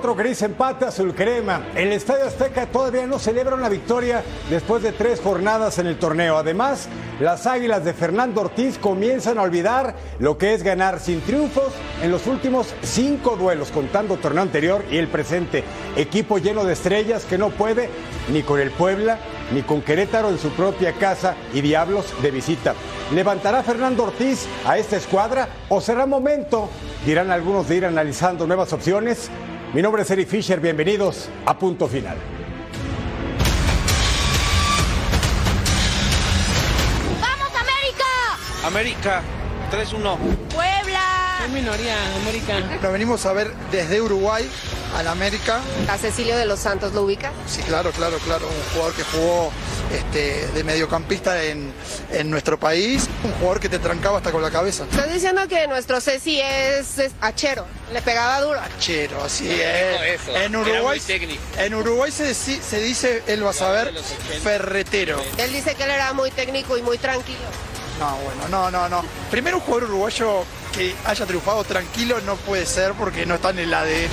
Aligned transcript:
Otro 0.00 0.14
gris 0.14 0.40
empate 0.40 0.86
azul 0.86 1.14
crema. 1.14 1.60
El 1.74 1.92
Estadio 1.92 2.24
Azteca 2.24 2.64
todavía 2.64 3.06
no 3.06 3.18
celebra 3.18 3.54
una 3.54 3.68
victoria 3.68 4.22
después 4.48 4.82
de 4.82 4.92
tres 4.92 5.20
jornadas 5.20 5.78
en 5.78 5.86
el 5.86 5.98
torneo. 5.98 6.38
Además, 6.38 6.88
las 7.20 7.46
Águilas 7.46 7.84
de 7.84 7.92
Fernando 7.92 8.40
Ortiz 8.40 8.78
comienzan 8.78 9.36
a 9.36 9.42
olvidar 9.42 9.94
lo 10.18 10.38
que 10.38 10.54
es 10.54 10.62
ganar 10.62 11.00
sin 11.00 11.20
triunfos 11.20 11.74
en 12.02 12.10
los 12.10 12.26
últimos 12.26 12.74
cinco 12.80 13.36
duelos, 13.36 13.70
contando 13.70 14.16
torneo 14.16 14.42
anterior 14.42 14.82
y 14.90 14.96
el 14.96 15.08
presente. 15.08 15.64
Equipo 15.96 16.38
lleno 16.38 16.64
de 16.64 16.72
estrellas 16.72 17.26
que 17.26 17.36
no 17.36 17.50
puede 17.50 17.90
ni 18.32 18.42
con 18.42 18.58
el 18.58 18.70
Puebla 18.70 19.18
ni 19.52 19.60
con 19.60 19.82
Querétaro 19.82 20.30
en 20.30 20.38
su 20.38 20.48
propia 20.52 20.94
casa 20.94 21.34
y 21.52 21.60
Diablos 21.60 22.06
de 22.22 22.30
visita. 22.30 22.74
¿Levantará 23.12 23.62
Fernando 23.62 24.04
Ortiz 24.04 24.46
a 24.64 24.78
esta 24.78 24.96
escuadra 24.96 25.50
o 25.68 25.82
será 25.82 26.06
momento, 26.06 26.70
dirán 27.04 27.30
algunos, 27.30 27.68
de 27.68 27.76
ir 27.76 27.84
analizando 27.84 28.46
nuevas 28.46 28.72
opciones? 28.72 29.28
Mi 29.72 29.82
nombre 29.82 30.02
es 30.02 30.10
Eric 30.10 30.26
Fisher, 30.28 30.58
bienvenidos 30.58 31.28
a 31.46 31.56
Punto 31.56 31.86
Final. 31.86 32.16
¡Vamos 37.20 37.52
América! 37.54 38.66
América, 38.66 39.22
3-1. 39.70 40.16
¡Puebla! 40.52 41.00
Soy 41.38 41.50
minoría, 41.52 41.94
América. 42.20 42.58
Lo 42.82 42.90
venimos 42.90 43.24
a 43.26 43.32
ver 43.32 43.54
desde 43.70 44.00
Uruguay 44.00 44.50
al 44.96 45.06
América. 45.08 45.60
¿A 45.88 45.98
Cecilio 45.98 46.36
de 46.36 46.46
los 46.46 46.60
Santos 46.60 46.92
lo 46.92 47.02
ubica? 47.02 47.30
Sí, 47.46 47.62
claro, 47.62 47.90
claro, 47.92 48.18
claro. 48.18 48.46
Un 48.46 48.72
jugador 48.74 48.94
que 48.94 49.02
jugó 49.04 49.52
este, 49.94 50.46
de 50.48 50.64
mediocampista 50.64 51.42
en, 51.44 51.72
en 52.12 52.30
nuestro 52.30 52.58
país. 52.58 53.08
Un 53.24 53.32
jugador 53.32 53.60
que 53.60 53.68
te 53.68 53.78
trancaba 53.78 54.18
hasta 54.18 54.30
con 54.32 54.42
la 54.42 54.50
cabeza. 54.50 54.84
Estás 54.90 55.12
diciendo 55.12 55.42
que 55.48 55.66
nuestro 55.68 56.00
Ceci 56.00 56.40
es, 56.40 56.98
es 56.98 57.12
hachero, 57.20 57.66
le 57.92 58.02
pegaba 58.02 58.40
duro. 58.40 58.60
Chero, 58.78 59.22
así 59.24 59.48
es. 59.50 60.20
eso. 60.20 60.36
En 60.36 60.54
Uruguay, 60.56 61.00
en 61.58 61.74
Uruguay 61.74 62.10
se, 62.12 62.30
deci- 62.30 62.60
se 62.60 62.80
dice, 62.80 63.22
él 63.26 63.44
va 63.44 63.50
a 63.50 63.54
saber, 63.54 63.92
ferretero. 64.42 65.20
Él 65.38 65.52
dice 65.52 65.74
que 65.74 65.84
él 65.84 65.90
era 65.90 66.12
muy 66.12 66.30
técnico 66.30 66.76
y 66.76 66.82
muy 66.82 66.98
tranquilo. 66.98 67.38
No, 67.98 68.16
bueno, 68.16 68.48
no, 68.48 68.70
no, 68.70 68.88
no. 68.88 69.04
Primero 69.30 69.58
un 69.58 69.62
jugador 69.62 69.90
uruguayo 69.90 70.44
que 70.72 70.94
haya 71.04 71.26
triunfado 71.26 71.64
tranquilo 71.64 72.18
no 72.24 72.36
puede 72.36 72.64
ser 72.64 72.92
porque 72.94 73.26
no 73.26 73.34
está 73.34 73.50
en 73.50 73.58
el 73.58 73.74
ADN. 73.74 74.08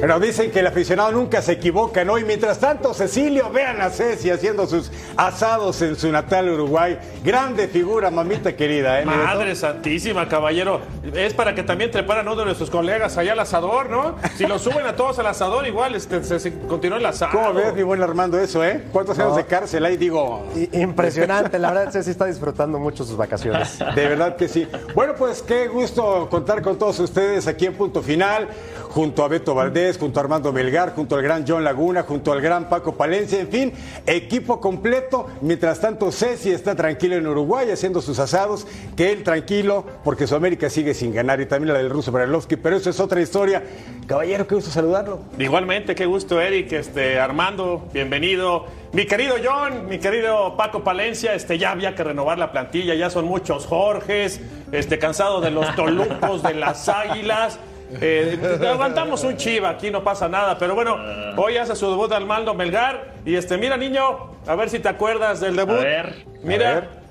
Pero 0.00 0.20
dicen 0.20 0.52
que 0.52 0.60
el 0.60 0.66
aficionado 0.68 1.10
nunca 1.10 1.42
se 1.42 1.52
equivoca, 1.52 2.04
¿no? 2.04 2.18
Y 2.18 2.24
mientras 2.24 2.60
tanto, 2.60 2.94
Cecilio, 2.94 3.50
vean 3.50 3.80
a 3.80 3.90
Ceci 3.90 4.30
haciendo 4.30 4.66
sus 4.66 4.92
asados 5.16 5.82
en 5.82 5.96
su 5.96 6.12
natal 6.12 6.48
Uruguay. 6.48 6.98
Grande 7.24 7.66
figura, 7.66 8.08
mamita 8.10 8.54
querida, 8.54 9.00
¿eh? 9.00 9.04
Madre 9.04 9.56
santísima, 9.56 10.28
caballero. 10.28 10.80
Es 11.14 11.34
para 11.34 11.54
que 11.54 11.64
también 11.64 11.90
treparan 11.90 12.28
uno 12.28 12.36
de 12.36 12.44
nuestros 12.44 12.70
colegas 12.70 13.18
allá 13.18 13.32
al 13.32 13.40
asador, 13.40 13.90
¿no? 13.90 14.14
Si 14.36 14.46
lo 14.46 14.60
suben 14.60 14.86
a 14.86 14.94
todos 14.94 15.18
al 15.18 15.26
asador, 15.26 15.66
igual 15.66 15.96
este, 15.96 16.22
se, 16.22 16.38
se 16.38 16.56
continúa 16.60 16.98
el 16.98 17.06
asado. 17.06 17.32
¿Cómo 17.32 17.54
ves, 17.54 17.74
mi 17.74 17.82
buen 17.82 18.00
Armando, 18.00 18.38
eso, 18.38 18.64
eh? 18.64 18.84
¿Cuántos 18.92 19.18
años 19.18 19.34
de 19.34 19.46
cárcel 19.46 19.84
ahí? 19.84 19.96
Digo, 19.96 20.44
Impresionante, 20.72 21.58
la 21.58 21.72
verdad, 21.72 21.92
Ceci 21.92 22.10
está 22.10 22.26
disfrutando 22.26 22.78
mucho 22.78 23.04
sus 23.04 23.16
vacaciones. 23.16 23.78
De 23.78 24.08
verdad 24.08 24.36
que 24.36 24.46
sí. 24.46 24.68
Bueno, 24.94 25.14
pues 25.18 25.42
qué 25.42 25.66
gusto 25.66 26.28
contar 26.30 26.62
con 26.62 26.78
todos 26.78 27.00
ustedes 27.00 27.48
aquí 27.48 27.66
en 27.66 27.74
Punto 27.74 28.00
Final, 28.00 28.48
junto 28.90 29.24
a 29.24 29.28
Beto 29.28 29.54
Valdés, 29.54 29.98
junto 29.98 30.20
a 30.20 30.22
Armando 30.22 30.52
Melgar, 30.52 30.94
junto 30.94 31.16
al 31.16 31.22
gran 31.22 31.44
John 31.46 31.64
Laguna, 31.64 32.02
junto 32.02 32.32
al 32.32 32.40
gran 32.40 32.68
Paco 32.68 32.94
Palencia, 32.94 33.40
en 33.40 33.48
fin, 33.48 33.72
equipo 34.06 34.60
completo. 34.60 35.26
Mientras 35.40 35.80
tanto, 35.80 36.10
Ceci 36.12 36.50
está 36.50 36.74
tranquilo 36.74 37.16
en 37.16 37.26
Uruguay 37.26 37.70
haciendo 37.70 38.00
sus 38.00 38.18
asados, 38.18 38.66
que 38.96 39.12
él 39.12 39.22
tranquilo, 39.22 39.84
porque 40.04 40.26
su 40.26 40.34
América 40.34 40.70
sigue 40.70 40.94
sin 40.94 41.12
ganar 41.12 41.40
y 41.40 41.46
también 41.46 41.72
la 41.72 41.78
del 41.78 41.90
ruso 41.90 42.12
Brailovsky, 42.12 42.56
pero 42.56 42.76
eso 42.76 42.90
es 42.90 43.00
otra 43.00 43.20
historia. 43.20 43.62
Caballero, 44.06 44.46
qué 44.46 44.54
gusto 44.54 44.70
saludarlo. 44.70 45.20
Igualmente, 45.38 45.94
qué 45.94 46.06
gusto, 46.06 46.40
Eric, 46.40 46.72
este, 46.72 47.20
Armando, 47.20 47.88
bienvenido. 47.92 48.66
Mi 48.92 49.04
querido 49.04 49.34
John, 49.44 49.86
mi 49.86 49.98
querido 49.98 50.56
Paco 50.56 50.82
Palencia, 50.82 51.34
este, 51.34 51.58
ya 51.58 51.72
había 51.72 51.94
que 51.94 52.02
renovar 52.04 52.38
la 52.38 52.50
plantilla, 52.50 52.94
ya 52.94 53.10
son 53.10 53.26
muchos 53.26 53.66
Jorges, 53.66 54.40
este, 54.72 54.98
cansado 54.98 55.42
de 55.42 55.50
los 55.50 55.74
tolucos, 55.76 56.42
de 56.42 56.54
las 56.54 56.88
águilas. 56.88 57.58
Eh, 57.90 58.38
aguantamos 58.68 59.24
un 59.24 59.36
chiva, 59.36 59.70
aquí 59.70 59.90
no 59.90 60.04
pasa 60.04 60.28
nada, 60.28 60.58
pero 60.58 60.74
bueno, 60.74 60.96
hoy 61.36 61.56
hace 61.56 61.74
su 61.74 61.88
debut 61.90 62.12
Armando 62.12 62.54
Melgar. 62.54 63.14
Y 63.24 63.34
este, 63.34 63.56
mira, 63.56 63.76
niño, 63.76 64.30
a 64.46 64.54
ver 64.54 64.70
si 64.70 64.78
te 64.78 64.88
acuerdas 64.88 65.40
del 65.40 65.56
debut. 65.56 65.78
A 65.78 65.82
ver. 65.82 66.24
Mira. 66.42 66.70
A 66.70 66.74
ver. 66.74 67.07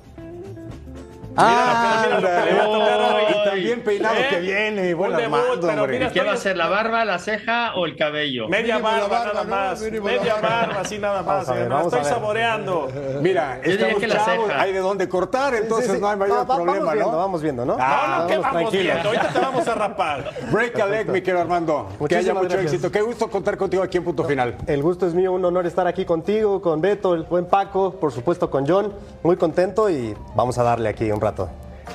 Mira, 1.37 2.03
mira 2.03 2.19
lo 2.19 2.27
que 2.27 2.51
le 2.51 2.57
va 2.57 2.63
a 2.63 2.65
tocar 2.65 2.99
hoy. 3.15 3.23
y 3.29 3.45
también 3.49 3.81
peinado 3.83 4.15
¿Eh? 4.15 4.27
que 4.29 4.39
viene, 4.39 4.93
buen 4.93 5.11
Un 5.11 5.17
debut, 5.17 5.35
Armando, 5.37 5.67
pero 5.67 5.81
hombre. 5.83 5.99
mira, 5.99 6.11
¿Qué 6.11 6.21
va 6.21 6.31
a 6.33 6.37
ser, 6.37 6.57
la 6.57 6.67
barba, 6.67 7.05
la 7.05 7.19
ceja 7.19 7.73
o 7.75 7.85
el 7.85 7.95
cabello? 7.95 8.47
Media 8.47 8.79
barba, 8.79 9.07
barba, 9.07 9.33
nada 9.33 9.43
¿no? 9.43 9.49
más. 9.49 9.81
Media 9.81 10.33
barba. 10.35 10.49
barba, 10.49 10.81
así 10.81 10.97
nada 10.99 11.21
más. 11.21 11.47
Ver, 11.49 11.61
eh, 11.65 11.69
la 11.69 11.81
estoy 11.81 12.03
saboreando. 12.05 12.87
Mira, 13.21 13.59
estamos 13.63 13.99
que 13.99 14.07
la 14.07 14.15
chavos, 14.25 14.49
hay 14.57 14.73
de 14.73 14.79
dónde 14.79 15.07
cortar, 15.07 15.53
entonces 15.55 15.87
Sí, 15.87 15.95
sí. 15.95 16.01
no 16.01 16.09
hay 16.09 16.17
mayor 16.17 16.37
Va- 16.39 16.43
va- 16.43 16.55
problema, 16.55 16.85
vamos 16.85 16.93
viendo, 16.93 17.11
¿no? 17.11 17.17
vamos 17.17 17.41
viendo, 17.41 17.65
¿no? 17.65 17.77
Ah, 17.79 18.27
No. 18.29 19.07
Ahorita 19.07 19.29
te 19.33 19.39
vamos 19.39 19.67
a 19.67 19.75
rapar. 19.75 20.31
Break 20.51 20.79
a 20.79 20.85
leg, 20.87 21.07
mi 21.09 21.21
querido 21.21 21.41
Armando. 21.41 21.87
que 22.07 22.15
haya 22.15 22.33
mucho 22.33 22.45
gracias. 22.49 22.73
éxito. 22.73 22.91
Qué 22.91 23.01
gusto 23.01 23.29
contar 23.29 23.57
contigo 23.57 23.83
aquí 23.83 23.97
en 23.97 24.03
Punto 24.03 24.23
Final. 24.23 24.55
El 24.67 24.81
gusto 24.81 25.05
es 25.07 25.13
mío, 25.13 25.31
un 25.33 25.43
honor 25.45 25.65
estar 25.65 25.87
aquí 25.87 26.05
contigo, 26.05 26.61
con 26.61 26.81
Beto, 26.81 27.13
el 27.13 27.23
buen 27.23 27.45
Paco, 27.45 27.91
por 27.99 28.11
supuesto 28.11 28.49
con 28.49 28.67
John. 28.67 28.93
Muy 29.23 29.37
contento 29.37 29.89
y 29.89 30.15
vamos 30.35 30.57
a 30.57 30.63
darle 30.63 30.89
aquí 30.89 31.11
un 31.11 31.21
rato. 31.21 31.26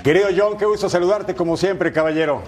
Querido 0.03 0.29
John, 0.37 0.57
qué 0.57 0.65
gusto 0.65 0.89
saludarte 0.89 1.35
como 1.35 1.57
siempre, 1.57 1.93
caballero. 1.93 2.43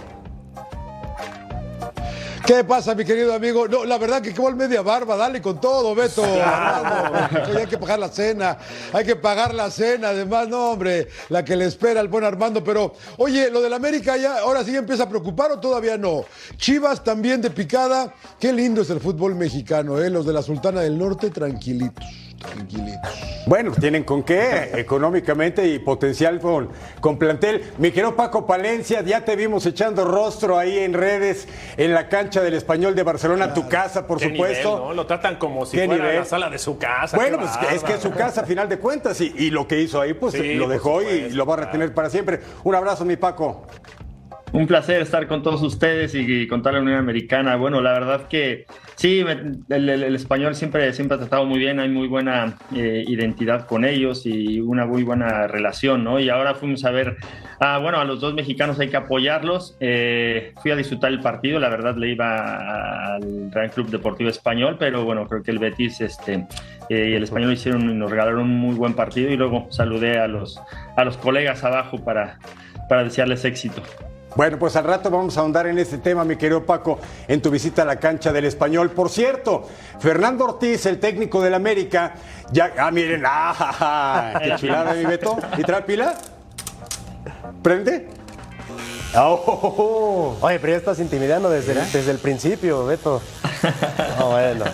¿Qué 2.47 2.63
pasa, 2.63 2.95
mi 2.95 3.07
querido 3.07 3.33
amigo? 3.33 3.67
No, 3.69 3.87
la 3.87 3.97
verdad 3.97 4.21
que 4.21 4.35
qué 4.35 4.47
el 4.47 4.55
media 4.55 4.83
barba, 4.83 5.17
dale 5.17 5.41
con 5.41 5.59
todo, 5.63 5.95
Beto. 5.95 6.23
Oye, 7.49 7.61
hay 7.61 7.67
que 7.67 7.79
pagar 7.79 7.99
la 7.99 8.09
cena, 8.09 8.59
hay 8.93 9.03
que 9.03 9.17
pagar 9.17 9.55
la 9.55 9.71
cena, 9.71 10.11
además, 10.11 10.47
no, 10.49 10.73
hombre, 10.73 11.09
la 11.31 11.43
que 11.43 11.57
le 11.57 11.65
espera 11.65 12.03
el 12.03 12.09
buen 12.09 12.23
Armando. 12.23 12.63
Pero, 12.63 12.93
oye, 13.17 13.51
lo 13.51 13.63
del 13.63 13.73
América 13.73 14.19
ya, 14.19 14.41
ahora 14.41 14.63
sí 14.63 14.77
empieza 14.77 15.05
a 15.05 15.09
preocupar 15.09 15.53
o 15.53 15.59
todavía 15.59 15.97
no. 15.97 16.25
Chivas 16.59 17.03
también 17.03 17.41
de 17.41 17.49
picada. 17.49 18.13
Qué 18.39 18.53
lindo 18.53 18.83
es 18.83 18.91
el 18.91 19.01
fútbol 19.01 19.35
mexicano, 19.35 19.99
¿eh? 19.99 20.11
Los 20.11 20.27
de 20.27 20.35
la 20.35 20.43
Sultana 20.43 20.83
del 20.83 20.99
Norte, 20.99 21.31
tranquilitos, 21.31 22.05
tranquilitos. 22.47 23.11
Bueno, 23.47 23.73
tienen 23.73 24.05
con 24.05 24.23
qué, 24.23 24.71
económicamente 24.75 25.67
y 25.67 25.79
potencial 25.79 26.41
con, 26.41 26.71
con 27.01 27.19
plantel. 27.19 27.63
Mi 27.79 27.91
querido 27.91 28.17
Paco 28.17 28.47
Palencia, 28.47 29.03
ya 29.03 29.25
te 29.25 29.37
vimos 29.37 29.67
echando 29.67 30.05
rostro 30.05 30.59
ahí 30.59 30.79
en 30.79 30.95
redes, 30.95 31.47
en 31.77 31.93
la 31.95 32.09
cancha 32.09 32.43
del 32.43 32.55
Español 32.55 32.95
de 32.95 33.03
Barcelona, 33.03 33.53
tu 33.55 33.69
casa, 33.69 34.07
por 34.07 34.19
Qué 34.19 34.31
supuesto. 34.31 34.69
nivel, 34.71 34.89
¿no? 34.89 34.95
Lo 34.95 35.07
tratan 35.07 35.37
como 35.37 35.67
si 35.67 35.77
¿Qué 35.77 35.87
fuera 35.87 36.03
nivel? 36.05 36.21
la 36.21 36.25
sala 36.25 36.51
de 36.51 36.59
su 36.59 36.79
casa. 36.79 37.17
Bueno, 37.17 37.39
pues 37.39 37.51
es 37.73 37.83
que 37.85 37.95
es 37.95 38.01
su 38.01 38.11
casa 38.13 38.43
a 38.43 38.45
final 38.45 38.69
de 38.69 38.79
cuentas 38.79 39.21
y, 39.21 39.33
y 39.37 39.51
lo 39.51 39.69
que 39.69 39.81
hizo 39.81 40.01
ahí, 40.01 40.15
pues 40.15 40.35
Sí, 40.35 40.55
lo 40.55 40.69
dejó 40.69 41.03
y 41.03 41.31
lo 41.31 41.45
va 41.47 41.55
a 41.55 41.59
retener 41.59 41.93
para 41.95 42.11
siempre. 42.11 42.41
Un 42.65 42.75
abrazo, 42.75 43.05
mi 43.05 43.17
Paco. 43.17 43.67
Un 44.55 44.69
placer 44.69 45.03
estar 45.03 45.27
con 45.27 45.43
todos 45.43 45.61
ustedes 45.63 46.15
y 46.15 46.47
con 46.47 46.63
toda 46.63 46.75
la 46.75 46.81
Unión 46.81 46.97
Americana. 46.99 47.57
Bueno, 47.57 47.81
la 47.83 47.93
verdad 47.93 48.29
que 48.29 48.67
sí, 48.95 49.25
me- 49.25 49.33
el, 49.77 49.89
el- 49.89 50.03
el 50.05 50.15
español 50.15 50.55
siempre, 50.55 50.93
siempre 50.93 51.17
ha 51.17 51.19
tratado 51.19 51.45
muy 51.45 51.59
bien, 51.59 51.81
hay 51.81 51.89
muy 51.89 52.07
buena 52.07 52.57
eh, 52.73 53.03
identidad 53.09 53.67
con 53.67 53.85
ellos 53.85 54.25
y 54.27 54.61
una 54.61 54.87
muy 54.87 55.03
buena 55.03 55.49
relación, 55.49 56.05
¿no? 56.05 56.21
Y 56.21 56.29
ahora 56.29 56.55
fuimos 56.55 56.85
a 56.85 56.93
ver, 56.93 57.17
ah, 57.59 57.79
bueno, 57.79 57.99
a 57.99 58.05
los 58.05 58.21
dos 58.21 58.33
mexicanos 58.35 58.79
hay 58.79 58.91
que 58.91 58.97
apoyarlos. 58.97 59.77
Eh, 59.81 60.53
fui 60.63 60.71
a 60.71 60.77
disfrutar 60.77 61.11
el 61.11 61.19
partido, 61.19 61.59
la 61.59 61.69
verdad 61.69 61.97
le 61.97 62.11
iba 62.11 63.17
al 63.17 63.51
Real 63.51 63.73
Club 63.73 63.89
Deportivo 63.91 64.31
Español, 64.31 64.77
pero 64.79 65.05
bueno, 65.05 65.27
creo 65.27 65.43
que 65.43 65.51
el 65.51 65.59
Betis 65.59 66.01
este, 66.01 66.47
eh, 66.91 67.09
y 67.11 67.15
el 67.15 67.25
español 67.25 67.53
hicieron 67.53 67.91
y 67.91 67.95
nos 67.95 68.09
regalaron 68.09 68.43
un 68.43 68.57
muy 68.57 68.77
buen 68.77 68.95
partido 68.95 69.33
y 69.33 69.37
luego 69.37 69.67
saludé 69.71 70.21
a 70.21 70.29
los, 70.29 70.61
a 70.97 71.05
los 71.05 71.17
colegas 71.17 71.65
abajo 71.65 71.99
para, 72.05 72.39
para 72.89 73.03
desearles 73.03 73.45
éxito. 73.45 73.83
Bueno, 74.35 74.59
pues 74.59 74.75
al 74.75 74.85
rato 74.85 75.11
vamos 75.11 75.37
a 75.37 75.41
ahondar 75.41 75.67
en 75.69 75.79
este 75.79 75.99
tema, 75.99 76.25
mi 76.25 76.37
querido 76.37 76.65
Paco, 76.65 76.99
en 77.29 77.41
tu 77.41 77.51
visita 77.51 77.83
a 77.83 77.85
la 77.85 77.97
cancha 77.97 78.33
del 78.33 78.47
español. 78.47 78.91
Por 78.91 79.09
cierto, 79.09 79.69
Fernando 80.01 80.45
Ortiz, 80.45 80.87
el 80.87 80.99
técnico 80.99 81.41
del 81.41 81.55
América, 81.55 82.15
ya. 82.51 82.73
Ah, 82.77 82.91
miren, 82.91 83.23
ah, 83.27 84.41
qué 84.43 84.57
chulada, 84.57 84.95
mi 84.95 85.05
Beto. 85.05 85.37
¿Y 85.57 85.63
trae 85.63 85.83
pila? 85.83 86.15
¿Prende? 87.63 88.09
Ah, 89.15 89.29
oh, 89.29 89.43
oh, 89.47 89.75
oh. 89.79 90.37
Oye, 90.41 90.59
pero 90.59 90.73
ya 90.73 90.79
estás 90.79 90.99
intimidando 90.99 91.49
desde, 91.49 91.73
el, 91.73 91.93
desde 91.93 92.11
el 92.11 92.19
principio, 92.19 92.85
Beto. 92.87 93.23
No, 94.19 94.31
bueno. 94.31 94.65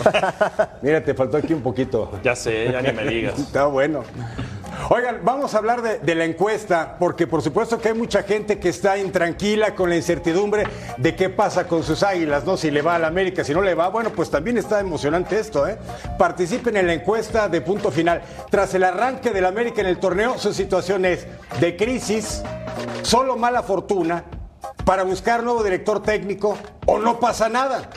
Mira, 0.82 1.02
te 1.04 1.14
faltó 1.14 1.36
aquí 1.36 1.54
un 1.54 1.62
poquito. 1.62 2.18
Ya 2.24 2.34
sé, 2.34 2.70
ya 2.72 2.82
ni 2.82 2.92
me 2.92 3.04
digas. 3.04 3.38
Está 3.38 3.66
bueno. 3.66 4.02
Oigan, 4.88 5.20
vamos 5.22 5.54
a 5.54 5.58
hablar 5.58 5.80
de, 5.82 6.14
la 6.14 6.24
encuesta, 6.24 6.96
porque 6.98 7.26
por 7.26 7.40
supuesto 7.40 7.78
que 7.78 7.88
hay 7.88 7.94
mucha 7.94 8.22
gente 8.22 8.58
que 8.58 8.68
está 8.68 8.98
intranquila 8.98 9.74
con 9.74 9.88
la 9.88 9.96
incertidumbre 9.96 10.64
de 10.96 11.14
qué 11.14 11.30
pasa 11.30 11.66
con 11.66 11.82
sus 11.82 12.02
águilas, 12.02 12.44
¿no? 12.44 12.56
Si 12.56 12.70
le 12.70 12.82
va 12.82 12.96
a 12.96 12.98
la 12.98 13.06
América, 13.06 13.44
si 13.44 13.54
no 13.54 13.62
le 13.62 13.74
va, 13.74 13.88
bueno, 13.88 14.10
pues 14.10 14.30
también 14.30 14.58
está 14.58 14.80
emocionante 14.80 15.38
esto, 15.38 15.66
¿eh? 15.66 15.78
Participen 16.18 16.76
en 16.76 16.86
la 16.86 16.94
encuesta 16.94 17.48
de 17.48 17.60
punto 17.60 17.90
final. 17.90 18.22
Tras 18.50 18.74
el 18.74 18.84
arranque 18.84 19.30
del 19.30 19.46
América 19.46 19.80
en 19.80 19.86
el 19.86 19.98
torneo, 19.98 20.38
su 20.38 20.52
situación 20.52 21.04
es 21.04 21.26
de 21.60 21.76
crisis, 21.76 22.42
solo 23.02 23.36
mala 23.36 23.62
fortuna, 23.62 24.24
para 24.84 25.04
buscar 25.04 25.42
nuevo 25.42 25.62
director 25.62 26.02
técnico 26.02 26.58
o 26.86 26.98
no 26.98 27.20
pasa 27.20 27.48
nada. 27.48 27.88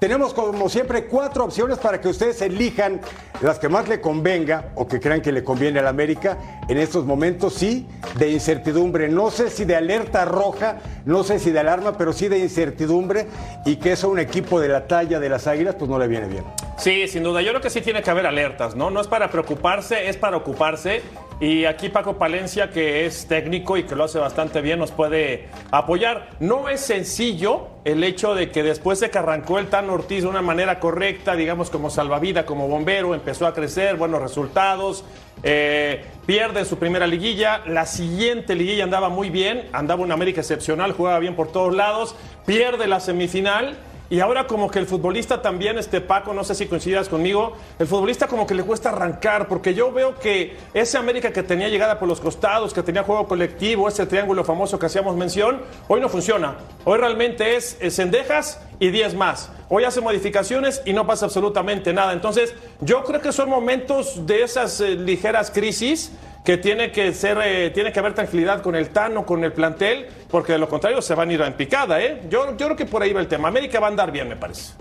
Tenemos 0.00 0.34
como 0.34 0.68
siempre 0.68 1.04
cuatro 1.04 1.44
opciones 1.44 1.78
para 1.78 2.00
que 2.00 2.08
ustedes 2.08 2.40
elijan 2.42 3.00
las 3.40 3.58
que 3.58 3.68
más 3.68 3.88
le 3.88 4.00
convenga 4.00 4.70
o 4.74 4.86
que 4.86 5.00
crean 5.00 5.20
que 5.20 5.32
le 5.32 5.44
conviene 5.44 5.78
a 5.80 5.82
la 5.82 5.90
América 5.90 6.62
en 6.68 6.78
estos 6.78 7.04
momentos, 7.04 7.54
sí, 7.54 7.86
de 8.18 8.30
incertidumbre. 8.30 9.08
No 9.08 9.30
sé 9.30 9.50
si 9.50 9.64
de 9.64 9.76
alerta 9.76 10.24
roja, 10.24 10.78
no 11.04 11.24
sé 11.24 11.38
si 11.38 11.50
de 11.50 11.60
alarma, 11.60 11.96
pero 11.96 12.12
sí 12.12 12.28
de 12.28 12.38
incertidumbre 12.38 13.26
y 13.64 13.76
que 13.76 13.92
eso 13.92 14.08
a 14.08 14.10
un 14.10 14.18
equipo 14.18 14.60
de 14.60 14.68
la 14.68 14.86
talla 14.86 15.20
de 15.20 15.28
las 15.28 15.46
Águilas 15.46 15.76
pues 15.76 15.90
no 15.90 15.98
le 15.98 16.08
viene 16.08 16.26
bien. 16.28 16.44
Sí, 16.76 17.06
sin 17.08 17.22
duda. 17.22 17.40
Yo 17.42 17.50
creo 17.50 17.62
que 17.62 17.70
sí 17.70 17.80
tiene 17.80 18.02
que 18.02 18.10
haber 18.10 18.26
alertas, 18.26 18.74
¿no? 18.74 18.90
No 18.90 19.00
es 19.00 19.06
para 19.06 19.30
preocuparse, 19.30 20.08
es 20.08 20.16
para 20.16 20.36
ocuparse. 20.36 21.02
Y 21.40 21.64
aquí 21.64 21.88
Paco 21.88 22.16
Palencia, 22.16 22.70
que 22.70 23.06
es 23.06 23.26
técnico 23.26 23.76
y 23.76 23.82
que 23.82 23.96
lo 23.96 24.04
hace 24.04 24.18
bastante 24.18 24.60
bien, 24.60 24.78
nos 24.78 24.92
puede 24.92 25.48
apoyar. 25.72 26.30
No 26.38 26.68
es 26.68 26.80
sencillo 26.80 27.68
el 27.84 28.04
hecho 28.04 28.34
de 28.34 28.50
que 28.50 28.62
después 28.62 29.00
de 29.00 29.10
que 29.10 29.18
arrancó 29.18 29.58
el 29.58 29.66
Tan 29.66 29.90
Ortiz 29.90 30.22
de 30.22 30.28
una 30.28 30.42
manera 30.42 30.78
correcta, 30.78 31.34
digamos 31.34 31.70
como 31.70 31.90
salvavida, 31.90 32.46
como 32.46 32.68
bombero, 32.68 33.14
empezó 33.14 33.46
a 33.46 33.54
crecer, 33.54 33.96
buenos 33.96 34.22
resultados, 34.22 35.04
eh, 35.42 36.04
pierde 36.24 36.64
su 36.64 36.78
primera 36.78 37.06
liguilla, 37.06 37.62
la 37.66 37.84
siguiente 37.84 38.54
liguilla 38.54 38.84
andaba 38.84 39.08
muy 39.08 39.28
bien, 39.28 39.68
andaba 39.72 40.02
una 40.02 40.14
América 40.14 40.40
excepcional, 40.40 40.92
jugaba 40.92 41.18
bien 41.18 41.34
por 41.34 41.50
todos 41.50 41.74
lados, 41.74 42.14
pierde 42.46 42.86
la 42.86 43.00
semifinal. 43.00 43.76
Y 44.10 44.20
ahora 44.20 44.46
como 44.46 44.70
que 44.70 44.78
el 44.78 44.86
futbolista 44.86 45.40
también, 45.40 45.78
este 45.78 46.02
Paco, 46.02 46.34
no 46.34 46.44
sé 46.44 46.54
si 46.54 46.66
coincidas 46.66 47.08
conmigo, 47.08 47.54
el 47.78 47.86
futbolista 47.86 48.28
como 48.28 48.46
que 48.46 48.54
le 48.54 48.62
cuesta 48.62 48.90
arrancar, 48.90 49.48
porque 49.48 49.72
yo 49.72 49.92
veo 49.92 50.14
que 50.18 50.58
ese 50.74 50.98
América 50.98 51.32
que 51.32 51.42
tenía 51.42 51.68
llegada 51.68 51.98
por 51.98 52.06
los 52.06 52.20
costados, 52.20 52.74
que 52.74 52.82
tenía 52.82 53.02
juego 53.02 53.26
colectivo, 53.26 53.88
ese 53.88 54.04
triángulo 54.04 54.44
famoso 54.44 54.78
que 54.78 54.86
hacíamos 54.86 55.16
mención, 55.16 55.62
hoy 55.88 56.02
no 56.02 56.10
funciona. 56.10 56.56
Hoy 56.84 56.98
realmente 56.98 57.56
es, 57.56 57.78
cendejas 57.90 58.60
y 58.78 58.90
10 58.90 59.14
más. 59.14 59.50
Hoy 59.70 59.84
hace 59.84 60.02
modificaciones 60.02 60.82
y 60.84 60.92
no 60.92 61.06
pasa 61.06 61.24
absolutamente 61.24 61.94
nada. 61.94 62.12
Entonces, 62.12 62.54
yo 62.80 63.04
creo 63.04 63.22
que 63.22 63.32
son 63.32 63.48
momentos 63.48 64.26
de 64.26 64.42
esas 64.42 64.82
eh, 64.82 64.96
ligeras 64.96 65.50
crisis 65.50 66.12
que 66.44 66.58
tiene 66.58 66.92
que 66.92 67.12
ser, 67.12 67.38
eh, 67.42 67.70
tiene 67.70 67.90
que 67.90 67.98
haber 67.98 68.14
tranquilidad 68.14 68.62
con 68.62 68.74
el 68.74 68.90
Tano, 68.90 69.24
con 69.24 69.42
el 69.44 69.52
plantel, 69.52 70.06
porque 70.30 70.52
de 70.52 70.58
lo 70.58 70.68
contrario 70.68 71.00
se 71.00 71.14
van 71.14 71.30
a 71.30 71.32
ir 71.32 71.40
en 71.40 71.54
picada, 71.54 72.02
¿eh? 72.02 72.20
Yo, 72.28 72.56
yo 72.56 72.66
creo 72.66 72.76
que 72.76 72.84
por 72.84 73.02
ahí 73.02 73.12
va 73.12 73.20
el 73.20 73.28
tema. 73.28 73.48
América 73.48 73.80
va 73.80 73.86
a 73.86 73.90
andar 73.90 74.12
bien, 74.12 74.28
me 74.28 74.36
parece. 74.36 74.74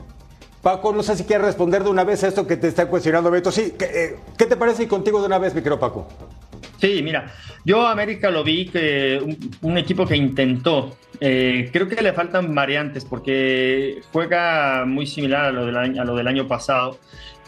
Paco, 0.62 0.94
no 0.94 1.04
sé 1.04 1.16
si 1.18 1.24
quieres 1.24 1.46
responder 1.46 1.84
de 1.84 1.90
una 1.90 2.04
vez 2.04 2.24
a 2.24 2.28
esto 2.28 2.46
que 2.46 2.58
te 2.58 2.68
está 2.68 2.88
cuestionando 2.88 3.32
Beto. 3.32 3.52
Sí, 3.52 3.74
¿qué, 3.78 3.86
eh, 3.86 4.16
¿qué 4.38 4.46
te 4.46 4.58
parece 4.58 4.84
y 4.84 4.88
contigo 4.88 5.20
de 5.22 5.28
una 5.28 5.38
vez, 5.38 5.54
mi 5.54 5.62
querido 5.62 5.80
Paco? 5.80 6.08
Sí, 6.80 7.02
mira, 7.02 7.32
yo 7.64 7.88
a 7.88 7.92
América 7.92 8.30
lo 8.30 8.44
vi 8.44 8.66
que 8.68 9.22
un, 9.24 9.38
un 9.62 9.78
equipo 9.78 10.06
que 10.06 10.18
intentó. 10.18 10.98
Eh, 11.22 11.70
creo 11.72 11.88
que 11.88 12.02
le 12.02 12.12
faltan 12.12 12.54
variantes 12.54 13.06
porque 13.06 14.02
juega 14.12 14.84
muy 14.86 15.08
similar 15.08 15.46
a 15.46 15.52
lo 15.52 15.66
del 15.66 15.78
año, 15.78 16.02
a 16.02 16.06
lo 16.06 16.16
del 16.16 16.28
año 16.28 16.48
pasado. 16.48 16.98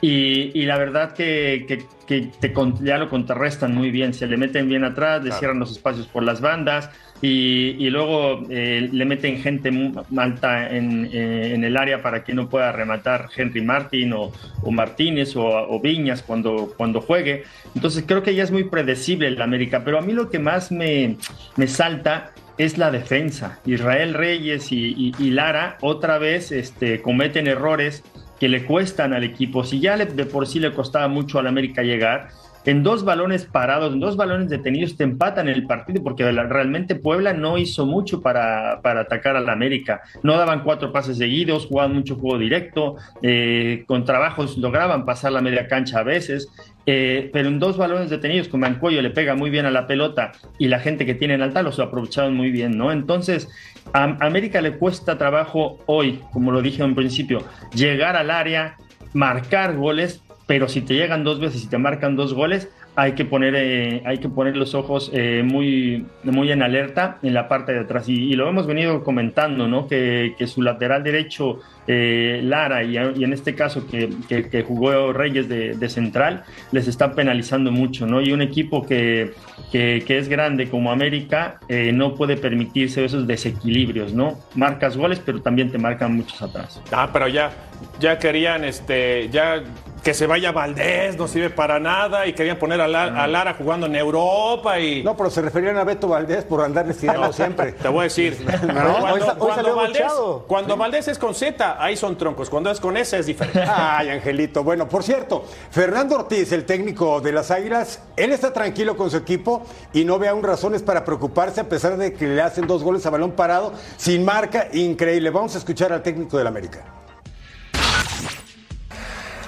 Y, 0.07 0.51
y, 0.53 0.65
la 0.67 0.77
verdad 0.77 1.13
que, 1.13 1.65
que, 1.67 1.83
que 2.05 2.29
te, 2.39 2.53
ya 2.83 2.99
lo 2.99 3.09
contrarrestan 3.09 3.73
muy 3.73 3.89
bien, 3.89 4.13
se 4.13 4.27
le 4.27 4.37
meten 4.37 4.69
bien 4.69 4.83
atrás, 4.83 5.23
le 5.23 5.31
cierran 5.31 5.57
los 5.57 5.71
espacios 5.71 6.05
por 6.05 6.21
las 6.21 6.41
bandas 6.41 6.91
y, 7.23 7.75
y 7.79 7.89
luego 7.89 8.45
eh, 8.51 8.87
le 8.91 9.05
meten 9.05 9.41
gente 9.41 9.71
alta 10.15 10.69
en, 10.69 11.09
eh, 11.11 11.55
en, 11.55 11.63
el 11.63 11.75
área 11.75 12.03
para 12.03 12.23
que 12.23 12.35
no 12.35 12.47
pueda 12.49 12.71
rematar 12.71 13.29
Henry 13.35 13.61
Martin 13.61 14.13
o, 14.13 14.31
o 14.61 14.69
Martínez 14.69 15.35
o, 15.35 15.43
o, 15.43 15.79
Viñas 15.79 16.21
cuando, 16.21 16.71
cuando 16.77 17.01
juegue. 17.01 17.45
Entonces 17.73 18.03
creo 18.05 18.21
que 18.21 18.35
ya 18.35 18.43
es 18.43 18.51
muy 18.51 18.65
predecible 18.65 19.25
el 19.25 19.41
América, 19.41 19.81
pero 19.83 19.97
a 19.97 20.01
mí 20.01 20.13
lo 20.13 20.29
que 20.29 20.37
más 20.37 20.71
me, 20.71 21.17
me 21.55 21.67
salta 21.67 22.31
es 22.59 22.77
la 22.77 22.91
defensa. 22.91 23.59
Israel 23.65 24.13
Reyes 24.13 24.71
y, 24.71 24.93
y, 24.95 25.15
y 25.17 25.31
Lara 25.31 25.79
otra 25.81 26.19
vez 26.19 26.51
este, 26.51 27.01
cometen 27.01 27.47
errores 27.47 28.03
que 28.39 28.49
le 28.49 28.65
cuestan 28.65 29.13
al 29.13 29.23
equipo. 29.23 29.63
Si 29.63 29.79
ya 29.79 29.95
le, 29.95 30.05
de 30.05 30.25
por 30.25 30.47
sí 30.47 30.59
le 30.59 30.73
costaba 30.73 31.07
mucho 31.07 31.39
al 31.39 31.47
América 31.47 31.83
llegar, 31.83 32.29
en 32.65 32.81
dos 32.81 33.05
balones 33.05 33.45
parados, 33.45 33.93
en 33.93 33.99
dos 33.99 34.17
balones 34.17 34.49
detenidos, 34.49 34.97
te 34.97 35.03
empatan 35.03 35.47
el 35.47 35.67
partido 35.67 36.03
porque 36.03 36.29
realmente 36.31 36.95
Puebla 36.95 37.31
no 37.33 37.59
hizo 37.59 37.85
mucho 37.85 38.21
para, 38.21 38.81
para 38.81 39.01
atacar 39.01 39.35
al 39.35 39.49
América. 39.49 40.01
No 40.23 40.35
daban 40.35 40.63
cuatro 40.63 40.91
pases 40.91 41.19
seguidos, 41.19 41.67
jugaban 41.67 41.93
mucho 41.93 42.15
juego 42.15 42.39
directo, 42.39 42.95
eh, 43.21 43.83
con 43.87 44.03
trabajos 44.03 44.57
lograban 44.57 45.05
pasar 45.05 45.31
la 45.31 45.41
media 45.41 45.67
cancha 45.67 45.99
a 45.99 46.03
veces. 46.03 46.49
Eh, 46.87 47.31
pero 47.33 47.47
en 47.47 47.59
dos 47.59 47.77
balones 47.77 48.09
detenidos, 48.09 48.47
con 48.47 48.59
Mancuello 48.59 49.01
le 49.01 49.09
pega 49.09 49.33
muy 49.35 49.49
bien 49.49 49.65
a 49.65 49.71
la 49.71 49.87
pelota 49.87 50.33
y 50.59 50.67
la 50.67 50.79
gente 50.79 51.05
que 51.05 51.15
tiene 51.15 51.33
en 51.33 51.41
alta 51.41 51.63
los 51.63 51.79
aprovecharon 51.79 52.35
muy 52.35 52.51
bien, 52.51 52.77
¿no? 52.77 52.91
Entonces, 52.91 53.49
a 53.93 54.03
América 54.03 54.61
le 54.61 54.77
cuesta 54.77 55.17
trabajo 55.17 55.79
hoy, 55.87 56.21
como 56.31 56.51
lo 56.51 56.61
dije 56.61 56.83
en 56.83 56.93
principio, 56.93 57.43
llegar 57.73 58.15
al 58.15 58.29
área, 58.29 58.77
marcar 59.13 59.75
goles, 59.75 60.21
pero 60.45 60.69
si 60.69 60.81
te 60.81 60.93
llegan 60.93 61.23
dos 61.23 61.39
veces 61.39 61.63
y 61.63 61.67
te 61.67 61.79
marcan 61.79 62.15
dos 62.15 62.33
goles, 62.33 62.69
hay 62.95 63.12
que 63.13 63.25
poner, 63.25 63.56
eh, 63.56 64.01
hay 64.06 64.19
que 64.19 64.30
poner 64.30 64.56
los 64.56 64.74
ojos 64.74 65.12
eh, 65.13 65.44
muy, 65.44 66.06
muy 66.24 66.51
en 66.51 66.62
alerta 66.62 67.18
en 67.21 67.33
la 67.33 67.47
parte 67.47 67.74
de 67.74 67.80
atrás. 67.80 68.07
Y, 68.07 68.33
lo 68.36 68.47
hemos 68.47 68.68
venido 68.68 69.03
comentando, 69.03 69.68
¿no? 69.68 69.88
Que, 69.88 70.36
que 70.38 70.47
su 70.47 70.62
lateral 70.62 71.03
derecho, 71.03 71.59
eh, 71.88 72.39
Lara, 72.44 72.83
y, 72.83 72.97
en 72.97 73.33
este 73.33 73.56
caso 73.56 73.86
que, 73.88 74.63
jugó 74.68 75.13
Reyes 75.13 75.47
de, 75.50 75.89
central, 75.89 76.44
les 76.71 76.88
están 76.88 77.13
penalizando 77.13 77.71
mucho, 77.71 78.07
¿no? 78.07 78.21
Y 78.21 78.31
un 78.31 78.42
equipo 78.42 78.86
que, 78.86 79.31
que 79.71 80.18
es 80.18 80.30
grande 80.30 80.69
como 80.69 80.91
América 80.91 81.59
eh, 81.68 81.91
no 81.91 82.15
puede 82.15 82.38
permitirse 82.38 83.03
esos 83.03 83.27
desequilibrios, 83.27 84.13
¿no? 84.13 84.39
Marcas 84.56 84.98
goles, 84.98 85.21
pero 85.24 85.41
también 85.41 85.71
te 85.71 85.77
marcan 85.77 86.15
muchos 86.15 86.41
atrás. 86.41 86.81
Ah, 86.91 87.09
pero 87.12 87.27
ya, 87.27 87.51
ya 88.00 88.19
querían, 88.19 88.63
este, 88.63 89.30
ya 89.30 89.63
que 90.05 90.13
se 90.13 90.27
vaya 90.27 90.51
Valdés, 90.51 91.17
no 91.17 91.27
sirve 91.27 91.50
para 91.50 91.79
nada, 91.79 92.27
y 92.27 92.33
querían 92.33 92.59
poner 92.59 92.79
a, 92.79 92.88
La, 92.88 93.05
a, 93.05 93.25
Lara 93.25 93.55
jugando 93.55 93.88
en 93.88 93.95
Europa 93.95 94.79
y... 94.79 95.03
No, 95.03 95.17
pero 95.17 95.31
se 95.31 95.41
referían 95.41 95.77
a 95.77 95.83
Beto 95.83 96.07
Valdés 96.07 96.45
por 96.45 96.62
andar 96.62 96.88
estirando 96.88 97.25
no, 97.25 97.33
siempre. 97.33 97.71
Te 97.71 97.88
voy 97.88 98.01
a 98.01 98.03
decir, 98.03 98.38
¿No? 98.45 99.00
cuando, 99.00 99.07
hoy, 99.07 99.21
cuando, 99.39 99.75
Valdés, 99.75 100.03
cuando, 100.45 100.77
Valdés, 100.77 101.07
es 101.07 101.17
con 101.17 101.33
Z, 101.33 101.83
ahí 101.83 101.97
son 101.97 102.19
troncos, 102.19 102.51
cuando 102.51 102.69
es 102.69 102.79
con 102.79 102.95
S 102.97 103.17
es 103.17 103.25
diferente. 103.25 103.63
Ay, 103.67 104.09
Angelito. 104.09 104.63
Bueno, 104.63 104.88
por 104.88 105.01
cierto, 105.01 105.43
Fernando 105.71 106.17
Ortiz, 106.17 106.51
el 106.51 106.65
técnico 106.65 107.19
de 107.19 107.31
las 107.31 107.50
Águilas, 107.50 108.00
él 108.15 108.31
está 108.31 108.53
tranquilo 108.53 108.95
con 108.95 109.09
su 109.09 109.17
equipo 109.17 109.63
y 109.91 110.05
no 110.05 110.19
ve 110.19 110.27
aún 110.27 110.43
razones 110.43 110.83
para 110.83 111.03
preocuparse 111.03 111.62
a 111.62 111.67
pesar 111.67 111.97
de 111.97 112.13
que 112.13 112.27
le 112.27 112.43
hacen 112.43 112.67
dos 112.67 112.83
goles 112.83 113.03
a 113.07 113.09
balón 113.09 113.31
parado, 113.31 113.74
sin 113.97 114.24
marca, 114.24 114.67
increíble. 114.71 115.31
Vamos 115.31 115.55
a 115.55 115.57
escuchar 115.57 115.91
al 115.91 116.03
técnico 116.03 116.38
del 116.38 116.45
América. 116.45 117.04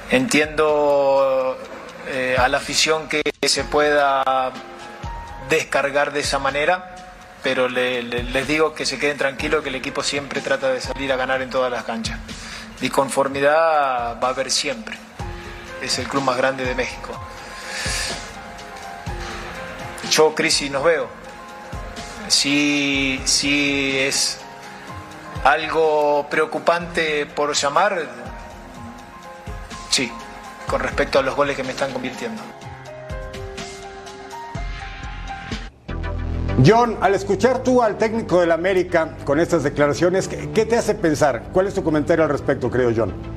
Entiendo 0.10 1.58
eh, 2.08 2.36
a 2.40 2.48
la 2.48 2.58
afición 2.58 3.10
que 3.10 3.22
se 3.46 3.64
pueda 3.66 4.52
descargar 5.50 6.14
de 6.14 6.22
esa 6.22 6.40
manera, 6.40 6.96
pero 7.44 7.68
le, 7.68 8.04
le, 8.04 8.24
les 8.24 8.48
digo 8.48 8.74
que 8.74 8.86
se 8.86 9.00
queden 9.00 9.18
tranquilos 9.18 9.64
que 9.64 9.70
el 9.70 9.76
equipo 9.76 10.04
siempre 10.04 10.42
trata 10.42 10.70
de 10.70 10.80
salir 10.80 11.12
a 11.12 11.18
ganar 11.18 11.42
en 11.42 11.50
todas 11.50 11.72
las 11.72 11.84
canchas. 11.84 12.20
Disconformidad 12.80 14.22
va 14.22 14.28
a 14.28 14.32
haber 14.32 14.52
siempre. 14.52 14.98
Es 15.82 16.00
el 16.00 16.08
club 16.08 16.24
más 16.24 16.38
grande 16.38 16.64
de 16.64 16.76
México. 16.76 17.20
Yo 20.10 20.34
crisis 20.34 20.72
nos 20.72 20.84
veo. 20.84 21.10
Sí, 22.30 23.22
sí 23.26 23.98
es 24.00 24.40
algo 25.44 26.28
preocupante 26.30 27.26
por 27.26 27.54
llamar, 27.54 28.27
Sí, 29.90 30.12
con 30.68 30.80
respecto 30.82 31.20
a 31.20 31.22
los 31.22 31.36
goles 31.36 31.56
que 31.56 31.64
me 31.64 31.72
están 31.72 31.92
convirtiendo. 31.92 32.42
John, 36.66 36.98
al 37.02 37.14
escuchar 37.14 37.62
tú 37.62 37.84
al 37.84 37.98
técnico 38.00 38.42
del 38.42 38.52
América 38.52 39.16
con 39.26 39.40
estas 39.40 39.64
declaraciones, 39.64 40.28
¿qué, 40.28 40.66
te 40.66 40.76
hace 40.76 40.96
pensar? 40.96 41.44
¿Cuál 41.54 41.68
es 41.68 41.76
tu 41.76 41.84
comentario 41.84 42.24
al 42.24 42.32
respecto, 42.32 42.72
creo 42.72 42.92
John? 42.96 43.37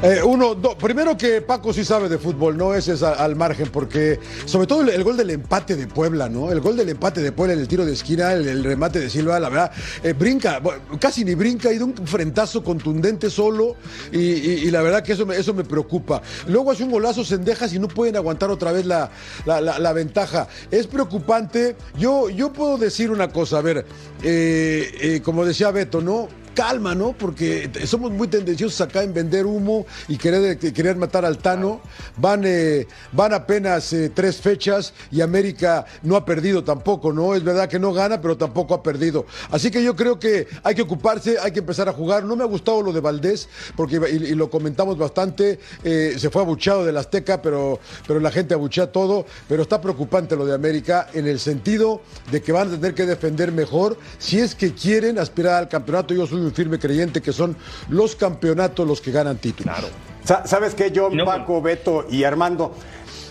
Eh, 0.00 0.22
uno, 0.22 0.54
do- 0.54 0.78
primero 0.78 1.16
que 1.16 1.40
Paco 1.42 1.72
sí 1.72 1.84
sabe 1.84 2.08
de 2.08 2.18
fútbol, 2.18 2.56
no 2.56 2.72
ese 2.72 2.92
es 2.92 3.02
al 3.02 3.34
margen, 3.34 3.68
porque 3.72 4.20
sobre 4.44 4.68
todo 4.68 4.82
el, 4.82 5.02
gol 5.02 5.16
del 5.16 5.30
empate 5.30 5.74
de 5.74 5.88
Puebla, 5.88 6.28
¿no? 6.28 6.52
El 6.52 6.60
gol 6.60 6.76
del 6.76 6.88
empate 6.90 7.20
de 7.20 7.32
Puebla 7.32 7.54
en 7.54 7.58
el 7.58 7.66
tiro 7.66 7.84
de 7.84 7.94
esquina, 7.94 8.32
el, 8.32 8.62
remate 8.62 9.00
de 9.00 9.10
Silva, 9.10 9.40
la 9.40 9.48
verdad, 9.48 9.72
eh, 10.04 10.12
brinca, 10.12 10.62
casi 11.00 11.24
ni 11.24 11.34
brinca, 11.34 11.72
y 11.72 11.78
de 11.78 11.84
un 11.84 11.94
frentazo 12.06 12.62
contundente 12.62 13.28
solo, 13.28 13.74
y, 14.12 14.70
la 14.70 14.82
verdad 14.82 15.02
que 15.02 15.14
eso 15.14 15.26
me, 15.26 15.36
eso 15.36 15.52
me 15.52 15.64
preocupa. 15.64 16.22
Luego 16.46 16.70
hace 16.70 16.84
un 16.84 16.92
golazo 16.92 17.24
Sendejas 17.24 17.72
y 17.72 17.80
no 17.80 17.88
pueden 17.88 18.14
aguantar 18.14 18.52
otra 18.52 18.70
vez 18.70 18.86
la, 18.86 19.10
la- 19.46 19.92
ventaja. 19.92 20.46
Es 20.70 20.86
preocupante. 20.86 21.74
Yo, 21.98 22.28
yo 22.30 22.52
puedo 22.52 22.78
decir 22.78 23.10
una 23.10 23.30
cosa, 23.32 23.58
a 23.58 23.62
ver, 23.62 23.84
eh, 24.22 25.20
como 25.24 25.44
decía 25.44 25.72
Beto, 25.72 26.00
¿no? 26.00 26.28
Calma, 26.58 26.92
¿no? 26.92 27.12
Porque 27.12 27.70
somos 27.86 28.10
muy 28.10 28.26
tendenciosos 28.26 28.80
acá 28.80 29.04
en 29.04 29.14
vender 29.14 29.46
humo 29.46 29.86
y 30.08 30.16
querer, 30.16 30.58
querer 30.58 30.96
matar 30.96 31.24
al 31.24 31.38
Tano. 31.38 31.80
Van, 32.16 32.42
eh, 32.44 32.84
van 33.12 33.32
apenas 33.32 33.92
eh, 33.92 34.10
tres 34.12 34.40
fechas 34.40 34.92
y 35.12 35.20
América 35.20 35.86
no 36.02 36.16
ha 36.16 36.24
perdido 36.24 36.64
tampoco, 36.64 37.12
¿no? 37.12 37.36
Es 37.36 37.44
verdad 37.44 37.68
que 37.68 37.78
no 37.78 37.92
gana, 37.92 38.20
pero 38.20 38.36
tampoco 38.36 38.74
ha 38.74 38.82
perdido. 38.82 39.24
Así 39.52 39.70
que 39.70 39.84
yo 39.84 39.94
creo 39.94 40.18
que 40.18 40.48
hay 40.64 40.74
que 40.74 40.82
ocuparse, 40.82 41.36
hay 41.38 41.52
que 41.52 41.60
empezar 41.60 41.88
a 41.88 41.92
jugar. 41.92 42.24
No 42.24 42.34
me 42.34 42.42
ha 42.42 42.48
gustado 42.48 42.82
lo 42.82 42.92
de 42.92 42.98
Valdés, 42.98 43.48
porque 43.76 44.00
y, 44.10 44.32
y 44.32 44.34
lo 44.34 44.50
comentamos 44.50 44.98
bastante, 44.98 45.60
eh, 45.84 46.16
se 46.18 46.28
fue 46.28 46.42
abuchado 46.42 46.84
del 46.84 46.96
Azteca, 46.96 47.40
pero, 47.40 47.78
pero 48.04 48.18
la 48.18 48.32
gente 48.32 48.54
abuchea 48.54 48.90
todo. 48.90 49.26
Pero 49.48 49.62
está 49.62 49.80
preocupante 49.80 50.34
lo 50.34 50.44
de 50.44 50.56
América 50.56 51.06
en 51.14 51.28
el 51.28 51.38
sentido 51.38 52.00
de 52.32 52.42
que 52.42 52.50
van 52.50 52.66
a 52.66 52.70
tener 52.72 52.94
que 52.94 53.06
defender 53.06 53.52
mejor 53.52 53.96
si 54.18 54.40
es 54.40 54.56
que 54.56 54.74
quieren 54.74 55.20
aspirar 55.20 55.54
al 55.54 55.68
campeonato. 55.68 56.14
Yo 56.14 56.26
soy 56.26 56.47
un 56.48 56.54
firme 56.54 56.78
creyente 56.78 57.22
que 57.22 57.32
son 57.32 57.56
los 57.90 58.16
campeonatos 58.16 58.86
los 58.86 59.00
que 59.00 59.12
ganan 59.12 59.36
títulos. 59.38 59.72
Claro. 59.74 59.88
Sa- 60.24 60.46
¿Sabes 60.46 60.74
qué, 60.74 60.92
John, 60.94 61.16
Paco, 61.24 61.62
Beto 61.62 62.06
y 62.10 62.24
Armando? 62.24 62.74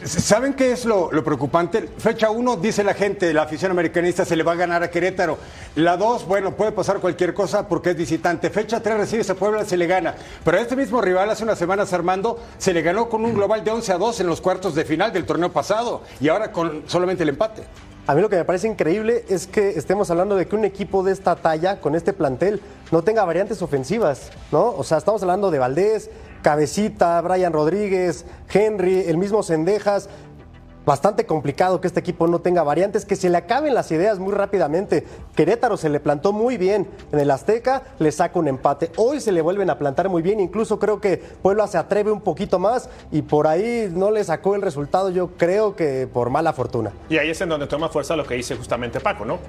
¿Saben 0.07 0.53
qué 0.53 0.71
es 0.71 0.85
lo, 0.85 1.09
preocupante? 1.09 1.89
Fecha 1.97 2.29
1, 2.29 2.55
dice 2.57 2.81
la 2.81 2.93
gente, 2.93 3.33
la 3.33 3.41
afición 3.41 3.71
americanista 3.71 4.23
se 4.23 4.37
le 4.37 4.43
va 4.43 4.53
a 4.53 4.55
ganar 4.55 4.81
a 4.81 4.89
Querétaro. 4.89 5.37
La 5.75 5.97
2, 5.97 6.25
bueno, 6.25 6.55
puede 6.55 6.71
pasar 6.71 6.99
cualquier 6.99 7.33
cosa 7.33 7.67
porque 7.67 7.89
es 7.89 7.97
visitante. 7.97 8.49
Fecha 8.49 8.81
3, 8.81 8.97
recibe 8.97 9.25
a 9.29 9.35
Puebla, 9.35 9.65
se 9.65 9.75
le 9.75 9.85
gana. 9.85 10.15
Pero 10.45 10.57
a 10.57 10.61
este 10.61 10.77
mismo 10.77 11.01
rival, 11.01 11.29
hace 11.29 11.43
unas 11.43 11.59
semanas, 11.59 11.91
Armando, 11.91 12.39
se 12.57 12.73
le 12.73 12.81
ganó 12.83 13.09
con 13.09 13.25
un 13.25 13.33
global 13.33 13.65
de 13.65 13.71
11 13.71 13.91
a 13.91 13.97
2 13.97 14.21
en 14.21 14.27
los 14.27 14.39
cuartos 14.39 14.75
de 14.75 14.85
final 14.85 15.11
del 15.11 15.25
torneo 15.25 15.51
pasado 15.51 16.03
y 16.21 16.29
ahora 16.29 16.53
con 16.53 16.83
solamente 16.87 17.23
el 17.23 17.29
empate. 17.29 17.63
A 18.07 18.15
mí 18.15 18.21
lo 18.21 18.29
que 18.29 18.37
me 18.37 18.45
parece 18.45 18.69
increíble 18.69 19.25
es 19.27 19.47
que 19.47 19.71
estemos 19.71 20.09
hablando 20.09 20.37
de 20.37 20.47
que 20.47 20.55
un 20.55 20.63
equipo 20.63 21.03
de 21.03 21.11
esta 21.11 21.35
talla, 21.35 21.81
con 21.81 21.93
este 21.93 22.13
plantel, 22.13 22.61
no 22.89 23.01
tenga 23.01 23.25
variantes 23.25 23.61
ofensivas, 23.61 24.31
¿no? 24.53 24.69
O 24.69 24.85
sea, 24.85 24.99
estamos 24.99 25.21
hablando 25.23 25.51
de 25.51 25.59
Valdés, 25.59 26.09
Cabecita, 26.47 27.19
Brian 27.19 27.51
Rodríguez, 27.51 28.23
Henry, 28.49 28.99
el 29.01 29.17
mismo 29.17 29.43
Sendejas. 29.43 30.07
Bastante 30.85 31.25
complicado 31.25 31.81
que 31.81 31.87
este 31.87 31.99
equipo 31.99 32.25
no 32.25 32.39
tenga 32.39 32.63
variantes, 32.63 33.03
que 33.03 33.17
se 33.17 33.29
le 33.29 33.35
acaben 33.35 33.73
las 33.73 33.91
ideas 33.91 34.17
muy 34.17 34.31
rápidamente. 34.31 35.05
Querétaro 35.35 35.75
se 35.75 35.89
le 35.89 35.99
plantó 35.99 36.31
muy 36.31 36.55
bien 36.55 36.87
en 37.11 37.19
el 37.19 37.31
Azteca, 37.31 37.83
le 37.99 38.13
saca 38.13 38.39
un 38.39 38.47
empate. 38.47 38.93
Hoy 38.95 39.19
se 39.19 39.33
le 39.33 39.41
vuelven 39.41 39.69
a 39.69 39.77
plantar 39.77 40.07
muy 40.07 40.21
bien, 40.21 40.39
incluso 40.39 40.79
creo 40.79 41.01
que 41.01 41.17
Puebla 41.17 41.67
se 41.67 41.77
atreve 41.77 42.11
un 42.11 42.21
poquito 42.21 42.59
más 42.59 42.89
y 43.11 43.23
por 43.23 43.45
ahí 43.45 43.91
no 43.93 44.09
le 44.09 44.23
sacó 44.23 44.55
el 44.55 44.61
resultado, 44.61 45.09
yo 45.09 45.31
creo 45.35 45.75
que 45.75 46.07
por 46.07 46.29
mala 46.29 46.53
fortuna. 46.53 46.93
Y 47.09 47.17
ahí 47.17 47.31
es 47.31 47.41
en 47.41 47.49
donde 47.49 47.67
toma 47.67 47.89
fuerza 47.89 48.15
lo 48.15 48.25
que 48.25 48.35
dice 48.35 48.55
justamente 48.55 49.01
Paco, 49.01 49.25
¿no? 49.25 49.39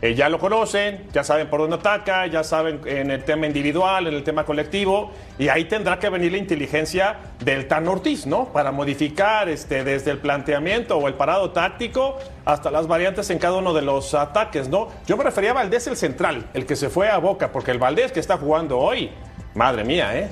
Eh, 0.00 0.14
ya 0.14 0.28
lo 0.28 0.38
conocen, 0.38 1.08
ya 1.12 1.24
saben 1.24 1.50
por 1.50 1.60
dónde 1.60 1.74
ataca, 1.76 2.24
ya 2.26 2.44
saben 2.44 2.80
en 2.86 3.10
el 3.10 3.24
tema 3.24 3.46
individual, 3.46 4.06
en 4.06 4.14
el 4.14 4.22
tema 4.22 4.44
colectivo, 4.44 5.10
y 5.40 5.48
ahí 5.48 5.64
tendrá 5.64 5.98
que 5.98 6.08
venir 6.08 6.30
la 6.30 6.38
inteligencia 6.38 7.16
del 7.40 7.66
Tan 7.66 7.88
Ortiz, 7.88 8.24
¿no? 8.24 8.52
Para 8.52 8.70
modificar 8.70 9.48
este, 9.48 9.82
desde 9.82 10.12
el 10.12 10.18
planteamiento 10.18 10.96
o 10.96 11.08
el 11.08 11.14
parado 11.14 11.50
táctico 11.50 12.16
hasta 12.44 12.70
las 12.70 12.86
variantes 12.86 13.28
en 13.30 13.38
cada 13.38 13.56
uno 13.56 13.74
de 13.74 13.82
los 13.82 14.14
ataques, 14.14 14.68
¿no? 14.68 14.86
Yo 15.06 15.16
me 15.16 15.24
refería 15.24 15.50
a 15.50 15.54
Valdés 15.54 15.88
el 15.88 15.96
central, 15.96 16.48
el 16.54 16.64
que 16.64 16.76
se 16.76 16.90
fue 16.90 17.08
a 17.08 17.18
Boca, 17.18 17.50
porque 17.50 17.72
el 17.72 17.78
Valdés 17.78 18.12
que 18.12 18.20
está 18.20 18.36
jugando 18.38 18.78
hoy, 18.78 19.10
madre 19.54 19.82
mía, 19.82 20.16
¿eh? 20.16 20.30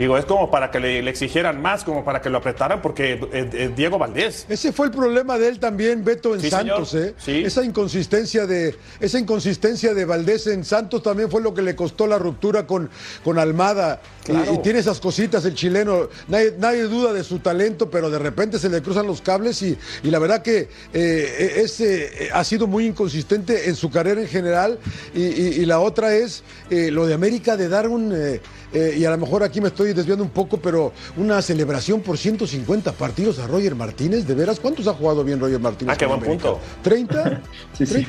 Digo, 0.00 0.16
es 0.16 0.24
como 0.24 0.50
para 0.50 0.70
que 0.70 0.80
le, 0.80 1.02
le 1.02 1.10
exigieran 1.10 1.60
más, 1.60 1.84
como 1.84 2.02
para 2.06 2.22
que 2.22 2.30
lo 2.30 2.38
apretaran, 2.38 2.80
porque 2.80 3.12
eh, 3.12 3.50
eh, 3.52 3.70
Diego 3.76 3.98
Valdés. 3.98 4.46
Ese 4.48 4.72
fue 4.72 4.86
el 4.86 4.92
problema 4.92 5.36
de 5.38 5.46
él 5.48 5.60
también, 5.60 6.02
Beto, 6.02 6.34
en 6.34 6.40
Sí, 6.40 6.48
Santos, 6.48 6.88
señor. 6.88 7.08
¿eh? 7.08 7.14
Sí. 7.18 7.42
Esa 7.44 7.62
inconsistencia 7.62 8.46
de, 8.46 8.74
esa 8.98 9.18
inconsistencia 9.18 9.92
de 9.92 10.06
Valdés 10.06 10.46
en 10.46 10.64
Santos 10.64 11.02
también 11.02 11.30
fue 11.30 11.42
lo 11.42 11.52
que 11.52 11.60
le 11.60 11.76
costó 11.76 12.06
la 12.06 12.18
ruptura 12.18 12.66
con, 12.66 12.88
con 13.22 13.38
Almada. 13.38 14.00
Y- 14.16 14.20
Claro. 14.30 14.54
Y, 14.54 14.58
tiene 14.58 14.78
esas 14.78 15.00
cositas 15.00 15.44
el 15.44 15.54
chileno. 15.54 16.08
Nadie, 16.28 16.54
nadie 16.58 16.82
duda 16.84 17.12
de 17.12 17.24
su 17.24 17.40
talento, 17.40 17.90
pero 17.90 18.10
de 18.10 18.18
repente 18.18 18.58
se 18.58 18.68
le 18.68 18.80
cruzan 18.80 19.06
los 19.06 19.20
cables 19.22 19.60
y, 19.62 19.76
y 20.04 20.10
la 20.10 20.18
verdad 20.18 20.40
que 20.42 20.68
eh, 20.92 21.52
ese 21.56 22.26
eh, 22.26 22.30
ha 22.32 22.44
sido 22.44 22.66
muy 22.66 22.86
inconsistente 22.86 23.68
en 23.68 23.74
su 23.76 23.90
carrera 23.90 24.20
en 24.20 24.28
general. 24.28 24.78
Y, 25.14 25.64
la 25.64 25.80
otra 25.80 26.14
es 26.14 26.42
lo 26.70 27.06
de 27.06 27.14
América 27.14 27.56
de 27.56 27.68
dar 27.68 27.88
un. 27.88 28.14
Eh, 28.72 28.96
y 28.98 29.04
a 29.04 29.10
lo 29.10 29.18
mejor 29.18 29.42
aquí 29.42 29.60
me 29.60 29.68
estoy 29.68 29.92
desviando 29.92 30.22
un 30.24 30.30
poco, 30.30 30.58
pero 30.58 30.92
una 31.16 31.42
celebración 31.42 32.00
por 32.00 32.18
150 32.18 32.92
partidos 32.92 33.38
a 33.38 33.46
Roger 33.46 33.74
Martínez, 33.74 34.26
¿de 34.26 34.34
veras? 34.34 34.60
¿Cuántos 34.60 34.86
ha 34.86 34.94
jugado 34.94 35.24
bien 35.24 35.40
Roger 35.40 35.60
Martínez? 35.60 35.94
Ah, 35.94 35.98
qué 35.98 36.06
buen 36.06 36.22
América? 36.22 36.50
punto. 36.52 36.60
¿30? 36.84 37.40
Sí, 37.72 37.86
sí. 37.86 38.06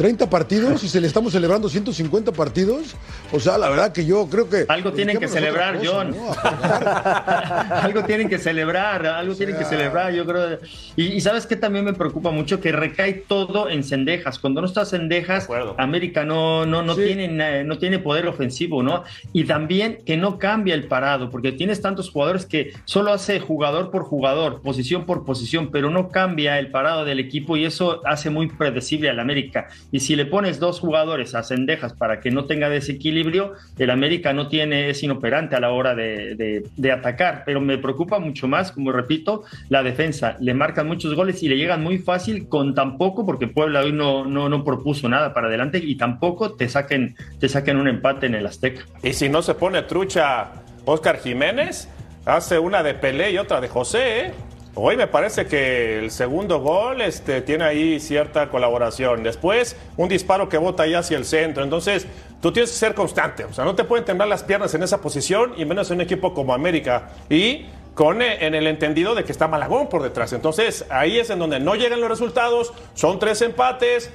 30. 0.00 0.10
30 0.10 0.28
partidos 0.28 0.82
y 0.82 0.88
se 0.88 1.00
le 1.00 1.06
estamos 1.06 1.32
celebrando 1.32 1.68
150 1.68 2.32
partidos. 2.32 2.96
O 3.32 3.38
sea, 3.38 3.56
la 3.58 3.68
verdad 3.68 3.92
que 3.92 4.04
yo 4.04 4.26
creo 4.28 4.48
que. 4.48 4.64
Algo 4.68 4.92
tienen 4.92 5.18
que 5.18 5.28
celebrar, 5.28 5.78
cosa, 5.78 5.90
John. 5.90 6.16
algo 7.70 8.02
tienen 8.04 8.28
que 8.28 8.38
celebrar, 8.38 9.06
algo 9.06 9.34
tienen 9.36 9.56
que 9.56 9.64
celebrar, 9.64 10.12
yo 10.12 10.26
creo. 10.26 10.58
Y, 10.96 11.04
y 11.12 11.20
sabes 11.20 11.46
que 11.46 11.54
también 11.54 11.84
me 11.84 11.92
preocupa 11.92 12.32
mucho 12.32 12.60
que 12.60 12.72
recae 12.72 13.12
todo 13.12 13.68
en 13.70 13.84
cendejas. 13.84 14.38
Cuando 14.40 14.60
no 14.60 14.66
está 14.66 14.84
cendejas. 14.84 15.48
América 15.78 16.24
no, 16.24 16.66
no, 16.66 16.82
no, 16.82 16.94
Sí. 16.94 17.02
tiene, 17.04 17.64
no 17.64 17.78
tiene 17.78 18.00
poder 18.00 18.26
ofensivo, 18.26 18.82
¿no? 18.82 19.04
Y 19.32 19.44
también 19.44 19.98
que 20.04 20.16
no 20.16 20.38
cambia 20.38 20.74
el 20.74 20.88
parado, 20.88 21.30
porque 21.30 21.52
tienes 21.52 21.80
tantos 21.80 22.10
jugadores 22.10 22.46
que 22.46 22.72
solo 22.84 23.12
hace 23.12 23.38
jugador 23.38 23.90
por 23.90 24.02
jugador, 24.02 24.60
posición 24.60 25.06
por 25.06 25.24
posición, 25.24 25.70
pero 25.70 25.88
no 25.88 26.08
cambia 26.08 26.58
el 26.58 26.70
parado 26.70 27.04
del 27.04 27.20
equipo 27.20 27.56
y 27.56 27.64
eso 27.64 28.00
hace 28.04 28.28
muy 28.28 28.48
predecible 28.48 29.08
al 29.08 29.20
América. 29.20 29.68
Y 29.92 30.00
si 30.00 30.16
le 30.16 30.26
pones 30.26 30.60
dos 30.60 30.80
jugadores 30.80 31.34
a 31.34 31.42
cendejas 31.42 31.92
para 31.94 32.20
que 32.20 32.30
no 32.30 32.44
tenga 32.44 32.68
desequilibrio, 32.68 33.54
el 33.78 33.90
América 33.90 34.32
no 34.32 34.48
tiene, 34.48 34.90
es 34.90 35.02
inoperante 35.02 35.56
a 35.56 35.60
la 35.60 35.70
hora 35.70 35.94
de, 35.94 36.64
de- 36.76 36.92
atacar. 36.92 37.42
Pero 37.46 37.60
me 37.60 37.78
preocupa 37.78 38.18
mucho 38.18 38.48
más, 38.48 38.72
como 38.72 38.92
repito, 38.92 39.44
la 39.68 39.82
defensa. 39.82 40.36
Le 40.40 40.54
marcan 40.54 40.86
muchos 40.86 41.14
goles 41.14 41.42
y 41.42 41.48
le 41.48 41.56
llegan 41.56 41.82
muy 41.82 41.98
fácil 41.98 42.48
con 42.48 42.74
tan 42.74 42.98
poco, 42.98 43.24
porque 43.24 43.46
Puebla 43.46 43.80
hoy 43.80 43.92
no, 43.92 44.24
no, 44.24 44.48
no 44.48 44.64
propuso 44.64 45.08
nada 45.08 45.32
para 45.34 45.46
adelante 45.48 45.78
y 45.78 45.96
tampoco 45.96 46.52
te 46.54 46.68
saquen, 46.68 47.16
te 47.38 47.48
saquen 47.48 47.76
un 47.76 47.88
empate 47.88 48.26
en 48.26 48.34
el 48.34 48.46
Azteca. 48.46 48.82
Y 49.02 49.12
si 49.12 49.28
no 49.28 49.42
se 49.42 49.54
pone 49.54 49.82
trucha 49.82 50.48
Oscar 50.84 51.18
Jiménez, 51.18 51.88
hace 52.26 52.58
una 52.58 52.82
de 52.82 52.94
Pelé 52.94 53.32
y 53.32 53.38
otra 53.38 53.60
de 53.60 53.68
José, 53.68 54.20
¿eh? 54.26 54.32
Hoy 54.76 54.96
me 54.96 55.08
parece 55.08 55.46
que 55.46 55.98
el 55.98 56.12
segundo 56.12 56.60
gol 56.60 57.00
este, 57.00 57.42
tiene 57.42 57.64
ahí 57.64 57.98
cierta 57.98 58.48
colaboración. 58.50 59.24
Después, 59.24 59.76
un 59.96 60.08
disparo 60.08 60.48
que 60.48 60.58
bota 60.58 60.84
ahí 60.84 60.94
hacia 60.94 61.16
el 61.16 61.24
centro. 61.24 61.64
Entonces, 61.64 62.06
tú 62.40 62.52
tienes 62.52 62.70
que 62.70 62.76
ser 62.76 62.94
constante. 62.94 63.44
O 63.44 63.52
sea, 63.52 63.64
no 63.64 63.74
te 63.74 63.82
pueden 63.82 64.04
temblar 64.04 64.28
las 64.28 64.44
piernas 64.44 64.72
en 64.74 64.84
esa 64.84 65.00
posición 65.00 65.54
y 65.56 65.64
menos 65.64 65.90
en 65.90 65.96
un 65.96 66.02
equipo 66.02 66.32
como 66.34 66.54
América. 66.54 67.10
Y 67.28 67.66
con 67.94 68.22
eh, 68.22 68.46
en 68.46 68.54
el 68.54 68.68
entendido 68.68 69.16
de 69.16 69.24
que 69.24 69.32
está 69.32 69.48
Malagón 69.48 69.88
por 69.88 70.04
detrás. 70.04 70.32
Entonces, 70.32 70.86
ahí 70.88 71.18
es 71.18 71.30
en 71.30 71.40
donde 71.40 71.58
no 71.58 71.74
llegan 71.74 72.00
los 72.00 72.08
resultados. 72.08 72.72
Son 72.94 73.18
tres 73.18 73.42
empates. 73.42 74.08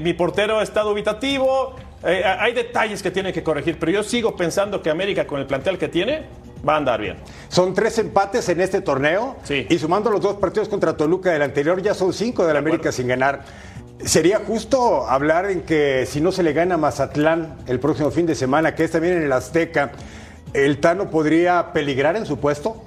mi 0.00 0.12
portero 0.12 0.60
está 0.60 0.82
dubitativo. 0.82 1.76
eh, 2.04 2.22
hay 2.24 2.52
detalles 2.52 3.02
que 3.02 3.10
tienen 3.10 3.32
que 3.32 3.42
corregir. 3.42 3.78
Pero 3.78 3.90
yo 3.90 4.02
sigo 4.02 4.36
pensando 4.36 4.82
que 4.82 4.90
América, 4.90 5.26
con 5.26 5.40
el 5.40 5.46
plantel 5.46 5.78
que 5.78 5.88
tiene, 5.88 6.24
va 6.66 6.74
a 6.74 6.76
andar 6.78 7.00
bien. 7.00 7.16
Son 7.48 7.74
tres 7.74 7.98
empates 7.98 8.48
en 8.48 8.60
este 8.60 8.80
torneo 8.80 9.36
Sí. 9.44 9.66
y 9.68 9.78
sumando 9.78 10.10
los 10.10 10.20
dos 10.20 10.36
partidos 10.36 10.68
contra 10.68 10.96
Toluca 10.96 11.30
del 11.30 11.42
anterior 11.42 11.80
ya 11.82 11.94
son 11.94 12.12
cinco 12.12 12.46
del 12.46 12.56
América 12.56 12.90
sin 12.92 13.08
ganar. 13.08 13.42
¿Sería 14.04 14.40
justo 14.46 15.06
hablar 15.08 15.50
en 15.50 15.62
que 15.62 16.04
si 16.06 16.20
no 16.20 16.32
se 16.32 16.42
le 16.42 16.52
gana 16.52 16.74
a 16.74 16.78
Mazatlán 16.78 17.56
el 17.66 17.78
próximo 17.80 18.10
fin 18.10 18.26
de 18.26 18.34
semana, 18.34 18.74
que 18.74 18.84
es 18.84 18.90
también 18.90 19.16
en 19.18 19.22
el 19.22 19.32
Azteca, 19.32 19.92
el 20.52 20.80
Tano 20.80 21.10
podría 21.10 21.72
peligrar 21.72 22.16
en 22.16 22.26
su 22.26 22.38
puesto? 22.38 22.82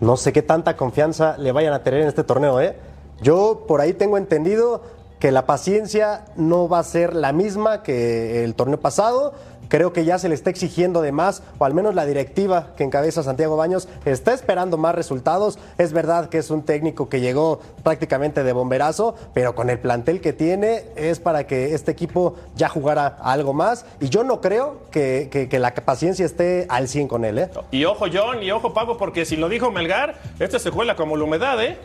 No 0.00 0.16
sé 0.16 0.32
qué 0.32 0.42
tanta 0.42 0.76
confianza 0.76 1.36
le 1.38 1.52
vayan 1.52 1.72
a 1.72 1.82
tener 1.82 2.00
en 2.02 2.08
este 2.08 2.24
torneo, 2.24 2.60
¿eh? 2.60 2.76
Yo 3.22 3.64
por 3.68 3.80
ahí 3.80 3.92
tengo 3.94 4.18
entendido 4.18 4.82
que 5.18 5.30
la 5.32 5.46
paciencia 5.46 6.26
no 6.36 6.68
va 6.68 6.80
a 6.80 6.82
ser 6.82 7.14
la 7.14 7.32
misma 7.32 7.82
que 7.82 8.44
el 8.44 8.54
torneo 8.54 8.78
pasado. 8.80 9.32
Creo 9.68 9.92
que 9.92 10.04
ya 10.04 10.18
se 10.18 10.28
le 10.28 10.34
está 10.34 10.50
exigiendo 10.50 11.02
de 11.02 11.12
más, 11.12 11.42
o 11.58 11.64
al 11.64 11.74
menos 11.74 11.94
la 11.94 12.06
directiva 12.06 12.68
que 12.76 12.84
encabeza 12.84 13.22
Santiago 13.22 13.56
Baños 13.56 13.88
está 14.04 14.32
esperando 14.32 14.76
más 14.76 14.94
resultados. 14.94 15.58
Es 15.78 15.92
verdad 15.92 16.28
que 16.28 16.38
es 16.38 16.50
un 16.50 16.62
técnico 16.62 17.08
que 17.08 17.20
llegó 17.20 17.60
prácticamente 17.82 18.42
de 18.42 18.52
bomberazo, 18.52 19.14
pero 19.34 19.54
con 19.54 19.70
el 19.70 19.78
plantel 19.78 20.20
que 20.20 20.32
tiene 20.32 20.84
es 20.96 21.20
para 21.20 21.46
que 21.46 21.74
este 21.74 21.90
equipo 21.92 22.34
ya 22.54 22.68
jugara 22.68 23.16
algo 23.22 23.52
más. 23.52 23.84
Y 24.00 24.08
yo 24.08 24.24
no 24.24 24.40
creo 24.40 24.78
que, 24.90 25.28
que- 25.30 25.48
que 25.48 25.58
la 25.58 25.74
paciencia 25.74 26.24
esté 26.26 26.66
al 26.68 26.88
100 26.88 27.08
con 27.08 27.24
él. 27.24 27.38
¿eh? 27.38 27.50
Y 27.70 27.84
ojo, 27.84 28.06
John, 28.12 28.42
y 28.42 28.50
ojo, 28.50 28.72
Paco, 28.74 28.96
porque 28.96 29.24
si 29.24 29.36
lo 29.36 29.48
dijo 29.48 29.70
Melgar, 29.70 30.16
este 30.38 30.58
se 30.58 30.70
cuela 30.70 30.96
como 30.96 31.16
la 31.16 31.24
humedad, 31.24 31.62
¿eh? 31.62 31.78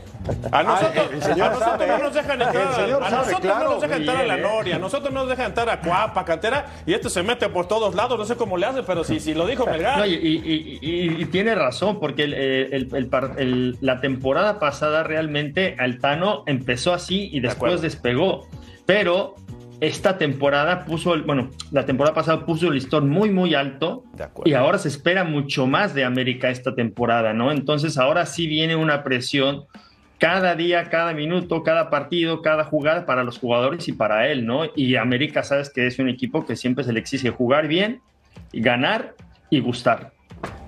A 0.51 0.61
nosotros, 0.61 1.09
el 1.13 1.23
señor 1.23 1.47
a 1.47 1.49
nosotros 1.53 1.71
sabe, 1.79 1.87
no 1.87 1.97
nos 1.97 2.13
dejan 2.13 2.41
entrar, 2.41 2.67
a 2.67 2.75
sabe, 2.75 2.91
nosotros 2.91 3.39
claro. 3.41 3.63
no 3.63 3.71
nos 3.71 3.81
dejan 3.81 3.97
entrar 4.01 4.17
a 4.17 4.23
la. 4.27 4.37
Noria, 4.37 4.75
a 4.75 4.79
nosotros 4.79 5.11
no 5.11 5.21
nos 5.21 5.29
dejan 5.29 5.45
entrar 5.47 5.69
a 5.69 5.81
Cuapa, 5.81 6.23
Cantera, 6.25 6.65
y 6.85 6.93
este 6.93 7.09
se 7.09 7.23
mete 7.23 7.49
por 7.49 7.67
todos 7.71 7.95
lados, 7.95 8.19
no 8.19 8.25
sé 8.25 8.35
cómo 8.35 8.57
le 8.57 8.65
hace, 8.65 8.83
pero 8.83 9.05
si, 9.05 9.21
si 9.21 9.33
lo 9.33 9.47
dijo 9.47 9.65
Melgar. 9.65 9.97
No, 9.99 10.05
y, 10.05 10.11
y- 10.13 10.79
y- 10.81 11.21
y 11.21 11.25
tiene 11.27 11.55
razón, 11.55 12.01
porque 12.01 12.23
el- 12.23 13.77
la 13.79 14.01
temporada 14.01 14.59
pasada 14.59 15.03
realmente 15.03 15.77
Altano 15.79 16.43
empezó 16.47 16.93
así 16.93 17.29
y 17.31 17.39
después 17.39 17.81
despegó. 17.81 18.45
Pero 18.85 19.35
esta 19.79 20.17
temporada 20.17 20.83
puso, 20.83 21.13
el, 21.13 21.21
bueno, 21.23 21.49
la 21.71 21.85
temporada 21.85 22.13
pasada 22.13 22.45
puso 22.45 22.67
el 22.67 22.73
listón 22.73 23.07
muy, 23.09 23.29
muy 23.31 23.55
alto 23.55 24.03
De 24.13 24.27
y 24.43 24.53
ahora 24.53 24.77
se 24.77 24.89
espera 24.89 25.23
mucho 25.23 25.65
más 25.65 25.93
de 25.95 26.03
América 26.03 26.49
esta 26.49 26.75
temporada, 26.75 27.31
¿no? 27.33 27.51
Entonces 27.53 27.97
ahora 27.97 28.25
sí 28.25 28.47
viene 28.47 28.75
una 28.75 29.01
presión 29.01 29.63
cada 30.21 30.53
día, 30.53 30.87
cada 30.91 31.13
minuto, 31.13 31.63
cada 31.63 31.89
partido, 31.89 32.43
cada 32.43 32.63
jugada 32.63 33.07
para 33.07 33.23
los 33.23 33.39
jugadores 33.39 33.87
y 33.87 33.91
para 33.91 34.27
él, 34.27 34.45
¿no? 34.45 34.65
Y 34.75 34.95
América, 34.95 35.41
sabes 35.41 35.71
que 35.71 35.87
es 35.87 35.97
un 35.97 36.09
equipo 36.09 36.45
que 36.45 36.55
siempre 36.55 36.83
se 36.83 36.93
le 36.93 36.99
exige 36.99 37.31
jugar 37.31 37.67
bien, 37.67 38.01
ganar 38.53 39.15
y 39.49 39.61
gustar. 39.61 40.11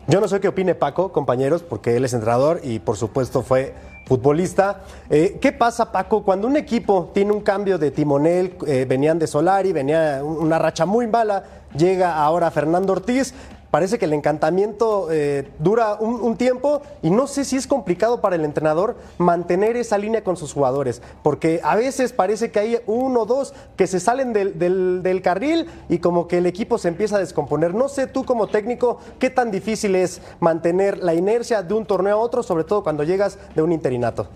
Yo 0.07 0.19
no 0.19 0.27
sé 0.27 0.39
qué 0.39 0.47
opine 0.47 0.73
Paco, 0.73 1.11
compañeros, 1.11 1.61
porque 1.61 1.95
él 1.95 2.03
es 2.03 2.15
entrenador 2.15 2.61
y 2.63 2.79
por 2.79 2.97
supuesto 2.97 3.43
fue 3.43 3.75
futbolista. 4.07 4.81
Eh, 5.11 5.37
¿Qué 5.39 5.51
pasa, 5.51 5.91
Paco, 5.91 6.23
cuando 6.23 6.47
un 6.47 6.57
equipo 6.57 7.11
tiene 7.13 7.31
un 7.31 7.41
cambio 7.41 7.77
de 7.77 7.91
timonel? 7.91 8.55
eh, 8.65 8.87
venían 8.89 9.19
de 9.19 9.27
Solari, 9.27 9.71
venía 9.71 10.19
un- 10.23 10.37
una 10.47 10.57
racha 10.57 10.87
muy 10.87 11.05
mala, 11.05 11.43
llega 11.77 12.15
ahora 12.17 12.49
Fernando 12.49 12.91
Ortiz. 12.93 13.35
Parece 13.73 13.97
que 13.97 14.05
el 14.05 14.13
encantamiento 14.13 15.07
eh, 15.11 15.47
dura 15.57 15.95
un, 15.95 16.37
tiempo 16.37 16.83
y 17.01 17.09
no 17.09 17.25
sé 17.25 17.43
si 17.43 17.55
es 17.55 17.65
complicado 17.65 18.21
para 18.21 18.35
el 18.35 18.45
entrenador 18.45 18.97
mantener 19.17 19.77
esa 19.77 19.97
línea 19.97 20.23
con 20.23 20.37
sus 20.37 20.53
jugadores, 20.53 21.01
porque 21.23 21.59
a 21.63 21.75
veces 21.75 22.13
parece 22.13 22.51
que 22.51 22.59
hay 22.59 22.77
uno 22.85 23.21
o 23.21 23.25
dos 23.25 23.55
que 23.75 23.87
se 23.87 23.99
salen 23.99 24.31
del 24.31 25.21
carril 25.23 25.65
y 25.89 25.97
como 25.97 26.27
que 26.27 26.37
el 26.37 26.45
equipo 26.45 26.77
se 26.77 26.89
empieza 26.89 27.15
a 27.15 27.19
descomponer. 27.19 27.73
No 27.73 27.89
sé 27.89 28.05
tú 28.05 28.25
como 28.25 28.45
técnico 28.45 28.99
qué 29.17 29.31
tan 29.31 29.49
difícil 29.49 29.95
es 29.95 30.21
mantener 30.39 30.99
la 30.99 31.15
inercia 31.15 31.63
de 31.63 31.73
un 31.73 31.87
torneo 31.87 32.17
a 32.17 32.19
otro, 32.19 32.43
sobre 32.43 32.65
todo 32.65 32.83
cuando 32.83 33.03
llegas 33.03 33.39
de 33.55 33.63
un 33.63 33.71
interinato. 33.71 34.27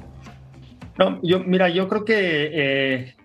No, 0.98 1.20
yo, 1.22 1.42
mira, 1.42 1.70
yo 1.70 1.88
creo 1.88 2.06
que 2.06 2.16
eh, 2.54 3.16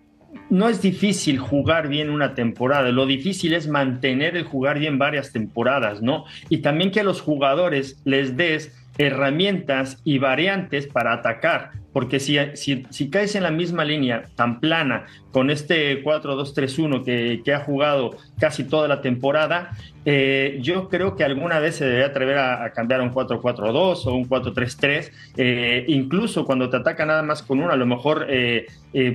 no 0.50 0.68
es 0.68 0.82
difícil 0.82 1.38
jugar 1.38 1.88
bien 1.88 2.10
una 2.10 2.34
temporada, 2.34 2.90
lo 2.90 3.06
difícil 3.06 3.54
es 3.54 3.68
mantener 3.68 4.36
el 4.36 4.44
jugar 4.44 4.78
bien 4.78 4.98
varias 4.98 5.32
temporadas, 5.32 6.02
¿no? 6.02 6.24
Y 6.48 6.58
también 6.58 6.90
que 6.90 7.00
a 7.00 7.04
los 7.04 7.20
jugadores 7.20 8.00
les 8.04 8.36
des 8.36 8.72
herramientas 8.98 10.00
y 10.04 10.18
variantes 10.18 10.86
para 10.86 11.14
atacar, 11.14 11.70
porque 11.92 12.20
si, 12.20 12.36
si, 12.54 13.10
caes 13.10 13.34
en 13.34 13.42
la 13.42 13.50
misma 13.50 13.84
línea 13.84 14.26
tan 14.34 14.60
plana 14.60 15.06
con 15.30 15.48
este 15.48 16.04
4-2-3-1 16.04 17.42
que, 17.42 17.54
ha 17.54 17.60
jugado 17.60 18.16
casi 18.38 18.64
toda 18.64 18.88
la 18.88 19.00
temporada, 19.00 19.70
eh, 20.04 20.58
yo 20.60 20.88
creo 20.88 21.16
que 21.16 21.24
alguna 21.24 21.58
vez 21.58 21.76
se 21.76 21.86
debe 21.86 22.04
atrever 22.04 22.38
a, 22.38 22.70
cambiar 22.72 23.00
a 23.00 23.04
un 23.04 23.12
4-4-2 23.12 24.06
o 24.06 24.14
un 24.14 24.28
4-3-3, 24.28 25.10
eh, 25.38 25.84
incluso 25.88 26.44
cuando 26.44 26.68
te 26.68 26.76
ataca 26.76 27.06
nada 27.06 27.22
más 27.22 27.42
con 27.42 27.60
uno, 27.60 27.70
a 27.72 27.76
lo 27.76 27.86
mejor 27.86 28.26
eh, 28.28 28.66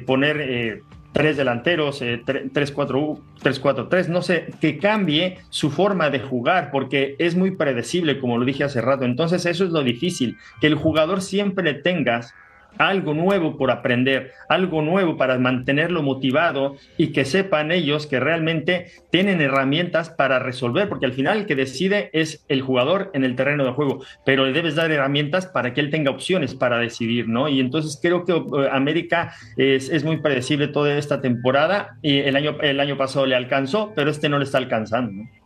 poner 0.07 0.81
tres 1.17 1.35
delanteros, 1.35 2.01
eh, 2.03 2.21
3-4-3, 2.23 4.07
no 4.07 4.21
sé, 4.21 4.53
que 4.61 4.77
cambie 4.77 5.39
su 5.49 5.71
forma 5.71 6.11
de 6.11 6.19
jugar, 6.19 6.69
porque 6.71 7.15
es 7.17 7.35
muy 7.35 7.55
predecible, 7.55 8.19
como 8.19 8.37
lo 8.37 8.45
dije 8.45 8.63
hace 8.63 8.81
rato. 8.81 9.03
Entonces, 9.03 9.47
eso 9.47 9.63
es 9.63 9.71
lo 9.71 9.81
difícil, 9.83 10.37
que 10.61 10.67
el 10.67 10.75
jugador 10.75 11.23
siempre 11.23 11.73
tengas 11.73 12.35
algo 12.77 13.13
nuevo 13.13 13.57
por 13.57 13.71
aprender, 13.71 14.31
algo 14.49 14.81
nuevo 14.81 15.17
para 15.17 15.37
mantenerlo 15.37 16.03
motivado 16.03 16.75
y 16.97 17.07
que 17.11 17.25
sepan 17.25 17.71
ellos 17.71 18.07
que 18.07 18.19
realmente 18.19 18.87
tienen 19.09 19.41
herramientas 19.41 20.09
para 20.09 20.39
resolver, 20.39 20.89
porque 20.89 21.05
al 21.05 21.13
final 21.13 21.39
el 21.39 21.45
que 21.45 21.55
decide 21.55 22.09
es 22.13 22.45
el 22.47 22.61
jugador 22.61 23.11
en 23.13 23.23
el 23.23 23.35
terreno 23.35 23.65
de 23.65 23.71
juego, 23.71 24.03
pero 24.25 24.45
le 24.45 24.53
debes 24.53 24.75
dar 24.75 24.91
herramientas 24.91 25.45
para 25.45 25.73
que 25.73 25.81
él 25.81 25.89
tenga 25.89 26.11
opciones 26.11 26.55
para 26.55 26.79
decidir, 26.79 27.27
¿no? 27.27 27.47
Y 27.47 27.59
entonces 27.59 27.99
creo 28.01 28.25
que 28.25 28.33
eh, 28.33 28.69
América 28.71 29.33
es, 29.55 29.89
es 29.89 30.03
muy 30.03 30.17
predecible 30.17 30.67
toda 30.67 30.97
esta 30.97 31.21
temporada 31.21 31.97
y 32.01 32.19
el 32.19 32.35
año, 32.35 32.57
el 32.61 32.79
año 32.79 32.97
pasado 32.97 33.25
le 33.25 33.35
alcanzó, 33.35 33.93
pero 33.95 34.09
este 34.09 34.29
no 34.29 34.37
le 34.37 34.45
está 34.45 34.57
alcanzando, 34.57 35.11
¿no? 35.11 35.36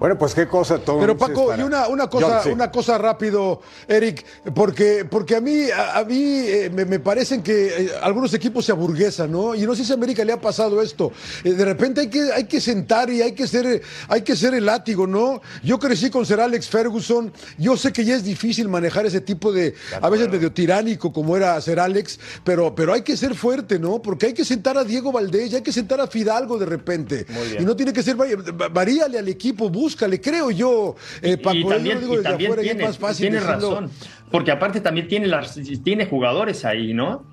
Bueno, 0.00 0.16
pues 0.16 0.34
qué 0.34 0.48
cosa 0.48 0.78
todo. 0.78 0.98
Pero 0.98 1.14
Paco, 1.14 1.54
y 1.54 1.60
una, 1.60 1.86
una 1.88 2.08
cosa, 2.08 2.42
una 2.50 2.70
cosa 2.70 2.96
rápido, 2.96 3.60
Eric, 3.86 4.24
porque, 4.54 5.04
porque 5.04 5.36
a 5.36 5.42
mí, 5.42 5.70
a, 5.70 5.98
a 5.98 6.04
mí 6.04 6.24
eh, 6.24 6.70
me, 6.74 6.86
me 6.86 6.98
parecen 7.00 7.42
que 7.42 7.66
eh, 7.66 7.90
algunos 8.00 8.32
equipos 8.32 8.64
se 8.64 8.72
aburguesan, 8.72 9.30
¿no? 9.30 9.54
Y 9.54 9.66
no 9.66 9.74
sé 9.74 9.84
si 9.84 9.92
a 9.92 9.96
América 9.96 10.24
le 10.24 10.32
ha 10.32 10.40
pasado 10.40 10.80
esto. 10.80 11.12
Eh, 11.44 11.52
de 11.52 11.64
repente 11.66 12.00
hay 12.00 12.08
que, 12.08 12.32
hay 12.32 12.44
que 12.44 12.62
sentar 12.62 13.10
y 13.10 13.20
hay 13.20 13.32
que 13.32 13.46
ser, 13.46 13.82
hay 14.08 14.22
que 14.22 14.36
ser 14.36 14.54
el 14.54 14.64
látigo, 14.64 15.06
¿no? 15.06 15.42
Yo 15.62 15.78
crecí 15.78 16.08
con 16.08 16.24
Sir 16.24 16.40
Alex 16.40 16.68
Ferguson. 16.68 17.30
Yo 17.58 17.76
sé 17.76 17.92
que 17.92 18.02
ya 18.02 18.16
es 18.16 18.24
difícil 18.24 18.70
manejar 18.70 19.04
ese 19.04 19.20
tipo 19.20 19.52
de, 19.52 19.74
a 20.00 20.08
veces 20.08 20.30
medio 20.30 20.50
tiránico 20.50 21.12
como 21.12 21.36
era 21.36 21.60
Sir 21.60 21.78
Alex, 21.78 22.18
pero, 22.42 22.74
pero 22.74 22.94
hay 22.94 23.02
que 23.02 23.18
ser 23.18 23.34
fuerte, 23.34 23.78
¿no? 23.78 24.00
Porque 24.00 24.26
hay 24.26 24.32
que 24.32 24.46
sentar 24.46 24.78
a 24.78 24.84
Diego 24.84 25.12
Valdés, 25.12 25.52
y 25.52 25.56
hay 25.56 25.62
que 25.62 25.72
sentar 25.72 26.00
a 26.00 26.06
Fidalgo 26.06 26.56
de 26.56 26.64
repente. 26.64 27.26
Y 27.58 27.64
no 27.66 27.76
tiene 27.76 27.92
que 27.92 28.02
ser, 28.02 28.16
varíale 28.16 29.18
al 29.18 29.28
equipo, 29.28 29.68
búscale, 29.90 30.20
creo 30.20 30.50
yo, 30.50 30.96
eh, 31.22 31.36
Paco. 31.36 31.56
y 31.56 31.62
yo 31.62 31.68
también, 31.68 31.96
lo 31.96 32.00
digo 32.02 32.14
y 32.14 32.16
desde 32.18 32.28
también 32.30 32.52
afuera 32.52 32.66
y 32.66 32.68
es 32.70 32.76
más 32.78 32.98
fácil 32.98 33.28
tiene 33.28 33.44
decirlo. 33.44 33.70
razón, 33.70 33.90
porque 34.30 34.50
aparte 34.52 34.80
también 34.80 35.08
tiene, 35.08 35.26
las, 35.26 35.58
tiene 35.82 36.06
jugadores 36.06 36.64
ahí, 36.64 36.94
¿no? 36.94 37.24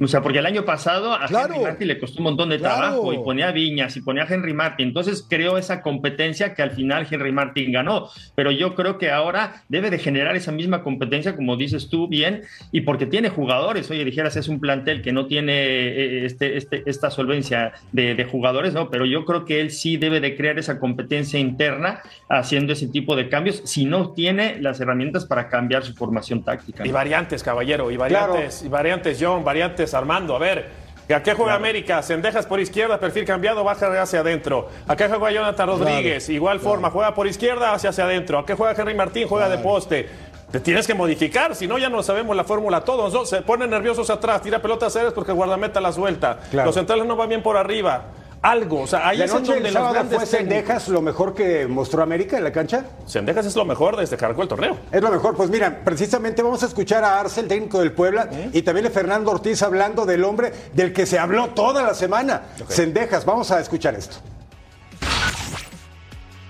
O 0.00 0.08
sea, 0.08 0.22
porque 0.22 0.38
el 0.38 0.46
año 0.46 0.64
pasado 0.64 1.12
a 1.14 1.26
Claro. 1.26 1.54
Henry 1.54 1.64
Martin 1.64 1.88
le 1.88 1.98
costó 1.98 2.18
un 2.18 2.24
montón 2.24 2.48
de 2.48 2.58
Claro. 2.58 2.76
trabajo 2.78 3.12
y 3.12 3.18
ponía 3.18 3.48
a 3.48 3.52
Viñas 3.52 3.96
y 3.96 4.00
ponía 4.00 4.22
a 4.24 4.26
Henry 4.32 4.54
Martin. 4.54 4.88
Entonces 4.88 5.26
creó 5.28 5.58
esa 5.58 5.82
competencia 5.82 6.54
que 6.54 6.62
al 6.62 6.70
final 6.70 7.06
Henry 7.10 7.32
Martin 7.32 7.70
ganó. 7.72 8.08
Pero 8.34 8.50
yo 8.50 8.74
creo 8.74 8.98
que 8.98 9.10
ahora 9.10 9.62
debe 9.68 9.90
de 9.90 9.98
generar 9.98 10.36
esa 10.36 10.52
misma 10.52 10.82
competencia, 10.82 11.36
como 11.36 11.56
dices 11.56 11.88
tú 11.88 12.08
bien, 12.08 12.42
y 12.72 12.80
porque 12.82 13.06
tiene 13.06 13.28
jugadores. 13.28 13.90
Oye, 13.90 14.04
dijeras, 14.04 14.36
es 14.36 14.48
un 14.48 14.58
plantel 14.60 15.02
que 15.02 15.12
no 15.12 15.26
tiene 15.26 15.52
eh, 15.52 16.24
este, 16.24 16.56
este, 16.56 16.82
esta 16.86 17.10
solvencia 17.10 17.72
de, 17.92 18.14
de 18.14 18.24
jugadores, 18.24 18.72
¿no? 18.72 18.90
Pero 18.90 19.04
yo 19.04 19.24
creo 19.24 19.44
que 19.44 19.60
él 19.60 19.70
sí 19.70 19.96
debe 19.96 20.20
de 20.20 20.36
crear 20.36 20.58
esa 20.58 20.78
competencia 20.78 21.38
interna 21.38 22.00
haciendo 22.28 22.72
ese 22.72 22.88
tipo 22.88 23.16
de 23.16 23.28
cambios, 23.28 23.62
si 23.64 23.84
no 23.84 24.12
tiene 24.12 24.58
las 24.60 24.80
herramientas 24.80 25.26
para 25.26 25.48
cambiar 25.48 25.82
su 25.84 25.94
formación 25.94 26.42
táctica. 26.42 26.86
Y 26.86 26.90
variantes, 26.90 27.42
caballero, 27.42 27.90
y 27.90 27.96
variantes, 27.96 28.62
y 28.64 28.68
variantes, 28.68 29.18
John, 29.20 29.44
variantes, 29.44 29.89
Armando. 29.94 30.34
A 30.36 30.38
ver, 30.38 30.70
¿a 31.14 31.22
qué 31.22 31.34
juega 31.34 31.54
América? 31.54 32.02
Sendejas 32.02 32.46
por 32.46 32.60
izquierda, 32.60 32.98
perfil 32.98 33.24
cambiado, 33.24 33.64
baja 33.64 34.00
hacia 34.00 34.20
adentro. 34.20 34.68
¿A 34.86 34.96
qué 34.96 35.08
juega 35.08 35.30
Jonathan 35.30 35.68
Rodríguez? 35.68 36.28
Igual 36.28 36.60
forma, 36.60 36.90
juega 36.90 37.14
por 37.14 37.26
izquierda, 37.26 37.72
hacia 37.72 37.90
hacia 37.90 38.04
adentro. 38.04 38.38
¿A 38.38 38.46
qué 38.46 38.54
juega 38.54 38.80
Henry 38.80 38.94
Martín? 38.94 39.28
Juega 39.28 39.48
de 39.48 39.58
poste. 39.58 40.08
Te 40.50 40.58
tienes 40.58 40.84
que 40.86 40.94
modificar, 40.94 41.54
si 41.54 41.68
no 41.68 41.78
ya 41.78 41.88
no 41.88 42.02
sabemos 42.02 42.34
la 42.34 42.42
fórmula 42.42 42.80
todos. 42.80 43.12
¿no? 43.14 43.24
Se 43.24 43.42
ponen 43.42 43.70
nerviosos 43.70 44.10
atrás, 44.10 44.42
tira 44.42 44.60
pelotas 44.60 44.92
serias 44.92 45.12
porque 45.12 45.30
el 45.30 45.36
guardameta 45.36 45.80
la 45.80 45.92
suelta. 45.92 46.40
Los 46.52 46.74
centrales 46.74 47.06
no 47.06 47.14
van 47.14 47.28
bien 47.28 47.42
por 47.42 47.56
arriba. 47.56 48.02
Algo, 48.42 48.80
o 48.80 48.86
sea, 48.86 49.06
ahí 49.06 49.18
¿La 49.18 49.26
es 49.26 49.32
en 49.32 49.36
noche 49.38 49.54
donde 49.54 49.70
grandes 49.70 50.16
fue 50.16 50.24
Sendejas 50.24 50.88
lo 50.88 51.02
mejor 51.02 51.34
que 51.34 51.66
mostró 51.66 52.02
América 52.02 52.38
en 52.38 52.44
la 52.44 52.52
cancha? 52.52 52.86
Sendejas 53.04 53.44
es 53.44 53.54
lo 53.54 53.66
mejor 53.66 53.96
desde 53.98 54.16
que 54.16 54.24
arrancó 54.24 54.42
el 54.42 54.48
torneo. 54.48 54.78
Es 54.90 55.02
lo 55.02 55.10
mejor. 55.10 55.36
Pues 55.36 55.50
mira, 55.50 55.84
precisamente 55.84 56.42
vamos 56.42 56.62
a 56.62 56.66
escuchar 56.66 57.04
a 57.04 57.20
Arce, 57.20 57.40
el 57.40 57.48
técnico 57.48 57.80
del 57.80 57.92
Puebla, 57.92 58.30
y 58.52 58.62
también 58.62 58.86
a 58.86 58.90
Fernando 58.90 59.30
Ortiz 59.30 59.62
hablando 59.62 60.06
del 60.06 60.24
hombre 60.24 60.52
del 60.72 60.94
que 60.94 61.04
se 61.04 61.18
habló 61.18 61.48
toda 61.50 61.82
la 61.82 61.92
semana. 61.92 62.44
Sendejas, 62.68 63.26
vamos 63.26 63.50
a 63.50 63.60
escuchar 63.60 63.94
esto. 63.94 64.16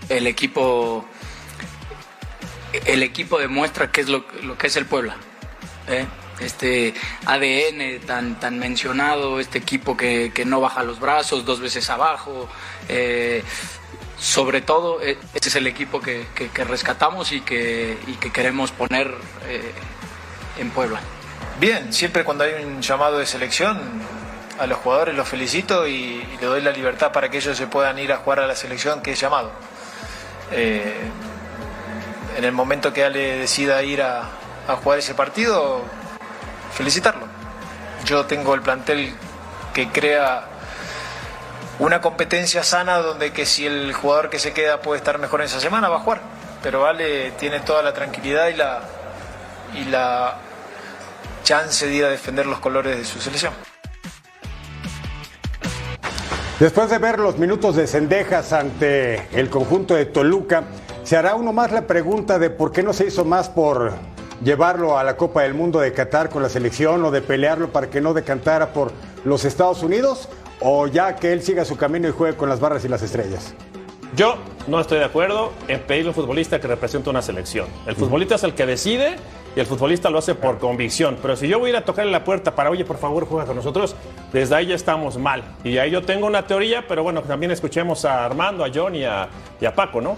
el 0.08 0.26
equipo 0.26 1.04
el 2.84 3.02
equipo 3.02 3.38
demuestra 3.38 3.90
qué 3.90 4.00
es 4.00 4.08
lo, 4.08 4.24
lo 4.42 4.56
que 4.56 4.68
es 4.68 4.76
el 4.76 4.86
Puebla 4.86 5.16
¿eh? 5.88 6.06
Este 6.40 6.94
ADN 7.26 8.00
tan 8.06 8.38
tan 8.40 8.58
mencionado 8.58 9.40
este 9.40 9.58
equipo 9.58 9.96
que, 9.96 10.32
que 10.34 10.44
no 10.44 10.60
baja 10.60 10.82
los 10.82 10.98
brazos 11.00 11.44
dos 11.44 11.60
veces 11.60 11.88
abajo 11.90 12.48
eh, 12.88 13.42
sobre 14.18 14.60
todo 14.60 15.00
eh, 15.02 15.18
este 15.34 15.48
es 15.48 15.56
el 15.56 15.66
equipo 15.66 16.00
que, 16.00 16.26
que- 16.34 16.64
rescatamos 16.64 17.32
y 17.32 17.40
que, 17.40 17.96
que 18.20 18.30
queremos 18.32 18.70
poner 18.72 19.14
eh, 19.48 19.72
en 20.58 20.70
Puebla 20.70 21.00
Bien, 21.58 21.92
siempre 21.92 22.24
cuando 22.24 22.44
hay 22.44 22.64
un 22.64 22.80
llamado 22.80 23.18
de 23.18 23.26
selección, 23.26 23.78
a 24.58 24.66
los 24.66 24.78
jugadores 24.78 25.14
los 25.14 25.28
felicito 25.28 25.86
y, 25.86 25.92
y 25.94 26.38
le 26.40 26.46
doy 26.46 26.62
la 26.62 26.70
libertad 26.70 27.12
para 27.12 27.28
que 27.30 27.36
ellos 27.36 27.54
se 27.56 27.66
puedan 27.66 27.98
ir 27.98 28.12
a 28.12 28.16
jugar 28.18 28.40
a 28.40 28.46
la 28.46 28.56
selección 28.56 29.02
que 29.02 29.12
es 29.12 29.20
llamado. 29.20 29.52
eh, 30.52 30.94
en 32.38 32.44
el 32.44 32.52
momento 32.52 32.92
que 32.92 33.04
Ale 33.04 33.36
decida 33.38 33.82
ir 33.82 34.00
a, 34.02 34.22
a 34.68 34.76
jugar 34.76 35.00
ese 35.00 35.14
partido, 35.14 35.82
felicitarlo. 36.72 37.26
Yo 38.04 38.26
tengo 38.26 38.54
el 38.54 38.62
plantel 38.62 39.14
que 39.74 39.88
crea 39.88 40.44
una 41.78 42.00
competencia 42.00 42.62
sana 42.62 42.98
donde 42.98 43.32
que 43.32 43.46
si 43.46 43.66
el 43.66 43.92
jugador 43.92 44.30
que 44.30 44.38
se 44.38 44.52
queda 44.52 44.82
puede 44.82 44.98
estar 44.98 45.18
mejor 45.18 45.40
en 45.40 45.46
esa 45.46 45.60
semana 45.60 45.88
va 45.88 45.96
a 45.96 46.00
jugar. 46.00 46.20
Pero 46.62 46.86
Ale 46.86 47.32
tiene 47.32 47.60
toda 47.60 47.82
la 47.82 47.94
tranquilidad 47.94 48.48
y 48.48 48.54
la, 48.54 48.80
y 49.74 49.84
la 49.84 50.36
chance 51.42 51.86
de 51.86 51.94
ir 51.94 52.04
a 52.04 52.08
defender 52.08 52.46
los 52.46 52.60
colores 52.60 52.96
de 52.98 53.04
su 53.04 53.20
selección. 53.20 53.52
Después 56.58 56.90
de 56.90 56.98
ver 56.98 57.18
los 57.18 57.38
minutos 57.38 57.76
de 57.76 57.86
Cendejas 57.86 58.52
ante 58.52 59.28
el 59.32 59.48
conjunto 59.48 59.94
de 59.94 60.04
Toluca, 60.04 60.64
se 61.04 61.16
hará 61.16 61.34
uno 61.34 61.54
más 61.54 61.72
la 61.72 61.86
pregunta 61.86 62.38
de 62.38 62.50
por 62.50 62.70
qué 62.70 62.82
no 62.82 62.92
se 62.92 63.06
hizo 63.06 63.24
más 63.24 63.48
por 63.48 63.94
llevarlo 64.42 64.98
a 64.98 65.04
la 65.04 65.16
Copa 65.16 65.42
del 65.42 65.54
Mundo 65.54 65.80
de 65.80 65.92
Qatar 65.92 66.30
con 66.30 66.42
la 66.42 66.48
selección 66.48 67.04
o 67.04 67.10
de 67.10 67.20
pelearlo 67.22 67.70
para 67.70 67.90
que 67.90 68.00
no 68.00 68.14
decantara 68.14 68.72
por 68.72 68.92
los 69.24 69.44
Estados 69.44 69.82
Unidos 69.82 70.28
o 70.60 70.86
ya 70.86 71.16
que 71.16 71.32
él 71.32 71.42
siga 71.42 71.64
su 71.64 71.76
camino 71.76 72.08
y 72.08 72.12
juegue 72.12 72.36
con 72.36 72.48
las 72.48 72.60
barras 72.60 72.84
y 72.84 72.88
las 72.88 73.02
estrellas. 73.02 73.54
Yo 74.16 74.36
no 74.66 74.80
estoy 74.80 74.98
de 74.98 75.04
acuerdo 75.04 75.52
en 75.68 75.80
pedirle 75.80 76.08
a 76.08 76.10
un 76.10 76.14
futbolista 76.14 76.60
que 76.60 76.66
represente 76.66 77.08
una 77.08 77.22
selección. 77.22 77.68
El 77.86 77.94
futbolista 77.94 78.34
es 78.34 78.42
el 78.42 78.54
que 78.54 78.66
decide 78.66 79.16
y 79.54 79.60
el 79.60 79.66
futbolista 79.66 80.10
lo 80.10 80.18
hace 80.18 80.34
por 80.34 80.58
convicción. 80.58 81.16
Pero 81.22 81.36
si 81.36 81.46
yo 81.46 81.58
voy 81.60 81.68
a 81.68 81.70
ir 81.70 81.76
a 81.76 81.84
tocarle 81.84 82.10
la 82.10 82.24
puerta 82.24 82.54
para, 82.54 82.70
oye, 82.70 82.84
por 82.84 82.98
favor, 82.98 83.26
juega 83.26 83.46
con 83.46 83.56
nosotros, 83.56 83.94
desde 84.32 84.54
ahí 84.56 84.66
ya 84.66 84.74
estamos 84.74 85.16
mal. 85.16 85.44
Y 85.62 85.78
ahí 85.78 85.92
yo 85.92 86.02
tengo 86.02 86.26
una 86.26 86.46
teoría, 86.46 86.84
pero 86.88 87.04
bueno, 87.04 87.22
también 87.22 87.52
escuchemos 87.52 88.04
a 88.04 88.24
Armando, 88.24 88.64
a 88.64 88.68
John 88.74 88.96
y 88.96 89.04
a, 89.04 89.28
y 89.60 89.64
a 89.64 89.74
Paco, 89.74 90.00
¿no? 90.00 90.16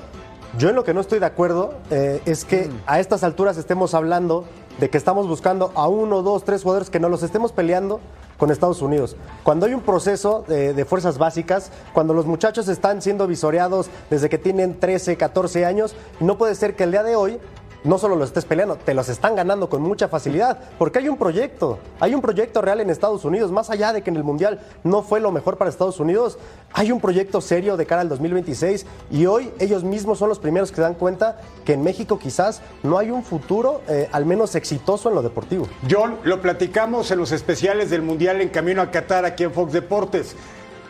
Yo 0.58 0.68
en 0.68 0.74
lo 0.74 0.84
que 0.84 0.92
no 0.92 1.00
estoy 1.00 1.18
de 1.18 1.24
acuerdo 1.24 1.74
eh, 1.90 2.20
es 2.26 2.44
que 2.44 2.68
a 2.86 3.00
estas 3.00 3.24
alturas 3.24 3.56
estemos 3.56 3.94
hablando 3.94 4.44
de 4.78 4.90
que 4.90 4.98
estamos 4.98 5.26
buscando 5.26 5.72
a 5.74 5.88
uno, 5.88 6.20
dos, 6.22 6.44
tres 6.44 6.62
jugadores 6.62 6.90
que 6.90 7.00
no 7.00 7.08
los 7.08 7.22
estemos 7.22 7.52
peleando 7.52 8.00
con 8.36 8.50
Estados 8.50 8.82
Unidos. 8.82 9.16
Cuando 9.44 9.64
hay 9.64 9.72
un 9.72 9.80
proceso 9.80 10.44
de, 10.46 10.74
de, 10.74 10.84
fuerzas 10.84 11.16
básicas, 11.16 11.70
cuando 11.94 12.12
los 12.12 12.26
muchachos 12.26 12.68
están 12.68 13.00
siendo 13.00 13.26
visoreados 13.26 13.88
desde 14.10 14.28
que 14.28 14.36
tienen 14.36 14.78
13, 14.78 15.16
14 15.16 15.64
años, 15.64 15.94
no 16.20 16.36
puede 16.36 16.54
ser 16.54 16.76
que 16.76 16.84
el 16.84 16.90
día 16.90 17.02
de 17.02 17.16
hoy 17.16 17.38
no 17.84 17.98
solo 17.98 18.16
los 18.16 18.28
estés 18.28 18.44
peleando, 18.44 18.76
te 18.76 18.94
los 18.94 19.08
están 19.08 19.36
ganando 19.36 19.68
con 19.68 19.82
mucha 19.82 20.08
facilidad, 20.08 20.58
porque 20.78 21.00
hay 21.00 21.08
un 21.08 21.16
proyecto, 21.16 21.78
hay 22.00 22.14
un 22.14 22.20
proyecto 22.20 22.62
real 22.62 22.80
en 22.80 22.90
Estados 22.90 23.24
Unidos, 23.24 23.50
más 23.50 23.70
allá 23.70 23.92
de 23.92 24.02
que 24.02 24.10
en 24.10 24.16
el 24.16 24.24
Mundial 24.24 24.60
no 24.84 25.02
fue 25.02 25.20
lo 25.20 25.32
mejor 25.32 25.56
para 25.56 25.70
Estados 25.70 26.00
Unidos, 26.00 26.38
hay 26.72 26.92
un 26.92 27.00
proyecto 27.00 27.40
serio 27.40 27.76
de 27.76 27.86
cara 27.86 28.02
al 28.02 28.08
2026 28.08 28.86
y 29.10 29.26
hoy 29.26 29.50
ellos 29.58 29.84
mismos 29.84 30.18
son 30.18 30.28
los 30.28 30.38
primeros 30.38 30.72
que 30.72 30.80
dan 30.80 30.94
cuenta 30.94 31.40
que 31.64 31.74
en 31.74 31.82
México 31.82 32.18
quizás 32.18 32.62
no 32.82 32.98
hay 32.98 33.10
un 33.10 33.24
futuro 33.24 33.82
eh, 33.88 34.08
al 34.12 34.26
menos 34.26 34.54
exitoso 34.54 35.08
en 35.08 35.14
lo 35.14 35.22
deportivo. 35.22 35.66
John, 35.90 36.18
lo 36.24 36.40
platicamos 36.40 37.10
en 37.10 37.18
los 37.18 37.32
especiales 37.32 37.90
del 37.90 38.02
Mundial 38.02 38.40
en 38.40 38.48
Camino 38.48 38.82
a 38.82 38.90
Qatar 38.90 39.24
aquí 39.24 39.44
en 39.44 39.52
Fox 39.52 39.72
Deportes. 39.72 40.36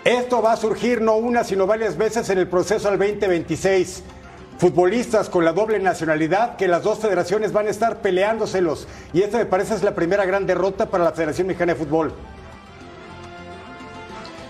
Esto 0.04 0.42
va 0.42 0.52
a 0.52 0.56
surgir 0.56 1.00
no 1.00 1.16
una, 1.16 1.44
sino 1.44 1.66
varias 1.66 1.96
veces 1.96 2.28
en 2.30 2.38
el 2.38 2.48
proceso 2.48 2.88
al 2.88 2.98
2026 2.98 4.02
futbolistas 4.58 5.28
con 5.28 5.44
la 5.44 5.52
doble 5.52 5.78
nacionalidad 5.78 6.56
que 6.56 6.68
las 6.68 6.82
dos 6.82 6.98
federaciones 6.98 7.52
van 7.52 7.66
a 7.66 7.70
estar 7.70 7.98
peleándoselos. 7.98 8.86
Y 9.12 9.22
esta 9.22 9.38
me 9.38 9.46
parece 9.46 9.74
es 9.74 9.82
la 9.82 9.94
primera 9.94 10.24
gran 10.24 10.46
derrota 10.46 10.86
para 10.86 11.04
la 11.04 11.12
Federación 11.12 11.46
Mexicana 11.46 11.74
de 11.74 11.78
Fútbol. 11.78 12.12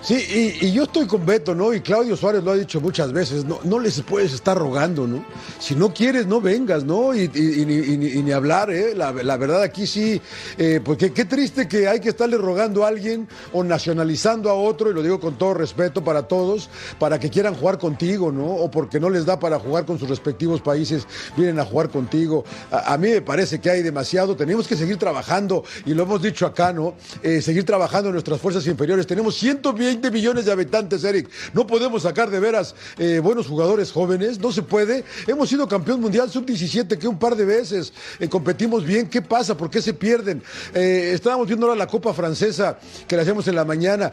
Sí, 0.03 0.59
y, 0.61 0.73
yo 0.73 0.83
estoy 0.83 1.07
con 1.07 1.25
Beto, 1.25 1.55
¿no? 1.55 1.73
Y 1.73 1.81
Claudio 1.81 2.17
Suárez 2.17 2.43
lo 2.43 2.51
ha 2.51 2.57
dicho 2.57 2.81
muchas 2.81 3.13
veces, 3.13 3.45
no, 3.45 3.61
no 3.63 3.79
les 3.79 4.01
puedes 4.01 4.33
estar 4.33 4.59
rogando, 4.59 5.07
¿no? 5.07 5.25
Si 5.61 5.77
no 5.77 5.95
quieres, 5.95 6.27
no 6.27 6.41
vengas, 6.41 6.83
¿no? 6.83 7.15
Y, 7.15 7.29
ni 7.29 8.33
hablar, 8.33 8.73
¿eh? 8.73 8.97
La, 8.97 9.13
verdad 9.13 9.63
aquí 9.63 9.87
sí, 9.87 10.21
eh, 10.59 10.81
porque 10.85 11.13
qué 11.13 11.25
triste 11.25 11.69
que 11.69 11.87
hay 11.87 12.01
que 12.01 12.09
estarle 12.09 12.37
rogando 12.37 12.85
a 12.85 12.89
alguien 12.89 13.29
o 13.53 13.63
nacionalizando 13.63 14.51
a 14.51 14.55
otro, 14.55 14.91
y 14.91 14.95
lo 14.95 15.05
digo 15.05 15.21
con 15.21 15.39
todo 15.39 15.55
respeto 15.55 16.03
para 16.03 16.25
todos, 16.25 16.69
para 16.99 17.21
que 17.21 17.31
quieran 17.31 17.55
jugar 17.55 17.79
contigo, 17.79 18.33
¿no? 18.33 18.47
O 18.47 18.73
porque 18.73 18.99
no 18.99 19.09
les 19.09 19.25
da 19.25 19.39
para 19.39 19.61
jugar 19.61 19.85
con 19.85 20.01
sus 20.01 20.09
respectivos 20.09 20.61
países, 20.61 21.07
vienen 21.37 21.61
a 21.61 21.65
jugar 21.65 21.91
contigo. 21.91 22.45
A, 22.73 22.95
a 22.95 22.99
mí 22.99 23.09
me 23.09 23.23
parece 23.23 23.61
que 23.61 23.71
hay 23.71 23.83
demasiado, 23.83 24.35
tenemos 24.35 24.67
que 24.67 24.75
seguir 24.75 24.97
trabajando, 24.97 25.63
y 25.87 25.95
lo 25.95 26.03
hemos 26.03 26.21
dicho 26.21 26.45
acá, 26.45 26.73
¿no? 26.73 26.95
Eh, 27.23 27.41
seguir 27.41 27.65
trabajando 27.65 28.09
en 28.09 28.15
nuestras 28.15 28.41
fuerzas 28.41 28.67
inferiores. 28.67 29.07
Tenemos 29.07 29.37
120 29.37 29.92
20 29.93 30.11
millones 30.11 30.47
de 30.47 30.53
habitantes, 30.53 31.05
Eric. 31.05 31.29
No 31.53 31.67
podemos 31.67 32.05
sacar 32.05 32.31
de 32.31 32.41
veras 32.41 32.75
eh, 32.97 33.21
buenos 33.23 33.47
jugadores 33.47 33.93
jóvenes, 33.93 34.39
no 34.39 34.51
se 34.51 34.63
puede. 34.63 35.05
Hemos 35.27 35.51
sido 35.51 35.69
campeón 35.69 36.01
mundial 36.01 36.31
sub-17 36.31 36.97
que 36.97 37.07
un 37.07 37.19
par 37.19 37.37
de 37.37 37.45
veces 37.45 37.93
eh, 38.19 38.27
competimos 38.27 38.87
bien. 38.87 39.09
¿Qué 39.11 39.21
pasa? 39.21 39.55
¿Por 39.55 39.69
qué 39.69 39.83
se 39.83 39.93
pierden? 39.93 40.43
Eh, 40.73 41.11
estábamos 41.15 41.47
viendo 41.47 41.67
ahora 41.67 41.79
la 41.79 41.87
Copa 41.87 42.15
Francesa 42.15 42.79
que 43.07 43.17
la 43.17 43.23
hacemos 43.23 43.47
en 43.49 43.55
la 43.55 43.67
mañana. 43.67 44.11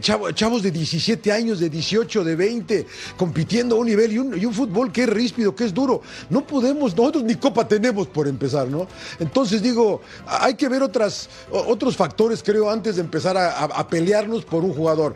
Chavos, 0.00 0.34
chavos 0.34 0.62
de 0.62 0.70
17 0.70 1.30
años, 1.30 1.60
de 1.60 1.68
18, 1.68 2.24
de 2.24 2.34
20, 2.34 2.86
compitiendo 3.18 3.76
a 3.76 3.80
un 3.80 3.86
nivel 3.86 4.12
y 4.12 4.18
un, 4.18 4.54
fútbol 4.54 4.90
que 4.90 5.02
es 5.02 5.10
ríspido, 5.10 5.54
que 5.54 5.64
es 5.64 5.74
duro. 5.74 6.00
No 6.30 6.46
podemos, 6.46 6.96
nosotros 6.96 7.22
ni 7.22 7.34
Copa 7.34 7.68
tenemos 7.68 8.06
por 8.06 8.26
empezar, 8.28 8.66
¿no? 8.68 8.88
Entonces 9.18 9.60
digo, 9.60 10.00
hay 10.26 10.54
que 10.54 10.70
ver 10.70 10.82
otras, 10.82 11.28
otros 11.50 11.98
factores, 11.98 12.42
creo, 12.42 12.70
antes 12.70 12.96
de 12.96 13.02
empezar 13.02 13.36
a 13.36 13.88
pelearnos 13.88 14.46
por 14.46 14.64
un 14.64 14.72
jugador. 14.72 15.14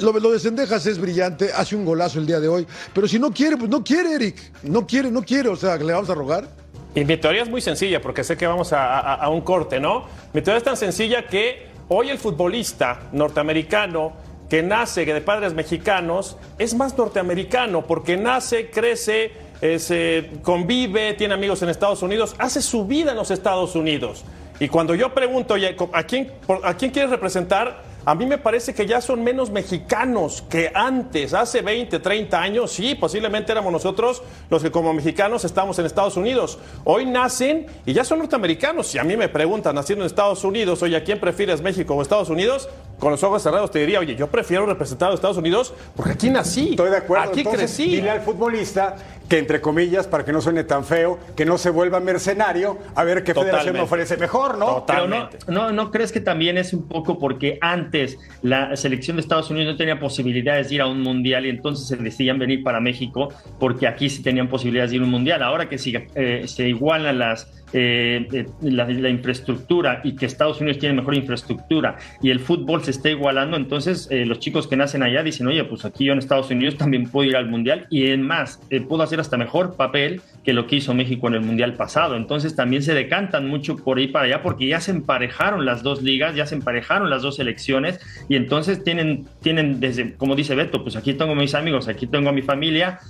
Lo, 0.00 0.12
lo, 0.12 0.30
de 0.30 0.38
Sendejas 0.38 0.84
es 0.86 0.98
brillante, 0.98 1.50
hace 1.54 1.74
un 1.74 1.84
golazo 1.84 2.18
el 2.18 2.26
día 2.26 2.38
de 2.38 2.48
hoy, 2.48 2.66
pero 2.92 3.08
si 3.08 3.18
no 3.18 3.30
quiere, 3.30 3.56
pues 3.56 3.70
no 3.70 3.82
quiere, 3.82 4.14
Eric. 4.14 4.36
No 4.62 4.86
quiere, 4.86 5.10
no 5.10 5.22
quiere, 5.22 5.48
o 5.48 5.56
sea, 5.56 5.76
¿le 5.76 5.92
vamos 5.92 6.10
a 6.10 6.14
rogar? 6.14 6.48
Y 6.94 7.04
mi 7.04 7.16
teoría 7.16 7.42
es 7.42 7.48
muy 7.48 7.60
sencilla, 7.60 8.00
porque 8.00 8.24
sé 8.24 8.36
que 8.36 8.46
vamos 8.46 8.72
a, 8.72 9.14
a, 9.14 9.28
un 9.28 9.40
corte, 9.40 9.80
¿no? 9.80 10.04
Mi 10.32 10.42
teoría 10.42 10.58
es 10.58 10.64
tan 10.64 10.76
sencilla 10.76 11.26
que 11.26 11.66
hoy 11.88 12.10
el 12.10 12.18
futbolista 12.18 13.00
norteamericano 13.12 14.12
que 14.48 14.62
nace 14.62 15.04
de 15.04 15.20
padres 15.20 15.54
mexicanos 15.54 16.36
es 16.58 16.74
más 16.74 16.96
norteamericano, 16.96 17.86
porque 17.86 18.16
nace, 18.16 18.70
crece, 18.70 19.32
eh, 19.60 20.38
convive, 20.42 21.14
tiene 21.14 21.34
amigos 21.34 21.62
en 21.62 21.68
Estados 21.68 22.02
Unidos, 22.02 22.34
hace 22.38 22.62
su 22.62 22.86
vida 22.86 23.10
en 23.10 23.16
los 23.16 23.30
Estados 23.30 23.74
Unidos. 23.74 24.24
Y 24.60 24.68
cuando 24.68 24.94
yo 24.94 25.12
pregunto, 25.12 25.54
¿a 25.92 26.02
quién, 26.04 26.32
¿a 26.62 26.74
quién 26.74 26.90
quieres 26.90 27.10
representar? 27.10 27.82
A 28.08 28.14
mí 28.14 28.24
me 28.24 28.38
parece 28.38 28.72
que 28.72 28.86
ya 28.86 29.00
son 29.00 29.24
menos 29.24 29.50
mexicanos 29.50 30.44
que 30.48 30.70
antes, 30.72 31.34
hace 31.34 31.60
20, 31.60 31.98
30 31.98 32.40
años, 32.40 32.70
sí, 32.70 32.94
posiblemente 32.94 33.50
éramos 33.50 33.72
nosotros 33.72 34.22
los 34.48 34.62
que 34.62 34.70
como 34.70 34.94
mexicanos 34.94 35.44
estamos 35.44 35.76
en 35.80 35.86
Estados 35.86 36.16
Unidos. 36.16 36.56
Hoy 36.84 37.04
nacen 37.04 37.66
y 37.84 37.92
ya 37.92 38.04
son 38.04 38.20
norteamericanos. 38.20 38.86
Si 38.86 38.98
a 38.98 39.02
mí 39.02 39.16
me 39.16 39.28
preguntan, 39.28 39.74
naciendo 39.74 40.04
en 40.04 40.06
Estados 40.06 40.44
Unidos, 40.44 40.84
oye, 40.84 40.94
¿a 40.94 41.02
quién 41.02 41.18
prefieres, 41.18 41.60
México 41.62 41.96
o 41.96 42.02
Estados 42.02 42.30
Unidos? 42.30 42.68
Con 42.98 43.10
los 43.10 43.22
ojos 43.22 43.42
cerrados 43.42 43.70
te 43.70 43.78
diría, 43.78 44.00
oye, 44.00 44.16
yo 44.16 44.28
prefiero 44.28 44.64
representar 44.66 45.10
a 45.10 45.14
Estados 45.14 45.36
Unidos 45.36 45.74
porque 45.94 46.12
aquí 46.12 46.30
nací. 46.30 46.70
Estoy 46.70 46.90
de 46.90 46.96
acuerdo. 46.96 47.30
Aquí 47.30 47.40
Entonces, 47.40 47.60
crecí. 47.62 47.90
Dile 47.96 48.10
al 48.10 48.22
futbolista 48.22 48.96
que, 49.28 49.38
entre 49.38 49.60
comillas, 49.60 50.06
para 50.06 50.24
que 50.24 50.32
no 50.32 50.40
suene 50.40 50.64
tan 50.64 50.84
feo, 50.84 51.18
que 51.36 51.44
no 51.44 51.58
se 51.58 51.70
vuelva 51.70 52.00
mercenario, 52.00 52.78
a 52.94 53.04
ver 53.04 53.24
qué 53.24 53.34
Totalmente. 53.34 53.50
federación 53.50 53.74
me 53.74 53.80
ofrece 53.80 54.16
mejor, 54.16 54.56
¿no? 54.56 54.86
Pero 54.86 55.08
no, 55.08 55.28
no, 55.48 55.72
no 55.72 55.90
crees 55.90 56.12
que 56.12 56.20
también 56.20 56.58
es 56.58 56.72
un 56.72 56.86
poco 56.86 57.18
porque 57.18 57.58
antes 57.60 58.18
la 58.42 58.76
selección 58.76 59.16
de 59.16 59.22
Estados 59.22 59.50
Unidos 59.50 59.72
no 59.72 59.76
tenía 59.76 59.98
posibilidades 59.98 60.68
de 60.68 60.76
ir 60.76 60.80
a 60.80 60.86
un 60.86 61.02
mundial 61.02 61.44
y 61.46 61.50
entonces 61.50 61.88
se 61.88 61.96
decidían 61.96 62.38
venir 62.38 62.62
para 62.62 62.80
México 62.80 63.28
porque 63.58 63.86
aquí 63.88 64.08
sí 64.08 64.22
tenían 64.22 64.48
posibilidades 64.48 64.90
de 64.90 64.96
ir 64.96 65.02
a 65.02 65.04
un 65.06 65.10
mundial. 65.10 65.42
Ahora 65.42 65.68
que 65.68 65.78
si, 65.78 65.94
eh, 66.14 66.44
se 66.46 66.68
igualan 66.68 67.18
las, 67.18 67.48
eh, 67.72 68.28
eh, 68.32 68.46
la, 68.62 68.88
la, 68.88 69.08
infraestructura 69.08 70.00
y 70.04 70.14
que 70.14 70.24
Estados 70.24 70.60
Unidos 70.60 70.78
tiene 70.78 70.94
mejor 70.94 71.16
infraestructura 71.16 71.96
y 72.22 72.30
el 72.30 72.38
fútbol 72.38 72.84
se 72.84 72.92
está 72.92 73.10
igualando, 73.10 73.56
entonces 73.56 74.06
eh, 74.12 74.24
los 74.24 74.38
chicos 74.38 74.68
que 74.68 74.76
nacen 74.76 75.02
allá 75.02 75.24
dicen, 75.24 75.48
oye, 75.48 75.64
pues 75.64 75.84
aquí 75.84 76.04
yo 76.04 76.12
en 76.12 76.20
Estados 76.20 76.48
Unidos 76.50 76.76
también 76.78 77.10
puedo 77.10 77.28
ir 77.28 77.36
al 77.36 77.48
mundial 77.48 77.88
y 77.90 78.10
en 78.10 78.22
más, 78.22 78.60
puedo 78.88 79.02
hacer 79.02 79.18
hasta 79.18 79.36
mejor 79.36 79.74
papel 79.74 80.20
que 80.44 80.52
lo 80.52 80.68
que 80.68 80.76
hizo 80.76 80.94
México 80.94 81.26
en 81.26 81.34
el 81.34 81.40
mundial 81.40 81.74
pasado. 81.74 82.16
Entonces 82.16 82.54
también 82.54 82.82
se 82.82 82.94
decantan 82.94 83.48
mucho 83.48 83.76
por 83.76 83.98
ahí 83.98 84.06
para 84.06 84.26
allá 84.26 84.42
porque 84.42 84.68
ya 84.68 84.80
se 84.80 84.92
emparejaron 84.92 85.64
las 85.64 85.82
dos 85.82 86.02
ligas, 86.02 86.36
ya 86.36 86.46
se 86.46 86.54
emparejaron 86.54 87.10
las 87.10 87.22
dos 87.22 87.36
selecciones 87.36 87.98
y 88.28 88.36
entonces 88.36 88.84
tienen, 88.84 89.26
tienen 89.42 89.80
desde, 89.80 90.14
como 90.14 90.36
dice 90.36 90.54
Beto, 90.54 90.84
pues 90.84 90.94
aquí 90.94 91.14
tengo 91.14 91.32
a 91.32 91.36
mis 91.36 91.54
amigos, 91.54 91.88
aquí 91.88 92.06
tengo 92.06 92.28
a 92.28 92.32
mi 92.32 92.42
familia, 92.42 93.00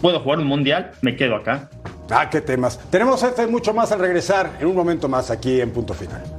puedo 0.00 0.18
jugar 0.20 0.40
un 0.40 0.46
mundial, 0.46 0.90
me 1.02 1.14
quedo 1.14 1.36
acá. 1.36 1.70
Ah, 2.10 2.30
qué 2.30 2.40
temas. 2.40 2.78
Tenemos 2.90 3.22
este 3.22 3.46
mucho 3.46 3.74
más 3.74 3.92
al 3.92 3.98
regresar 3.98 4.56
en 4.60 4.66
un 4.66 4.76
momento 4.76 5.08
más 5.08 5.30
aquí 5.30 5.60
en 5.60 5.72
Punto 5.72 5.94
Final. 5.94 6.35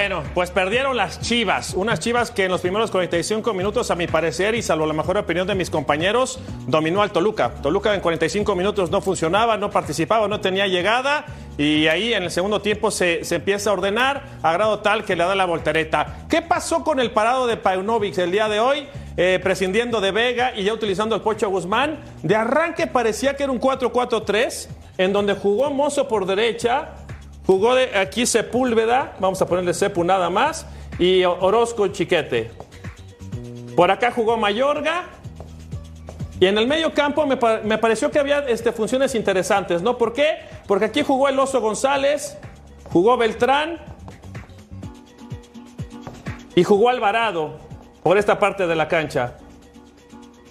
Bueno, 0.00 0.22
pues 0.32 0.50
perdieron 0.50 0.96
las 0.96 1.20
Chivas. 1.20 1.74
Unas 1.74 2.00
Chivas 2.00 2.30
que 2.30 2.46
en 2.46 2.50
los 2.50 2.62
primeros 2.62 2.90
45 2.90 3.52
minutos, 3.52 3.90
a 3.90 3.96
mi 3.96 4.06
parecer, 4.06 4.54
y 4.54 4.62
salvo 4.62 4.86
la 4.86 4.94
mejor 4.94 5.18
opinión 5.18 5.46
de 5.46 5.54
mis 5.54 5.68
compañeros, 5.68 6.40
dominó 6.66 7.02
al 7.02 7.12
Toluca. 7.12 7.50
Toluca 7.62 7.94
en 7.94 8.00
45 8.00 8.56
minutos 8.56 8.90
no 8.90 9.02
funcionaba, 9.02 9.58
no 9.58 9.68
participaba, 9.68 10.26
no 10.26 10.40
tenía 10.40 10.66
llegada. 10.68 11.26
Y 11.58 11.86
ahí 11.88 12.14
en 12.14 12.22
el 12.22 12.30
segundo 12.30 12.62
tiempo 12.62 12.90
se, 12.90 13.20
empieza 13.30 13.68
a 13.68 13.72
ordenar 13.74 14.22
a 14.42 14.54
grado 14.54 14.78
tal 14.78 15.04
que 15.04 15.16
le 15.16 15.24
da 15.24 15.34
la 15.34 15.44
voltereta. 15.44 16.24
¿Qué 16.30 16.40
pasó 16.40 16.82
con 16.82 16.98
el 16.98 17.10
parado 17.10 17.46
de 17.46 17.58
Paunovic 17.58 18.16
el 18.16 18.32
día 18.32 18.48
de 18.48 18.58
hoy? 18.58 18.88
Eh, 19.18 19.38
prescindiendo 19.42 20.00
de 20.00 20.12
Vega 20.12 20.54
y 20.56 20.64
ya 20.64 20.72
utilizando 20.72 21.14
el 21.14 21.20
Pocho 21.20 21.50
Guzmán. 21.50 22.00
De 22.22 22.36
arranque 22.36 22.86
parecía 22.86 23.36
que 23.36 23.42
era 23.42 23.52
un 23.52 23.60
4-4-3, 23.60 24.68
en 24.96 25.12
donde 25.12 25.34
jugó 25.34 25.70
Mozo 25.70 26.08
por 26.08 26.24
derecha, 26.24 26.92
Jugó 27.50 27.74
de 27.74 27.98
aquí 27.98 28.26
Sepúlveda, 28.26 29.16
vamos 29.18 29.42
a 29.42 29.46
ponerle 29.46 29.74
Sepu 29.74 30.04
nada 30.04 30.30
más, 30.30 30.64
y 31.00 31.24
Orozco 31.24 31.88
Chiquete. 31.88 32.52
Por 33.74 33.90
acá 33.90 34.12
jugó 34.12 34.36
Mayorga. 34.36 35.06
Y 36.38 36.46
en 36.46 36.56
el 36.58 36.68
medio 36.68 36.94
campo 36.94 37.26
me, 37.26 37.36
me 37.64 37.76
pareció 37.76 38.08
que 38.08 38.20
había 38.20 38.38
este, 38.46 38.70
funciones 38.70 39.16
interesantes, 39.16 39.82
¿no? 39.82 39.98
¿Por 39.98 40.12
qué? 40.12 40.38
Porque 40.68 40.84
aquí 40.84 41.02
jugó 41.02 41.28
el 41.28 41.36
Oso 41.40 41.60
González, 41.60 42.38
jugó 42.84 43.16
Beltrán 43.16 43.80
y 46.54 46.62
jugó 46.62 46.88
Alvarado 46.88 47.56
por 48.04 48.16
esta 48.16 48.38
parte 48.38 48.68
de 48.68 48.76
la 48.76 48.86
cancha. 48.86 49.38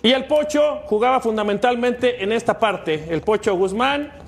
Y 0.04 0.12
el 0.12 0.26
Pocho 0.26 0.82
jugaba 0.88 1.22
fundamentalmente 1.22 2.22
en 2.22 2.34
esta 2.34 2.60
parte. 2.60 3.06
El 3.10 3.22
Pocho 3.22 3.56
Guzmán 3.56 4.19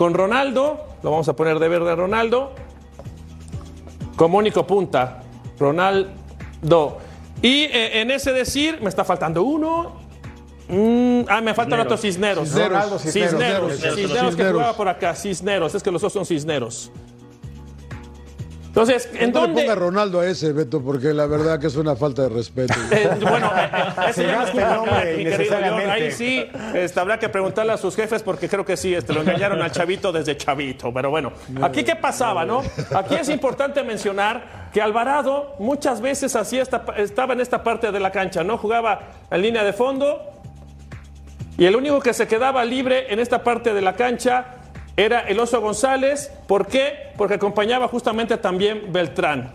con 0.00 0.14
Ronaldo, 0.14 0.82
lo 1.02 1.10
vamos 1.10 1.28
a 1.28 1.36
poner 1.36 1.58
de 1.58 1.68
verde 1.68 1.90
a 1.90 1.94
Ronaldo, 1.94 2.54
como 4.16 4.38
único 4.38 4.66
punta. 4.66 5.20
Ronaldo. 5.58 6.96
Y 7.42 7.64
eh, 7.64 8.00
en 8.00 8.10
ese 8.10 8.32
decir, 8.32 8.80
me 8.80 8.88
está 8.88 9.04
faltando 9.04 9.42
uno. 9.42 10.00
Mm, 10.70 11.24
ah, 11.28 11.42
me 11.42 11.52
faltan 11.52 11.80
Cisneros. 11.80 11.84
otros 11.84 12.00
cisneros. 12.00 12.48
Cisneros. 12.48 12.70
Ronaldo, 12.70 12.98
Cisneros. 12.98 13.30
Cisneros. 13.30 13.72
Cisneros. 13.72 13.96
Cisneros 13.98 14.24
que 14.24 14.30
Cisneros. 14.30 14.52
jugaba 14.52 14.76
por 14.78 14.88
acá. 14.88 15.14
Cisneros. 15.14 15.74
Es 15.74 15.82
que 15.82 15.90
los 15.90 16.00
dos 16.00 16.14
son 16.14 16.24
cisneros. 16.24 16.90
Entonces, 18.80 19.10
¿en 19.14 19.32
no 19.32 19.40
le 19.40 19.46
dónde? 19.46 19.62
ponga 19.62 19.74
Ronaldo 19.74 20.20
a 20.20 20.26
ese, 20.26 20.52
Beto, 20.52 20.82
porque 20.82 21.12
la 21.14 21.26
verdad 21.26 21.58
que 21.60 21.66
es 21.66 21.76
una 21.76 21.96
falta 21.96 22.22
de 22.22 22.28
respeto. 22.30 22.74
Eh, 22.90 23.08
bueno, 23.20 23.50
eh, 23.56 23.70
eh, 23.72 24.10
ese 24.10 24.22
Se 24.22 24.26
ya 24.26 24.42
es 24.44 24.54
nombre 24.54 24.74
mía, 24.74 24.94
mi 24.94 25.00
querido 25.04 25.20
innecesariamente. 25.36 25.82
John. 25.84 25.90
Ahí 25.90 26.12
sí 26.12 26.46
este, 26.74 27.00
habrá 27.00 27.18
que 27.18 27.28
preguntarle 27.28 27.72
a 27.72 27.76
sus 27.76 27.94
jefes 27.96 28.22
porque 28.22 28.48
creo 28.48 28.64
que 28.64 28.76
sí, 28.76 28.94
este, 28.94 29.12
lo 29.12 29.20
engañaron 29.20 29.60
al 29.62 29.70
chavito 29.70 30.10
desde 30.12 30.36
chavito. 30.36 30.92
Pero 30.92 31.10
bueno, 31.10 31.32
aquí 31.62 31.84
qué 31.84 31.96
pasaba, 31.96 32.44
¿no? 32.44 32.62
Aquí 32.94 33.14
es 33.14 33.28
importante 33.28 33.82
mencionar 33.84 34.70
que 34.72 34.80
Alvarado 34.80 35.54
muchas 35.58 36.00
veces 36.00 36.34
hacía 36.36 36.62
esta- 36.62 36.84
estaba 36.96 37.32
en 37.34 37.40
esta 37.40 37.62
parte 37.62 37.90
de 37.92 38.00
la 38.00 38.10
cancha, 38.10 38.42
¿no? 38.44 38.56
Jugaba 38.58 39.00
en 39.30 39.42
línea 39.42 39.64
de 39.64 39.72
fondo 39.72 40.20
y 41.58 41.64
el 41.66 41.76
único 41.76 42.00
que 42.00 42.12
se 42.14 42.26
quedaba 42.26 42.64
libre 42.64 43.12
en 43.12 43.18
esta 43.20 43.42
parte 43.42 43.74
de 43.74 43.82
la 43.82 43.94
cancha 43.94 44.46
era 45.04 45.20
el 45.20 45.40
Oso 45.40 45.60
González. 45.62 46.30
¿Por 46.46 46.66
qué? 46.66 47.12
Porque 47.16 47.34
acompañaba 47.34 47.88
justamente 47.88 48.36
también 48.36 48.92
Beltrán. 48.92 49.52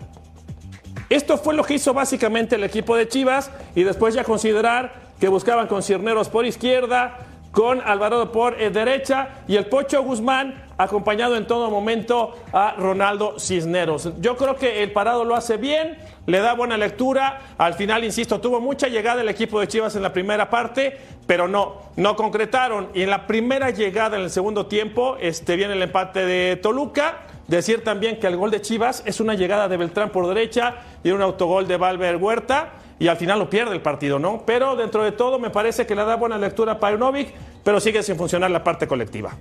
Esto 1.08 1.38
fue 1.38 1.54
lo 1.54 1.62
que 1.62 1.74
hizo 1.74 1.94
básicamente 1.94 2.56
el 2.56 2.64
equipo 2.64 2.96
de 2.96 3.06
Chivas 3.06 3.52
y 3.76 3.84
después 3.84 4.14
ya 4.14 4.24
considerar 4.24 5.06
que 5.20 5.28
buscaban 5.28 5.68
con 5.68 5.84
Cirneros 5.84 6.28
por 6.28 6.46
izquierda, 6.46 7.18
con 7.56 7.80
Alvarado 7.80 8.32
por 8.32 8.60
eh, 8.60 8.68
derecha 8.68 9.30
y 9.48 9.56
el 9.56 9.64
Pocho 9.64 10.02
Guzmán 10.02 10.62
acompañado 10.76 11.36
en 11.36 11.46
todo 11.46 11.70
momento 11.70 12.34
a 12.52 12.74
Ronaldo 12.76 13.40
Cisneros. 13.40 14.10
Yo 14.20 14.36
creo 14.36 14.56
que 14.56 14.82
el 14.82 14.92
parado 14.92 15.24
lo 15.24 15.34
hace 15.34 15.56
bien, 15.56 15.96
le 16.26 16.40
da 16.40 16.52
buena 16.52 16.76
lectura. 16.76 17.40
Al 17.56 17.72
final, 17.72 18.04
insisto, 18.04 18.42
tuvo 18.42 18.60
mucha 18.60 18.88
llegada 18.88 19.22
el 19.22 19.30
equipo 19.30 19.58
de 19.58 19.68
Chivas 19.68 19.96
en 19.96 20.02
la 20.02 20.12
primera 20.12 20.50
parte, 20.50 20.98
pero 21.26 21.48
no, 21.48 21.76
no 21.96 22.14
concretaron. 22.14 22.90
Y 22.92 23.00
en 23.00 23.08
la 23.08 23.26
primera 23.26 23.70
llegada 23.70 24.18
en 24.18 24.24
el 24.24 24.30
segundo 24.30 24.66
tiempo, 24.66 25.16
este, 25.18 25.56
viene 25.56 25.72
el 25.72 25.82
empate 25.82 26.26
de 26.26 26.56
Toluca. 26.56 27.22
Decir 27.48 27.82
también 27.82 28.20
que 28.20 28.26
el 28.26 28.36
gol 28.36 28.50
de 28.50 28.60
Chivas 28.60 29.02
es 29.06 29.18
una 29.18 29.32
llegada 29.32 29.66
de 29.66 29.78
Beltrán 29.78 30.10
por 30.10 30.28
derecha 30.28 30.74
y 31.02 31.10
un 31.10 31.22
autogol 31.22 31.66
de 31.66 31.78
Valver 31.78 32.16
Huerta. 32.16 32.74
Y 32.98 33.08
al 33.08 33.16
final 33.16 33.38
lo 33.38 33.50
pierde 33.50 33.74
el 33.74 33.82
partido, 33.82 34.18
¿no? 34.18 34.44
Pero 34.46 34.74
dentro 34.74 35.04
de 35.04 35.12
todo 35.12 35.38
me 35.38 35.50
parece 35.50 35.86
que 35.86 35.94
le 35.94 36.04
da 36.04 36.16
buena 36.16 36.38
lectura 36.38 36.72
a 36.72 36.80
Paunovic, 36.80 37.32
pero 37.62 37.78
sigue 37.78 38.02
sin 38.02 38.16
funcionar 38.16 38.50
la 38.50 38.64
parte 38.64 38.86
colectiva. 38.86 39.32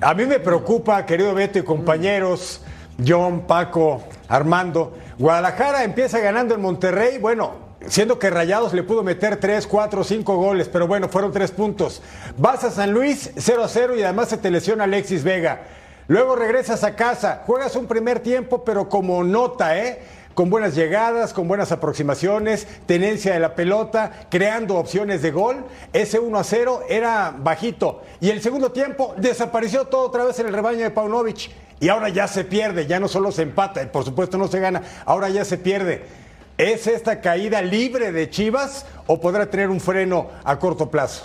A 0.00 0.14
mí 0.14 0.26
me 0.26 0.40
preocupa, 0.40 1.04
querido 1.06 1.34
Beto 1.34 1.58
y 1.58 1.62
compañeros, 1.62 2.62
John, 3.06 3.42
Paco, 3.46 4.02
Armando. 4.28 4.94
Guadalajara 5.18 5.84
empieza 5.84 6.18
ganando 6.18 6.54
en 6.54 6.60
Monterrey, 6.60 7.18
bueno, 7.18 7.52
siendo 7.86 8.18
que 8.18 8.30
Rayados 8.30 8.72
le 8.72 8.82
pudo 8.82 9.02
meter 9.02 9.36
3, 9.36 9.66
4, 9.66 10.02
5 10.04 10.36
goles, 10.36 10.68
pero 10.68 10.86
bueno, 10.86 11.08
fueron 11.08 11.32
3 11.32 11.50
puntos. 11.52 12.02
Vas 12.36 12.64
a 12.64 12.70
San 12.70 12.92
Luis 12.92 13.30
0 13.36 13.62
a 13.62 13.68
0 13.68 13.96
y 13.96 14.02
además 14.02 14.28
se 14.28 14.38
te 14.38 14.50
lesiona 14.50 14.84
Alexis 14.84 15.22
Vega. 15.22 15.62
Luego 16.08 16.34
regresas 16.34 16.82
a 16.82 16.96
casa, 16.96 17.42
juegas 17.46 17.76
un 17.76 17.86
primer 17.86 18.20
tiempo, 18.20 18.64
pero 18.64 18.88
como 18.88 19.22
nota, 19.22 19.78
¿eh? 19.78 20.02
Con 20.34 20.48
buenas 20.48 20.74
llegadas, 20.74 21.32
con 21.32 21.46
buenas 21.46 21.72
aproximaciones, 21.72 22.66
tenencia 22.86 23.34
de 23.34 23.40
la 23.40 23.54
pelota, 23.54 24.26
creando 24.30 24.76
opciones 24.76 25.20
de 25.22 25.30
gol. 25.30 25.64
Ese 25.92 26.18
1 26.18 26.38
a 26.38 26.44
0 26.44 26.82
era 26.88 27.34
bajito. 27.36 28.02
Y 28.20 28.30
el 28.30 28.40
segundo 28.40 28.72
tiempo 28.72 29.14
desapareció 29.18 29.86
todo 29.86 30.06
otra 30.06 30.24
vez 30.24 30.38
en 30.38 30.46
el 30.46 30.54
rebaño 30.54 30.80
de 30.80 30.90
Paunovic. 30.90 31.50
Y 31.80 31.88
ahora 31.88 32.08
ya 32.08 32.28
se 32.28 32.44
pierde, 32.44 32.86
ya 32.86 33.00
no 33.00 33.08
solo 33.08 33.32
se 33.32 33.42
empata, 33.42 33.82
y 33.82 33.86
por 33.86 34.04
supuesto 34.04 34.38
no 34.38 34.46
se 34.46 34.60
gana, 34.60 34.82
ahora 35.04 35.28
ya 35.28 35.44
se 35.44 35.58
pierde. 35.58 36.04
¿Es 36.56 36.86
esta 36.86 37.20
caída 37.20 37.60
libre 37.60 38.12
de 38.12 38.30
Chivas 38.30 38.86
o 39.06 39.20
podrá 39.20 39.46
tener 39.46 39.68
un 39.68 39.80
freno 39.80 40.28
a 40.44 40.58
corto 40.58 40.90
plazo? 40.90 41.24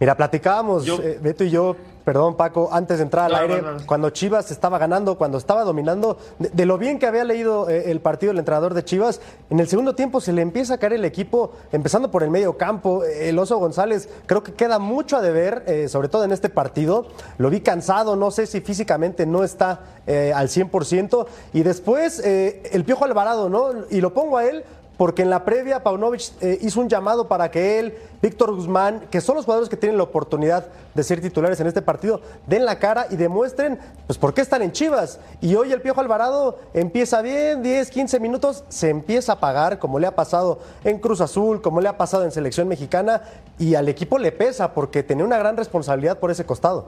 Mira, 0.00 0.16
platicábamos, 0.16 0.88
eh, 0.88 1.20
Beto 1.22 1.44
y 1.44 1.50
yo, 1.50 1.76
perdón 2.04 2.36
Paco, 2.36 2.68
antes 2.72 2.98
de 2.98 3.04
entrar 3.04 3.26
al 3.26 3.34
aire, 3.34 3.62
no, 3.62 3.72
no. 3.72 3.86
cuando 3.86 4.10
Chivas 4.10 4.50
estaba 4.50 4.78
ganando, 4.78 5.16
cuando 5.16 5.38
estaba 5.38 5.64
dominando, 5.64 6.18
de, 6.38 6.50
de 6.50 6.66
lo 6.66 6.78
bien 6.78 6.98
que 6.98 7.06
había 7.06 7.24
leído 7.24 7.68
eh, 7.68 7.90
el 7.90 8.00
partido 8.00 8.32
el 8.32 8.38
entrenador 8.38 8.74
de 8.74 8.84
Chivas, 8.84 9.20
en 9.50 9.60
el 9.60 9.68
segundo 9.68 9.94
tiempo 9.94 10.20
se 10.20 10.32
le 10.32 10.42
empieza 10.42 10.74
a 10.74 10.78
caer 10.78 10.94
el 10.94 11.04
equipo, 11.04 11.52
empezando 11.72 12.10
por 12.10 12.22
el 12.22 12.30
medio 12.30 12.56
campo. 12.56 13.04
El 13.04 13.38
Oso 13.38 13.58
González 13.58 14.08
creo 14.26 14.42
que 14.42 14.52
queda 14.52 14.78
mucho 14.78 15.16
a 15.16 15.20
deber, 15.20 15.64
eh, 15.66 15.88
sobre 15.88 16.08
todo 16.08 16.24
en 16.24 16.32
este 16.32 16.48
partido. 16.48 17.06
Lo 17.38 17.50
vi 17.50 17.60
cansado, 17.60 18.16
no 18.16 18.30
sé 18.30 18.46
si 18.46 18.60
físicamente 18.60 19.26
no 19.26 19.44
está 19.44 19.80
eh, 20.06 20.32
al 20.34 20.48
100%. 20.48 21.26
Y 21.52 21.62
después 21.62 22.20
el 22.24 22.84
Piojo 22.84 23.04
Alvarado, 23.04 23.48
¿no? 23.48 23.70
Y 23.90 24.00
lo 24.00 24.12
pongo 24.12 24.38
a 24.38 24.44
él 24.44 24.64
porque 25.02 25.22
en 25.22 25.30
la 25.30 25.44
previa 25.44 25.82
Paunovic 25.82 26.30
eh, 26.40 26.60
hizo 26.62 26.80
un 26.80 26.88
llamado 26.88 27.26
para 27.26 27.50
que 27.50 27.80
él, 27.80 27.98
Víctor 28.22 28.54
Guzmán, 28.54 29.08
que 29.10 29.20
son 29.20 29.34
los 29.34 29.46
jugadores 29.46 29.68
que 29.68 29.76
tienen 29.76 29.96
la 29.96 30.04
oportunidad 30.04 30.68
de 30.94 31.02
ser 31.02 31.20
titulares 31.20 31.58
en 31.58 31.66
este 31.66 31.82
partido, 31.82 32.20
den 32.46 32.64
la 32.64 32.78
cara 32.78 33.08
y 33.10 33.16
demuestren 33.16 33.80
pues 34.06 34.16
por 34.16 34.32
qué 34.32 34.42
están 34.42 34.62
en 34.62 34.70
Chivas. 34.70 35.18
Y 35.40 35.56
hoy 35.56 35.72
el 35.72 35.80
Piojo 35.80 36.00
Alvarado 36.00 36.56
empieza 36.72 37.20
bien, 37.20 37.64
10, 37.64 37.90
15 37.90 38.20
minutos, 38.20 38.62
se 38.68 38.90
empieza 38.90 39.32
a 39.32 39.40
pagar, 39.40 39.80
como 39.80 39.98
le 39.98 40.06
ha 40.06 40.14
pasado 40.14 40.60
en 40.84 41.00
Cruz 41.00 41.20
Azul, 41.20 41.60
como 41.62 41.80
le 41.80 41.88
ha 41.88 41.98
pasado 41.98 42.22
en 42.22 42.30
Selección 42.30 42.68
Mexicana, 42.68 43.22
y 43.58 43.74
al 43.74 43.88
equipo 43.88 44.18
le 44.18 44.30
pesa 44.30 44.72
porque 44.72 45.02
tenía 45.02 45.24
una 45.24 45.38
gran 45.38 45.56
responsabilidad 45.56 46.20
por 46.20 46.30
ese 46.30 46.46
costado. 46.46 46.86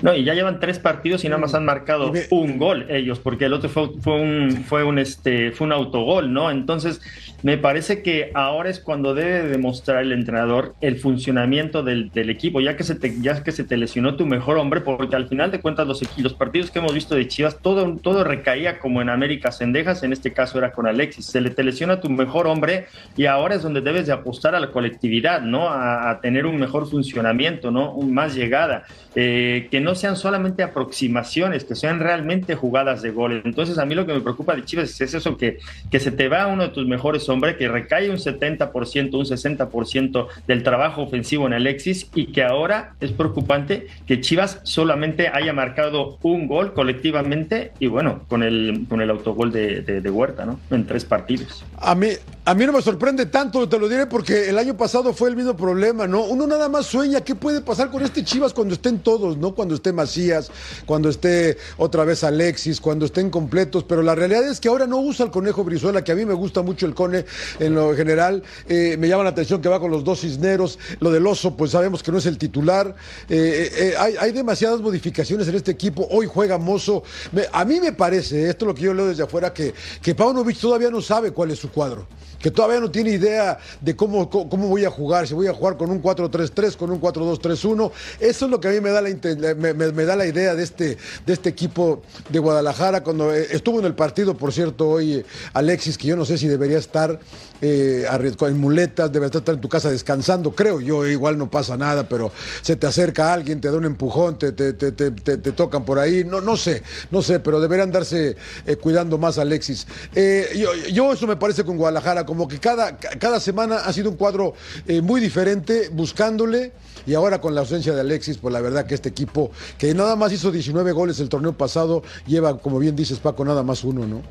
No, 0.00 0.14
y 0.14 0.24
ya 0.24 0.34
llevan 0.34 0.60
tres 0.60 0.78
partidos 0.78 1.24
y 1.24 1.28
nada 1.28 1.40
más 1.40 1.54
han 1.54 1.64
marcado 1.64 2.12
un 2.30 2.58
gol 2.58 2.86
ellos, 2.88 3.18
porque 3.18 3.46
el 3.46 3.52
otro 3.52 3.68
fue, 3.68 3.90
fue 4.00 4.20
un 4.20 4.64
fue 4.64 4.84
un 4.84 4.98
este 4.98 5.50
fue 5.50 5.66
un 5.66 5.72
autogol, 5.72 6.32
¿no? 6.32 6.50
Entonces, 6.50 7.00
me 7.42 7.58
parece 7.58 8.02
que 8.02 8.30
ahora 8.34 8.70
es 8.70 8.80
cuando 8.80 9.14
debe 9.14 9.48
demostrar 9.48 10.02
el 10.02 10.12
entrenador 10.12 10.74
el 10.80 10.96
funcionamiento 10.96 11.82
del, 11.82 12.10
del 12.10 12.30
equipo, 12.30 12.60
ya 12.60 12.76
que 12.76 12.84
se 12.84 12.94
te, 12.94 13.20
ya 13.20 13.42
que 13.42 13.52
se 13.52 13.64
te 13.64 13.76
lesionó 13.76 14.16
tu 14.16 14.26
mejor 14.26 14.58
hombre, 14.58 14.80
porque 14.80 15.16
al 15.16 15.28
final 15.28 15.50
de 15.50 15.60
cuentas 15.60 15.86
los, 15.86 16.02
los 16.18 16.34
partidos 16.34 16.70
que 16.70 16.78
hemos 16.78 16.94
visto 16.94 17.14
de 17.14 17.26
Chivas, 17.26 17.58
todo, 17.60 17.96
todo 17.96 18.22
recaía 18.24 18.78
como 18.78 19.02
en 19.02 19.08
América 19.08 19.50
Cendejas, 19.50 20.02
en 20.04 20.12
este 20.12 20.32
caso 20.32 20.58
era 20.58 20.72
con 20.72 20.86
Alexis. 20.86 21.26
Se 21.26 21.40
le 21.40 21.50
te 21.50 21.64
lesiona 21.64 22.00
tu 22.00 22.08
mejor 22.08 22.46
hombre 22.46 22.86
y 23.16 23.26
ahora 23.26 23.56
es 23.56 23.62
donde 23.62 23.80
debes 23.80 24.06
de 24.06 24.12
apostar 24.12 24.54
a 24.54 24.60
la 24.60 24.70
colectividad, 24.70 25.40
¿no? 25.42 25.68
A, 25.68 26.10
a 26.10 26.20
tener 26.20 26.46
un 26.46 26.56
mejor 26.56 26.88
funcionamiento, 26.88 27.70
¿no? 27.70 27.92
Un 27.92 28.14
más 28.14 28.34
llegada. 28.34 28.84
Eh, 29.20 29.66
que 29.70 29.80
no 29.80 29.87
sean 29.94 30.16
solamente 30.16 30.62
aproximaciones, 30.62 31.64
que 31.64 31.74
sean 31.74 32.00
realmente 32.00 32.54
jugadas 32.54 33.02
de 33.02 33.10
gol. 33.10 33.42
Entonces, 33.44 33.78
a 33.78 33.84
mí 33.84 33.94
lo 33.94 34.06
que 34.06 34.14
me 34.14 34.20
preocupa 34.20 34.54
de 34.54 34.64
Chivas 34.64 35.00
es 35.00 35.14
eso, 35.14 35.36
que, 35.36 35.58
que 35.90 36.00
se 36.00 36.10
te 36.10 36.28
va 36.28 36.46
uno 36.46 36.64
de 36.64 36.68
tus 36.70 36.86
mejores 36.86 37.28
hombres, 37.28 37.56
que 37.56 37.68
recae 37.68 38.10
un 38.10 38.16
70%, 38.16 39.14
un 39.14 39.24
60% 39.24 40.26
del 40.46 40.62
trabajo 40.62 41.02
ofensivo 41.02 41.46
en 41.46 41.52
Alexis 41.52 42.08
y 42.14 42.26
que 42.32 42.42
ahora 42.42 42.94
es 43.00 43.12
preocupante 43.12 43.86
que 44.06 44.20
Chivas 44.20 44.60
solamente 44.64 45.28
haya 45.28 45.52
marcado 45.52 46.18
un 46.22 46.46
gol 46.48 46.72
colectivamente 46.74 47.72
y 47.78 47.86
bueno, 47.86 48.22
con 48.28 48.42
el, 48.42 48.86
con 48.88 49.00
el 49.00 49.10
autogol 49.10 49.52
de, 49.52 49.82
de- 49.82 50.00
de 50.00 50.10
Huerta, 50.10 50.44
¿no? 50.46 50.58
En 50.70 50.86
tres 50.86 51.04
partidos. 51.04 51.64
A 51.78 51.94
mí, 51.94 52.08
a 52.44 52.54
mí 52.54 52.66
no 52.66 52.72
me 52.72 52.82
sorprende 52.82 53.26
tanto, 53.26 53.68
te 53.68 53.78
lo 53.78 53.88
diré, 53.88 54.06
porque 54.06 54.48
el 54.48 54.58
año 54.58 54.76
pasado 54.76 55.12
fue 55.12 55.28
el 55.28 55.36
mismo 55.36 55.56
problema, 55.56 56.06
¿no? 56.06 56.22
Uno 56.24 56.46
nada 56.46 56.68
más 56.68 56.86
sueña 56.86 57.20
qué 57.22 57.34
puede 57.34 57.60
pasar 57.60 57.90
con 57.90 58.02
este 58.02 58.24
Chivas 58.24 58.52
cuando 58.54 58.74
estén 58.74 58.98
todos, 59.00 59.36
¿no? 59.36 59.54
Cuando 59.54 59.74
esté 59.78 59.92
Macías, 59.92 60.50
cuando 60.86 61.08
esté 61.08 61.56
otra 61.76 62.04
vez 62.04 62.22
Alexis, 62.22 62.80
cuando 62.80 63.06
estén 63.06 63.30
completos, 63.30 63.84
pero 63.88 64.02
la 64.02 64.14
realidad 64.14 64.46
es 64.48 64.60
que 64.60 64.68
ahora 64.68 64.86
no 64.86 64.98
usa 64.98 65.24
el 65.24 65.30
conejo 65.32 65.64
Brizuela, 65.64 66.04
que 66.04 66.12
a 66.12 66.14
mí 66.14 66.24
me 66.24 66.34
gusta 66.34 66.62
mucho 66.62 66.86
el 66.86 66.94
cone 66.94 67.24
en 67.58 67.74
lo 67.74 67.94
general, 67.96 68.42
eh, 68.68 68.96
me 68.98 69.08
llama 69.08 69.24
la 69.24 69.30
atención 69.30 69.60
que 69.62 69.68
va 69.68 69.80
con 69.80 69.90
los 69.90 70.04
dos 70.04 70.20
cisneros, 70.20 70.78
lo 71.00 71.10
del 71.10 71.26
oso, 71.26 71.56
pues 71.56 71.70
sabemos 71.72 72.02
que 72.02 72.12
no 72.12 72.18
es 72.18 72.26
el 72.26 72.38
titular, 72.38 72.94
eh, 73.28 73.70
eh, 73.76 73.94
hay, 73.98 74.14
hay 74.18 74.32
demasiadas 74.32 74.80
modificaciones 74.80 75.48
en 75.48 75.54
este 75.54 75.70
equipo, 75.70 76.06
hoy 76.10 76.26
juega 76.26 76.58
Mozo, 76.58 77.02
Me- 77.32 77.46
a 77.52 77.64
mí 77.64 77.80
me 77.80 77.92
parece, 77.92 78.48
esto 78.48 78.64
es 78.64 78.68
lo 78.68 78.74
que 78.74 78.82
yo 78.82 78.94
leo 78.94 79.06
desde 79.06 79.22
afuera, 79.22 79.52
que, 79.54 79.72
que 80.02 80.14
Paunovic 80.14 80.58
todavía 80.58 80.90
no 80.90 81.00
sabe 81.00 81.32
cuál 81.32 81.50
es 81.50 81.58
su 81.58 81.70
cuadro, 81.70 82.06
que 82.38 82.50
todavía 82.50 82.80
no 82.80 82.90
tiene 82.90 83.10
idea 83.10 83.58
de 83.80 83.96
cómo, 83.96 84.28
cómo, 84.30 84.68
voy 84.68 84.84
a 84.84 84.90
jugar, 84.90 85.26
si 85.26 85.34
voy 85.34 85.46
a 85.48 85.52
jugar 85.54 85.76
con 85.76 85.90
un 85.90 86.02
4-3-3, 86.02 86.76
con 86.76 86.90
un 86.90 87.00
4-2-3-1, 87.00 87.90
eso 88.20 88.44
es 88.44 88.50
lo 88.50 88.60
que 88.60 88.68
a 88.68 88.70
mí 88.72 88.80
me 88.80 88.90
da 88.90 89.00
la, 89.00 89.10
inte- 89.10 89.36
me, 89.74 90.04
da 90.04 90.16
la 90.16 90.26
idea 90.26 90.54
de 90.54 90.62
este, 90.62 90.98
de 91.26 91.32
este 91.32 91.48
equipo 91.48 92.02
de 92.28 92.38
Guadalajara, 92.38 93.02
cuando 93.02 93.34
eh, 93.34 93.48
estuvo 93.50 93.78
en 93.80 93.86
el 93.86 93.94
partido, 93.94 94.36
por 94.36 94.52
cierto, 94.52 94.88
hoy 94.88 95.14
eh, 95.14 95.24
Alexis, 95.54 95.96
que 95.98 96.08
yo 96.08 96.16
no 96.16 96.24
sé 96.24 96.38
si 96.38 96.48
debería 96.48 96.78
estar 96.78 97.18
eh, 97.60 98.06
en 98.40 98.58
muletas, 98.58 99.12
debería 99.12 99.38
estar 99.38 99.54
en 99.54 99.60
tu 99.60 99.68
casa 99.68 99.90
descansando, 99.90 100.52
creo 100.52 100.80
yo, 100.80 101.06
igual 101.06 101.36
no 101.38 101.50
pasa 101.50 101.76
nada, 101.76 102.08
pero 102.08 102.30
se 102.62 102.76
te 102.76 102.86
acerca 102.86 103.32
alguien, 103.32 103.60
te 103.60 103.70
da 103.70 103.76
un 103.76 103.84
empujón, 103.84 104.38
te, 104.38 104.52
te, 104.52 104.72
te, 104.72 104.92
te- 104.92 105.12
tocan 105.52 105.84
por 105.84 105.98
ahí, 105.98 106.24
no, 106.24 106.40
no 106.40 106.56
sé, 106.56 106.82
no 107.10 107.22
sé, 107.22 107.40
pero 107.40 107.60
deberían 107.60 107.90
darse 107.90 108.36
eh, 108.66 108.76
cuidando 108.76 109.18
más 109.18 109.38
Alexis. 109.38 109.86
Eh, 110.14 110.50
yo, 110.56 110.74
yo 110.92 111.12
eso 111.12 111.26
me 111.26 111.36
parece 111.36 111.64
con 111.64 111.76
Guadalajara, 111.76 112.24
como 112.26 112.46
que 112.46 112.58
cada, 112.58 112.96
cada 112.96 113.40
semana 113.40 113.78
ha 113.78 113.92
sido 113.92 114.10
un 114.10 114.16
cuadro 114.16 114.54
eh, 114.86 115.00
muy 115.00 115.20
diferente, 115.20 115.88
buscándole, 115.92 116.72
y 117.06 117.14
ahora 117.14 117.40
con 117.40 117.54
la 117.54 117.60
ausencia 117.60 117.94
de 117.94 118.00
Alexis, 118.00 118.38
pues 118.38 118.52
la 118.52 118.60
verdad 118.60 118.86
que 118.86 118.94
este 118.94 119.08
equipo, 119.08 119.50
que 119.76 119.94
nada 119.94 120.16
más 120.16 120.32
hizo 120.32 120.50
19 120.50 120.92
goles 120.92 121.20
el 121.20 121.28
torneo 121.28 121.52
pasado, 121.52 122.02
lleva, 122.26 122.58
como 122.58 122.78
bien 122.78 122.96
dices 122.96 123.18
Paco, 123.18 123.44
nada 123.44 123.62
más 123.62 123.84
uno, 123.84 124.06
¿no? 124.06 124.22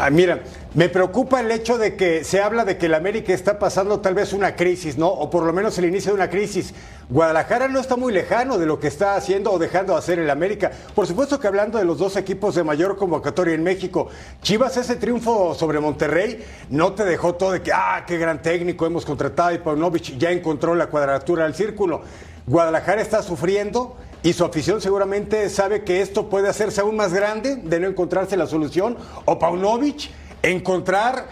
Ah, 0.00 0.10
mira, 0.10 0.42
me 0.74 0.88
preocupa 0.88 1.40
el 1.40 1.50
hecho 1.50 1.76
de 1.76 1.96
que 1.96 2.22
se 2.22 2.40
habla 2.40 2.64
de 2.64 2.78
que 2.78 2.86
el 2.86 2.94
América 2.94 3.32
está 3.32 3.58
pasando 3.58 3.98
tal 3.98 4.14
vez 4.14 4.32
una 4.32 4.54
crisis, 4.54 4.96
¿no? 4.96 5.08
O 5.08 5.28
por 5.28 5.42
lo 5.42 5.52
menos 5.52 5.76
el 5.76 5.86
inicio 5.86 6.12
de 6.12 6.18
una 6.18 6.30
crisis. 6.30 6.72
Guadalajara 7.08 7.66
no 7.66 7.80
está 7.80 7.96
muy 7.96 8.12
lejano 8.12 8.58
de 8.58 8.66
lo 8.66 8.78
que 8.78 8.86
está 8.86 9.16
haciendo 9.16 9.50
o 9.50 9.58
dejando 9.58 9.94
de 9.94 9.98
hacer 9.98 10.20
el 10.20 10.30
América. 10.30 10.70
Por 10.94 11.08
supuesto 11.08 11.40
que 11.40 11.48
hablando 11.48 11.78
de 11.78 11.84
los 11.84 11.98
dos 11.98 12.16
equipos 12.16 12.54
de 12.54 12.62
mayor 12.62 12.96
convocatoria 12.96 13.56
en 13.56 13.64
México, 13.64 14.08
Chivas 14.40 14.76
ese 14.76 14.94
triunfo 14.94 15.52
sobre 15.56 15.80
Monterrey 15.80 16.44
no 16.70 16.92
te 16.92 17.04
dejó 17.04 17.34
todo 17.34 17.50
de 17.50 17.62
que, 17.62 17.72
ah, 17.74 18.04
qué 18.06 18.16
gran 18.16 18.40
técnico 18.40 18.86
hemos 18.86 19.04
contratado 19.04 19.52
y 19.52 19.58
Paunovic 19.58 20.16
ya 20.16 20.30
encontró 20.30 20.76
la 20.76 20.86
cuadratura 20.86 21.42
del 21.42 21.54
círculo. 21.54 22.02
Guadalajara 22.46 23.02
está 23.02 23.20
sufriendo 23.20 23.96
y 24.28 24.34
su 24.34 24.44
afición 24.44 24.78
seguramente 24.82 25.48
sabe 25.48 25.84
que 25.84 26.02
esto 26.02 26.28
puede 26.28 26.50
hacerse 26.50 26.82
aún 26.82 26.96
más 26.96 27.14
grande 27.14 27.56
de 27.56 27.80
no 27.80 27.86
encontrarse 27.86 28.36
la 28.36 28.46
solución. 28.46 28.98
O 29.24 29.38
Paunovic 29.38 30.10
encontrar 30.42 31.28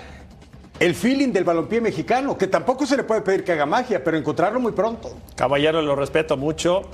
el 0.81 0.95
feeling 0.95 1.29
del 1.29 1.45
balompié 1.45 1.83
mexicano, 1.83 2.39
que 2.39 2.47
tampoco 2.47 2.87
se 2.87 2.97
le 2.97 3.05
puede 3.05 3.21
pedir 3.21 3.45
que 3.45 3.53
haga 3.53 3.67
magia, 3.67 4.03
pero 4.03 4.17
encontrarlo 4.17 4.61
muy 4.61 4.73
pronto. 4.73 5.15
Caballero, 5.35 5.83
lo 5.83 5.95
respeto 5.95 6.39
mucho. 6.39 6.85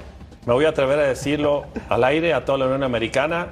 Me 0.45 0.53
voy 0.53 0.65
a 0.65 0.71
atrever 0.71 0.99
a 0.99 1.05
decirlo 1.05 1.67
al 1.88 2.03
aire 2.03 2.35
a 2.35 2.45
toda 2.45 2.59
la 2.59 2.65
Unión 2.65 2.83
Americana. 2.83 3.51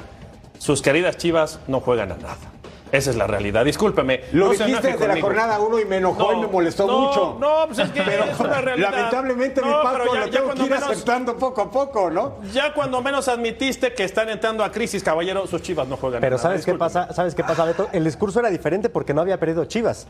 Sus 0.59 0.83
queridas 0.83 1.19
chivas 1.19 1.61
no 1.69 1.79
juegan 1.79 2.11
a 2.11 2.17
nada. 2.17 2.60
Esa 2.93 3.11
es 3.11 3.17
la 3.17 3.27
realidad. 3.27 3.65
Discúlpeme. 3.65 4.23
Lo 4.33 4.47
no 4.47 4.53
dijiste 4.53 4.93
desde 4.93 5.09
la 5.09 5.21
jornada 5.21 5.61
uno 5.61 5.79
y 5.79 5.85
me 5.85 5.99
enojó 5.99 6.33
y 6.33 6.37
me 6.41 6.47
molestó 6.47 6.87
no, 6.87 6.99
mucho. 7.01 7.37
No, 7.41 7.67
pues 7.67 7.79
es 7.79 7.91
que 7.91 8.03
Pero 8.03 8.25
es 8.25 8.39
una 8.41 8.61
realidad. 8.61 8.91
lamentablemente, 8.93 9.63
mi 9.63 9.69
No, 9.71 9.83
Paco, 9.83 10.15
ya- 10.15 10.21
lo 10.21 10.31
tengo 10.31 10.51
que 10.55 10.63
ir 10.65 10.71
menos- 10.71 10.91
aceptando 10.91 11.37
poco 11.37 11.63
a 11.63 11.71
poco, 11.71 12.11
¿no? 12.11 12.35
Ya 12.53 12.73
cuando 12.75 13.01
menos 13.03 13.29
admitiste 13.29 13.93
que 13.95 14.05
están 14.05 14.29
entrando 14.29 14.65
a 14.65 14.71
crisis, 14.73 15.03
caballero, 15.03 15.47
sus 15.47 15.63
chivas 15.63 15.87
no 15.89 15.97
juegan 15.97 16.19
a 16.19 16.21
Pero 16.21 16.37
nada. 16.37 16.43
¿sabes 16.49 16.65
qué 16.65 16.75
pasa? 16.75 17.13
¿Sabes 17.13 17.35
qué 17.35 17.45
pasa, 17.45 17.65
Beto? 17.65 17.89
El 17.93 18.05
discurso 18.05 18.41
era 18.41 18.51
diferente 18.51 18.89
porque 18.89 19.15
no 19.15 19.21
había 19.21 19.39
perdido 19.39 19.65
Chivas. 19.65 20.07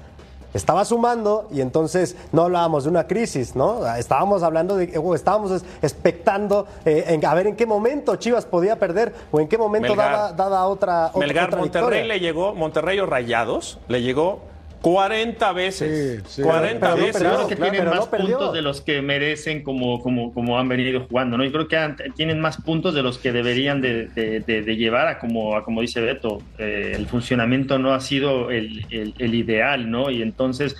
Estaba 0.52 0.84
sumando 0.84 1.46
y 1.52 1.60
entonces 1.60 2.16
no 2.32 2.42
hablábamos 2.42 2.84
de 2.84 2.90
una 2.90 3.06
crisis, 3.06 3.54
¿no? 3.54 3.86
Estábamos 3.96 4.42
hablando 4.42 4.76
de, 4.76 4.98
o 4.98 5.14
estábamos 5.14 5.50
es- 5.52 5.64
expectando 5.80 6.66
eh, 6.84 7.04
en- 7.08 7.24
a 7.24 7.34
ver 7.34 7.46
en 7.46 7.56
qué 7.56 7.66
momento 7.66 8.16
Chivas 8.16 8.46
podía 8.46 8.76
perder 8.78 9.14
o 9.30 9.40
en 9.40 9.46
qué 9.48 9.56
momento 9.58 9.88
Melgar. 9.94 10.12
daba, 10.12 10.32
daba 10.32 10.66
otra, 10.66 11.06
otra, 11.08 11.18
Melgar, 11.20 11.46
otra 11.48 11.58
Monterrey 11.60 11.84
victoria. 11.88 12.04
le 12.14 12.20
llegó, 12.20 12.54
Monterrey 12.54 12.98
o 12.98 13.06
Rayados, 13.06 13.78
le 13.88 14.02
llegó 14.02 14.40
40 14.82 15.52
veces. 15.52 16.22
Sí, 16.26 16.36
sí. 16.36 16.42
40 16.42 16.80
Pero 16.80 16.96
no 16.96 17.02
veces. 17.06 17.16
que 17.48 17.56
claro, 17.56 17.70
tienen 17.70 17.80
pero 17.80 17.90
más 17.90 18.10
no 18.12 18.18
puntos 18.18 18.52
de 18.54 18.62
los 18.62 18.80
que 18.80 19.02
merecen 19.02 19.62
como, 19.62 20.00
como, 20.02 20.32
como 20.32 20.58
han 20.58 20.68
venido 20.68 21.06
jugando, 21.08 21.36
¿no? 21.36 21.44
Yo 21.44 21.52
creo 21.52 21.68
que 21.68 21.76
han- 21.76 21.96
tienen 22.16 22.40
más 22.40 22.56
puntos 22.58 22.94
de 22.94 23.02
los 23.02 23.18
que 23.18 23.32
deberían 23.32 23.80
de, 23.80 24.06
de- 24.08 24.40
de- 24.40 24.62
de 24.62 24.76
llevar 24.76 25.06
a 25.08 25.18
como, 25.18 25.56
a 25.56 25.64
como 25.64 25.80
dice 25.82 26.00
Beto, 26.00 26.42
eh, 26.58 26.92
el 26.96 27.06
funcionamiento 27.06 27.78
no 27.78 27.92
ha 27.92 28.00
sido 28.00 28.50
el, 28.50 28.86
el- 28.90 29.14
el 29.18 29.34
ideal, 29.34 29.90
¿no? 29.90 30.10
Y 30.10 30.22
entonces 30.22 30.76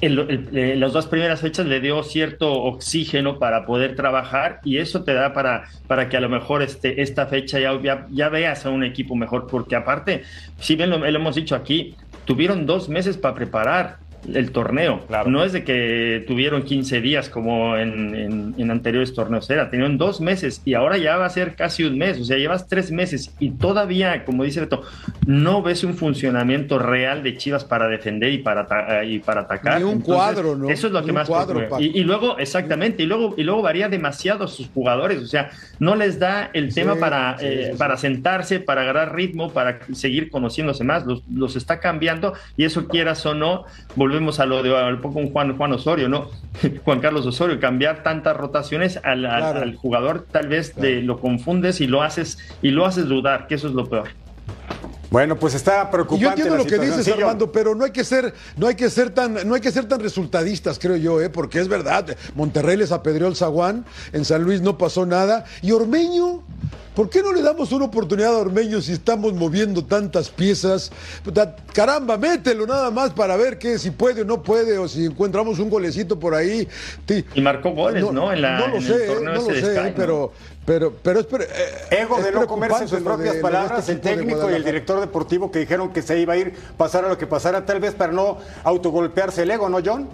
el- 0.00 0.18
el- 0.18 0.48
eh, 0.58 0.76
las 0.76 0.92
dos 0.92 1.06
primeras 1.06 1.40
fechas 1.40 1.64
le 1.66 1.80
dio 1.80 2.02
cierto 2.02 2.52
oxígeno 2.52 3.38
para 3.38 3.64
poder 3.64 3.94
trabajar 3.96 4.58
y 4.64 4.78
eso 4.78 5.04
te 5.04 5.14
da 5.14 5.32
para, 5.32 5.64
para 5.86 6.08
que 6.08 6.16
a 6.16 6.20
lo 6.20 6.28
mejor 6.28 6.62
este, 6.62 7.00
esta 7.00 7.26
fecha 7.26 7.58
ya, 7.60 7.80
ya, 7.80 8.06
ya 8.10 8.28
veas 8.28 8.66
a 8.66 8.70
un 8.70 8.84
equipo 8.84 9.14
mejor, 9.14 9.46
porque 9.46 9.76
aparte, 9.76 10.24
si 10.58 10.74
bien 10.76 10.90
lo, 10.90 10.98
lo 10.98 11.06
hemos 11.06 11.36
dicho 11.36 11.54
aquí, 11.54 11.94
tuvieron 12.24 12.66
dos 12.66 12.88
meses 12.88 13.16
para 13.16 13.34
preparar 13.34 13.98
el 14.32 14.50
torneo. 14.52 15.04
Claro. 15.06 15.30
No 15.30 15.44
es 15.44 15.52
de 15.52 15.64
que 15.64 16.24
tuvieron 16.26 16.62
15 16.62 17.00
días 17.00 17.28
como 17.28 17.76
en, 17.76 18.14
en- 18.14 18.54
en 18.56 18.70
anteriores 18.70 19.12
torneos, 19.14 19.48
era, 19.50 19.70
tenían 19.70 19.98
dos 19.98 20.20
meses 20.20 20.62
y 20.64 20.74
ahora 20.74 20.96
ya 20.96 21.16
va 21.16 21.26
a 21.26 21.30
ser 21.30 21.54
casi 21.56 21.84
un 21.84 21.98
mes, 21.98 22.20
o 22.20 22.24
sea, 22.24 22.36
llevas 22.38 22.66
tres 22.68 22.90
meses 22.90 23.34
y 23.38 23.50
todavía, 23.50 24.24
como 24.24 24.44
dice 24.44 24.60
Beto, 24.60 24.82
no 25.26 25.62
ves 25.62 25.84
un 25.84 25.94
funcionamiento 25.94 26.78
real 26.78 27.22
de 27.22 27.36
Chivas 27.36 27.64
para 27.64 27.88
defender 27.88 28.32
y 28.32 28.38
para, 28.38 28.62
ata- 28.62 29.04
y 29.04 29.18
para 29.18 29.42
atacar. 29.42 29.78
Ni 29.78 29.84
un 29.84 30.00
cuadro, 30.00 30.56
¿no? 30.56 30.68
Eso 30.70 30.86
es 30.86 30.92
lo 30.92 31.00
Ni 31.00 31.06
que 31.06 31.10
un 31.12 31.14
más 31.16 31.28
cuadro, 31.28 31.60
y, 31.78 31.98
y 32.00 32.04
luego, 32.04 32.38
exactamente, 32.38 33.02
y 33.02 33.06
luego, 33.06 33.34
y 33.36 33.42
luego 33.42 33.62
varía 33.62 33.88
demasiado 33.88 34.48
sus 34.48 34.68
jugadores, 34.68 35.20
o 35.22 35.26
sea, 35.26 35.50
no 35.78 35.94
les 35.96 36.18
da 36.18 36.50
el 36.52 36.70
Sí, 36.70 36.80
tema 36.80 36.96
para, 36.96 37.38
sí, 37.38 37.46
eh, 37.46 37.68
sí, 37.72 37.78
para 37.78 37.96
sentarse, 37.96 38.60
para 38.60 38.82
agarrar 38.82 39.14
ritmo, 39.14 39.52
para 39.52 39.80
seguir 39.92 40.30
conociéndose 40.30 40.82
más, 40.84 41.04
los, 41.06 41.22
los 41.30 41.56
está 41.56 41.78
cambiando 41.80 42.32
y 42.56 42.64
eso 42.64 42.88
quieras 42.88 43.24
o 43.26 43.34
no, 43.34 43.64
volvemos 44.14 44.38
a 44.38 44.46
lo 44.46 44.62
de 44.62 44.76
al 44.76 45.00
poco 45.00 45.18
un 45.18 45.32
Juan, 45.32 45.56
Juan 45.56 45.72
Osorio, 45.72 46.08
¿no? 46.08 46.28
Juan 46.84 47.00
Carlos 47.00 47.26
Osorio, 47.26 47.58
cambiar 47.58 48.02
tantas 48.04 48.36
rotaciones 48.36 49.00
al, 49.02 49.26
al- 49.26 49.40
Claro. 49.42 49.60
al 49.62 49.74
jugador 49.74 50.26
tal 50.30 50.46
vez 50.48 50.76
de, 50.76 51.02
lo 51.02 51.18
confundes 51.18 51.80
y 51.80 51.88
lo 51.88 52.02
haces 52.02 52.38
y 52.62 52.70
lo 52.70 52.86
haces 52.86 53.06
dudar, 53.08 53.48
que 53.48 53.56
eso 53.56 53.66
es 53.68 53.74
lo 53.74 53.86
peor. 53.88 54.08
Bueno, 55.14 55.36
pues 55.38 55.54
está 55.54 55.88
preocupante. 55.92 56.24
yo 56.24 56.28
entiendo 56.30 56.56
la 56.56 56.64
lo 56.64 56.66
que 56.68 56.76
dices, 56.76 57.04
Sí. 57.04 57.12
Armando, 57.12 57.52
pero 57.52 57.72
no 57.76 57.84
hay 57.84 57.92
que 57.92 58.02
ser, 58.02 58.34
no 58.56 58.66
hay 58.66 58.74
que 58.74 58.90
ser 58.90 59.10
tan, 59.10 59.46
no 59.46 59.54
hay 59.54 59.60
que 59.60 59.70
ser 59.70 59.86
tan 59.86 60.00
resultadistas, 60.00 60.76
creo 60.80 60.96
yo, 60.96 61.20
¿eh? 61.20 61.30
porque 61.30 61.60
es 61.60 61.68
verdad. 61.68 62.16
Monterrey 62.34 62.76
les 62.76 62.90
apedreó 62.90 63.28
el 63.28 63.36
zaguán, 63.36 63.84
en 64.12 64.24
San 64.24 64.42
Luis 64.42 64.60
no 64.60 64.76
pasó 64.76 65.06
nada. 65.06 65.44
Y 65.62 65.70
Ormeño, 65.70 66.42
¿por 66.96 67.10
qué 67.10 67.22
no 67.22 67.32
le 67.32 67.42
damos 67.42 67.70
una 67.70 67.84
oportunidad 67.84 68.34
a 68.34 68.38
Ormeño 68.38 68.80
si 68.80 68.90
estamos 68.90 69.34
moviendo 69.34 69.84
tantas 69.84 70.30
piezas? 70.30 70.90
Caramba, 71.72 72.18
mételo 72.18 72.66
nada 72.66 72.90
más 72.90 73.10
para 73.12 73.36
ver 73.36 73.56
qué, 73.56 73.78
si 73.78 73.92
puede 73.92 74.22
o 74.22 74.24
no 74.24 74.42
puede, 74.42 74.78
o 74.78 74.88
si 74.88 75.04
encontramos 75.04 75.60
un 75.60 75.70
golecito 75.70 76.18
por 76.18 76.34
ahí. 76.34 76.66
Y 77.36 77.40
marcó 77.40 77.70
goles, 77.70 78.04
¿no? 78.10 78.32
En 78.32 78.42
la- 78.42 78.58
no 78.58 78.66
lo 78.66 78.76
en 78.78 78.82
el 78.82 78.88
sé, 78.88 79.04
¿eh? 79.04 79.06
torneo 79.06 79.34
no 79.34 79.40
lo 79.42 79.46
sé, 79.54 79.60
Sky, 79.60 79.66
¿eh? 79.78 79.84
¿no? 79.90 79.92
pero, 79.94 80.32
pero, 80.66 80.92
pero 81.02 81.20
es, 81.20 81.26
pre- 81.26 81.44
eh, 81.44 82.02
Ego 82.02 82.18
es 82.18 82.24
de 82.24 82.32
no 82.32 82.46
comerse 82.46 82.88
sus 82.88 82.98
de- 82.98 83.04
propias 83.04 83.34
de 83.34 83.40
palabras, 83.40 83.80
este 83.80 83.92
el 83.92 84.00
técnico 84.00 84.50
y 84.50 84.54
el 84.54 84.64
director 84.64 85.00
deportivo 85.00 85.50
que 85.50 85.58
dijeron 85.60 85.92
que 85.92 86.02
se 86.02 86.18
iba 86.18 86.32
a 86.34 86.36
ir, 86.36 86.54
pasara 86.76 87.08
lo 87.08 87.18
que 87.18 87.26
pasara, 87.26 87.66
tal 87.66 87.80
vez 87.80 87.94
para 87.94 88.12
no 88.12 88.38
autogolpearse 88.62 89.42
el 89.42 89.50
ego, 89.50 89.68
¿no, 89.68 89.78
John? 89.84 90.08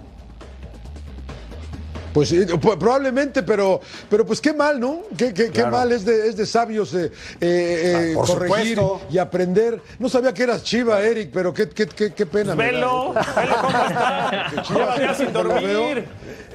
Pues 2.12 2.28
sí, 2.30 2.44
probablemente, 2.60 3.40
pero, 3.44 3.80
pero 4.08 4.26
pues 4.26 4.40
qué 4.40 4.52
mal, 4.52 4.80
¿no? 4.80 5.02
Qué, 5.16 5.32
qué- 5.32 5.50
qué 5.52 5.64
mal 5.64 5.92
es 5.92 6.04
de, 6.04 6.26
es 6.28 6.36
de 6.36 6.44
sabios 6.44 6.92
eh, 6.92 7.12
eh, 7.40 8.14
Ah, 8.16 8.20
corregir 8.26 8.76
supuesto. 8.76 9.00
y 9.12 9.18
aprender. 9.18 9.80
No 10.00 10.08
sabía 10.08 10.34
que 10.34 10.42
eras 10.42 10.64
chiva, 10.64 11.00
Eric, 11.02 11.30
pero 11.32 11.54
qué, 11.54 11.68
qué, 11.68 11.86
qué, 11.86 12.12
qué 12.12 12.26
pena. 12.26 12.56
Velo, 12.56 13.14
velo 13.14 13.54
cómo 13.62 13.68
está. 13.86 14.50
Lleva 14.68 15.30
dormir. 15.32 16.08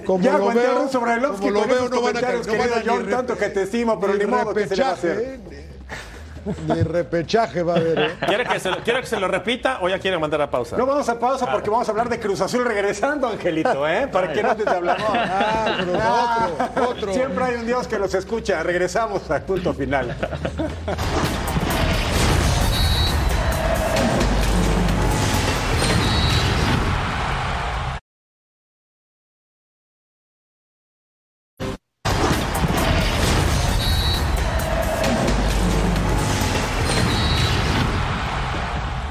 Como 0.06 0.24
ya 0.24 0.38
lo 0.38 0.48
veo, 0.54 0.88
sobre 0.90 1.14
el 1.14 1.22
como 1.28 1.50
lo 1.52 1.66
veo, 1.66 1.90
no 1.90 2.02
van 2.02 2.18
a 2.18 2.22
caer, 2.22 2.40
comentarios, 2.42 2.48
no 2.48 2.54
van 2.58 2.70
querido 2.70 2.92
a 2.92 2.96
John, 2.96 3.10
tanto 3.10 3.38
que 3.38 3.50
te 3.50 3.64
estimo, 3.64 4.00
pero 4.00 4.14
ni 4.14 4.20
ni 4.20 4.26
modo, 4.26 4.54
¿qué 4.54 4.68
se 4.68 4.76
le 4.76 4.84
va 4.84 4.90
a 4.90 4.94
hacer? 4.94 5.18
repechaje. 5.18 5.66
Ni 6.68 6.84
repechaje 6.84 7.64
va 7.64 7.74
a 7.74 7.78
haber, 7.78 8.00
¿eh? 8.00 8.12
¿Quiere 8.28 8.46
que, 8.46 8.60
se, 8.60 8.70
lo- 8.70 8.78
quiere 8.84 9.02
que 9.02 9.08
se 9.08 9.20
lo 9.20 9.28
repita 9.28 9.80
o 9.82 9.90
ya 9.90 9.98
quiere 9.98 10.20
mandar 10.20 10.40
a 10.44 10.52
pausa? 10.52 10.78
No 10.78 10.86
vamos 10.86 11.10
a 11.10 11.18
pausa 11.18 11.52
porque 11.52 11.72
vamos 11.72 11.88
a 11.88 11.92
hablar 11.92 12.08
de 12.08 12.20
Cruz 12.20 12.40
Azul 12.40 12.64
regresando, 12.64 13.28
Angelito, 13.30 13.88
¿eh? 13.88 14.08
Para 14.12 14.32
que 14.32 14.44
no 14.44 14.56
te 14.56 14.70
hablamos. 14.70 15.08
Ah, 15.12 15.78
pero 16.76 16.84
otro, 16.84 16.92
otro. 16.92 17.14
Siempre 17.16 17.44
hay 17.46 17.56
un 17.56 17.66
Dios 17.66 17.88
que 17.88 17.98
los 17.98 18.14
escucha. 18.14 18.62
Regresamos 18.62 19.28
al 19.32 19.42
punto 19.42 19.74
final. 19.74 20.16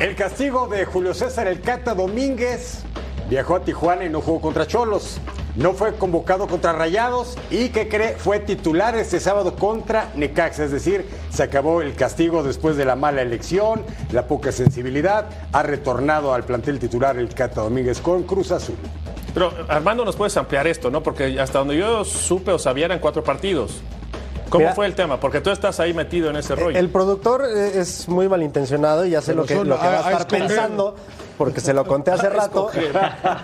El 0.00 0.16
castigo 0.16 0.66
de 0.66 0.84
Julio 0.86 1.14
César 1.14 1.46
El 1.46 1.60
Cata 1.60 1.94
Domínguez 1.94 2.82
viajó 3.30 3.54
a 3.54 3.60
Tijuana 3.60 4.04
y 4.04 4.08
no 4.08 4.20
jugó 4.20 4.40
contra 4.40 4.66
Cholos. 4.66 5.20
No 5.54 5.72
fue 5.72 5.94
convocado 5.94 6.48
contra 6.48 6.72
Rayados 6.72 7.38
y 7.48 7.68
que 7.68 7.88
cree 7.88 8.16
fue 8.16 8.40
titular 8.40 8.96
este 8.96 9.20
sábado 9.20 9.54
contra 9.54 10.10
Necaxa. 10.16 10.64
Es 10.64 10.72
decir, 10.72 11.06
se 11.30 11.44
acabó 11.44 11.80
el 11.80 11.94
castigo 11.94 12.42
después 12.42 12.76
de 12.76 12.84
la 12.84 12.96
mala 12.96 13.22
elección, 13.22 13.84
la 14.10 14.26
poca 14.26 14.50
sensibilidad. 14.50 15.26
Ha 15.52 15.62
retornado 15.62 16.34
al 16.34 16.42
plantel 16.42 16.80
titular 16.80 17.16
el 17.16 17.32
Cata 17.32 17.60
Domínguez 17.60 18.00
con 18.00 18.24
Cruz 18.24 18.50
Azul. 18.50 18.74
Pero 19.32 19.52
Armando, 19.68 20.04
nos 20.04 20.16
puedes 20.16 20.36
ampliar 20.36 20.66
esto, 20.66 20.90
¿no? 20.90 21.04
Porque 21.04 21.38
hasta 21.40 21.60
donde 21.60 21.76
yo 21.76 22.04
supe 22.04 22.50
o 22.50 22.58
sabía 22.58 22.86
eran 22.86 22.98
cuatro 22.98 23.22
partidos. 23.22 23.80
¿Cómo 24.54 24.66
Mira, 24.66 24.74
fue 24.76 24.86
el 24.86 24.94
tema? 24.94 25.18
Porque 25.18 25.40
tú 25.40 25.50
estás 25.50 25.80
ahí 25.80 25.92
metido 25.92 26.30
en 26.30 26.36
ese 26.36 26.54
rollo. 26.54 26.78
El 26.78 26.88
productor 26.88 27.44
eh, 27.44 27.80
es 27.80 28.08
muy 28.08 28.28
malintencionado 28.28 29.04
y 29.04 29.10
ya 29.10 29.20
sé 29.20 29.34
lo 29.34 29.44
que, 29.44 29.56
lo 29.56 29.80
que 29.80 29.84
va 29.84 30.06
a- 30.06 30.12
estar 30.12 30.28
pensando, 30.28 30.94
porque 31.36 31.60
se 31.60 31.74
lo 31.74 31.84
conté 31.84 32.12
hace 32.12 32.28
rato. 32.30 32.70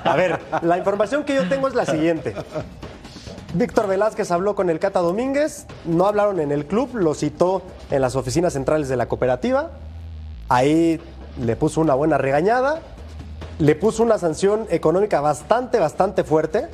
A 0.05 0.15
ver, 0.15 0.39
la 0.63 0.79
información 0.79 1.25
que 1.25 1.35
yo 1.35 1.49
tengo 1.49 1.67
es 1.67 1.75
la 1.75 1.85
siguiente. 1.85 2.33
Víctor 3.55 3.89
Velázquez 3.89 4.31
habló 4.31 4.55
con 4.55 4.71
el 4.71 4.79
Cata 4.79 5.01
Domínguez, 5.01 5.67
no 5.85 6.07
hablaron 6.07 6.39
en 6.39 6.53
el 6.53 6.67
club, 6.67 6.95
lo 6.95 7.15
citó 7.15 7.63
en 7.91 8.03
las 8.03 8.15
oficinas 8.15 8.53
centrales 8.53 8.89
de 8.89 8.97
la 8.97 9.07
cooperativa. 9.07 9.71
Ahí 10.49 11.01
le 11.43 11.57
puso 11.57 11.81
una 11.81 11.95
buena 11.95 12.19
regañada, 12.19 12.83
le 13.59 13.75
puso 13.75 14.05
una 14.05 14.17
sanción 14.19 14.69
económica 14.71 15.21
bastante, 15.21 15.81
bastante 15.81 16.23
fuerte, 16.23 16.69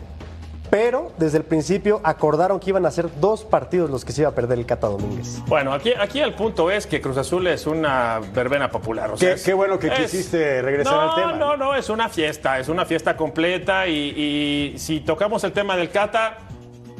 pero 0.76 1.10
desde 1.16 1.38
el 1.38 1.44
principio 1.44 2.00
acordaron 2.04 2.60
que 2.60 2.68
iban 2.68 2.84
a 2.84 2.90
ser 2.90 3.08
dos 3.18 3.44
partidos 3.44 3.88
los 3.88 4.04
que 4.04 4.12
se 4.12 4.20
iba 4.20 4.28
a 4.30 4.34
perder 4.34 4.58
el 4.58 4.66
Cata 4.66 4.88
Domínguez. 4.88 5.38
Bueno, 5.46 5.72
aquí, 5.72 5.92
aquí 5.98 6.20
el 6.20 6.34
punto 6.34 6.70
es 6.70 6.86
que 6.86 7.00
Cruz 7.00 7.16
Azul 7.16 7.46
es 7.46 7.66
una 7.66 8.20
verbena 8.34 8.70
popular. 8.70 9.10
o 9.12 9.16
sea, 9.16 9.30
Qué- 9.30 9.34
es- 9.36 9.42
qué 9.44 9.54
bueno 9.54 9.78
que 9.78 9.88
quisiste 9.90 10.60
regresar 10.60 10.92
no, 10.94 11.00
al 11.12 11.14
tema. 11.16 11.32
No, 11.32 11.56
no, 11.56 11.74
es 11.74 11.88
una 11.88 12.10
fiesta, 12.10 12.58
es 12.58 12.68
una 12.68 12.84
fiesta 12.84 13.16
completa 13.16 13.86
y, 13.88 14.74
y 14.74 14.78
si 14.78 15.00
tocamos 15.00 15.42
el 15.44 15.52
tema 15.52 15.76
del 15.78 15.88
Cata, 15.88 16.38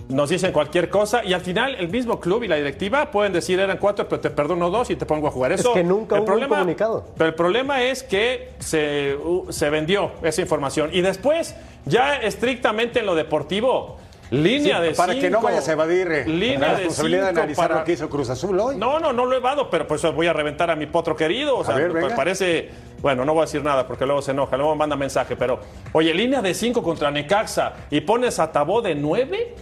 nos 0.09 0.31
dicen 0.31 0.53
cualquier 0.53 0.89
cosa 0.89 1.25
y 1.25 1.33
al 1.33 1.41
final 1.41 1.75
el 1.75 1.89
mismo 1.89 2.21
club 2.21 2.45
y 2.45 2.49
la 2.49 2.55
directiva 2.57 3.11
pueden 3.11 3.33
decir 3.33 3.59
eran 3.61 3.77
cuatro, 3.77 4.09
pero 4.09 4.21
te 4.21 4.31
perdono 4.31 4.71
dos 4.71 4.89
y 4.91 4.97
te 4.97 5.05
pongo 5.05 5.27
a 5.29 5.31
jugar. 5.33 5.53
Es 5.53 5.61
Eso, 5.61 5.75
que 5.75 5.83
nunca 5.85 6.17
el 6.17 6.23
hubo 6.23 6.33
un 6.35 6.49
comunicado. 6.49 7.05
Pero 7.17 7.29
el 7.29 7.35
problema 7.35 7.83
es 7.83 8.03
que 8.05 8.53
se, 8.61 9.17
uh, 9.17 9.51
se 9.53 9.69
vendió 9.69 10.13
esa 10.23 10.41
información 10.41 10.91
y 10.93 11.01
después, 11.03 11.57
ya 11.87 12.17
estrictamente 12.17 13.01
en 13.01 13.07
lo 13.07 13.15
deportivo, 13.15 13.97
línea 14.31 14.79
Sí, 14.79 14.83
de 14.83 14.91
para 14.91 15.15
que 15.15 15.31
no 15.31 15.41
vayas 15.41 15.69
a 15.69 15.73
evadir 15.73 16.11
eh, 16.11 16.25
línea 16.27 16.59
la 16.59 16.67
de 16.71 16.75
responsabilidad 16.79 17.21
de 17.23 17.29
cinco 17.29 17.41
analizar 17.41 17.69
para- 17.69 17.81
lo 17.81 17.85
que 17.87 17.93
hizo 17.93 18.09
Cruz 18.11 18.29
Azul 18.29 18.59
hoy. 18.59 18.77
no, 18.77 18.99
no, 18.99 19.13
no 19.13 19.25
lo 19.25 19.35
he 19.35 19.37
evado, 19.39 19.71
pero 19.71 19.87
pues 19.87 20.03
voy 20.03 20.27
a 20.27 20.33
reventar 20.33 20.69
a 20.71 20.75
mi 20.77 20.87
potro 20.87 21.15
querido. 21.15 21.57
O 21.59 21.65
sea, 21.65 21.77
ver, 21.77 21.93
me 21.93 22.01
venga. 22.03 22.17
parece. 22.17 22.71
Bueno, 23.01 23.25
no 23.25 23.35
voy 23.35 23.43
a 23.43 23.45
decir 23.47 23.63
nada 23.63 23.87
porque 23.87 24.05
luego 24.05 24.21
se 24.23 24.33
enoja, 24.33 24.57
luego 24.57 24.73
me 24.75 24.79
manda 24.81 24.97
mensaje, 24.97 25.37
pero 25.37 25.61
oye, 25.93 26.13
línea 26.13 26.43
de 26.43 26.55
5 26.55 26.83
contra 26.83 27.11
Necaxa 27.11 27.75
y 27.91 28.01
pones 28.01 28.41
a 28.41 28.51
Tabó 28.51 28.83
de 28.83 28.95
9, 28.97 29.55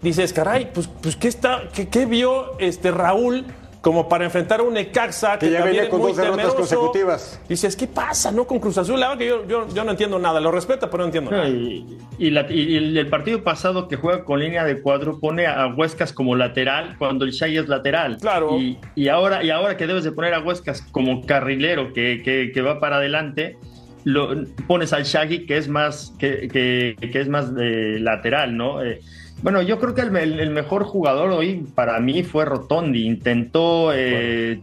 dices, 0.00 0.32
caray, 0.32 0.70
pues, 0.72 0.88
pues 1.00 1.16
¿qué, 1.16 1.26
está, 1.26 1.62
qué, 1.74 1.88
qué 1.88 2.06
vio 2.06 2.56
este 2.60 2.92
Raúl 2.92 3.44
como 3.82 4.08
para 4.08 4.24
enfrentar 4.24 4.60
a 4.60 4.62
un 4.62 4.74
Necaxa 4.74 5.38
que, 5.38 5.46
Que 5.46 5.52
ya 5.52 5.58
también 5.58 5.76
venía 5.78 5.90
con 5.90 6.00
dos 6.02 6.16
derrotas 6.16 6.36
temeroso? 6.36 6.56
consecutivas. 6.56 7.40
Dices, 7.48 7.74
¿qué 7.76 7.88
pasa, 7.88 8.30
no, 8.30 8.46
con 8.46 8.60
Cruz 8.60 8.78
Azul? 8.78 8.98
La 9.00 9.08
verdad 9.08 9.18
que 9.18 9.26
yo, 9.28 9.46
yo, 9.48 9.68
yo 9.74 9.82
no 9.84 9.90
entiendo 9.90 10.20
nada, 10.20 10.40
lo 10.40 10.52
respeto, 10.52 10.88
pero 10.88 11.02
no 11.02 11.06
entiendo 11.06 11.32
No, 11.32 11.36
nada. 11.38 11.48
y, 11.48 11.98
y 12.16 12.30
la- 12.30 12.46
y 12.50 12.76
el, 12.76 12.96
el 12.96 13.08
partido 13.08 13.42
pasado 13.42 13.88
que 13.88 13.96
juega 13.96 14.24
con 14.24 14.38
línea 14.38 14.64
de 14.64 14.80
cuadro 14.80 15.18
pone 15.18 15.48
a 15.48 15.66
Huescas 15.66 16.12
como 16.12 16.36
lateral 16.36 16.94
cuando 16.96 17.24
el 17.24 17.32
Shaggy 17.32 17.58
es 17.58 17.68
lateral. 17.68 18.18
Claro. 18.20 18.56
Y, 18.56 18.78
y 18.94 19.08
ahora, 19.08 19.42
y 19.42 19.50
ahora 19.50 19.76
que 19.76 19.88
debes 19.88 20.04
de 20.04 20.12
poner 20.12 20.32
a 20.34 20.40
Huescas 20.40 20.82
como 20.92 21.26
carrilero 21.26 21.92
que, 21.92 22.22
que- 22.24 22.52
que 22.54 22.62
va 22.62 22.78
para 22.78 22.96
adelante, 22.98 23.58
lo, 24.04 24.30
pones 24.68 24.92
al 24.92 25.02
Shaggy 25.02 25.44
que 25.44 25.56
es 25.56 25.66
más, 25.66 26.14
que, 26.20 26.46
que- 26.46 26.96
que 27.10 27.20
es 27.20 27.28
más 27.28 27.46
eh, 27.60 27.96
lateral, 28.00 28.56
¿no? 28.56 28.80
Eh, 28.84 29.00
bueno, 29.42 29.60
yo 29.62 29.78
creo 29.80 29.94
que 29.94 30.02
el, 30.02 30.16
el- 30.16 30.40
el 30.40 30.50
mejor 30.50 30.84
jugador 30.84 31.30
hoy 31.30 31.64
para 31.74 31.98
mí 32.00 32.22
fue 32.22 32.44
Rotondi. 32.44 33.04
Intentó, 33.06 33.92
eh, 33.92 34.60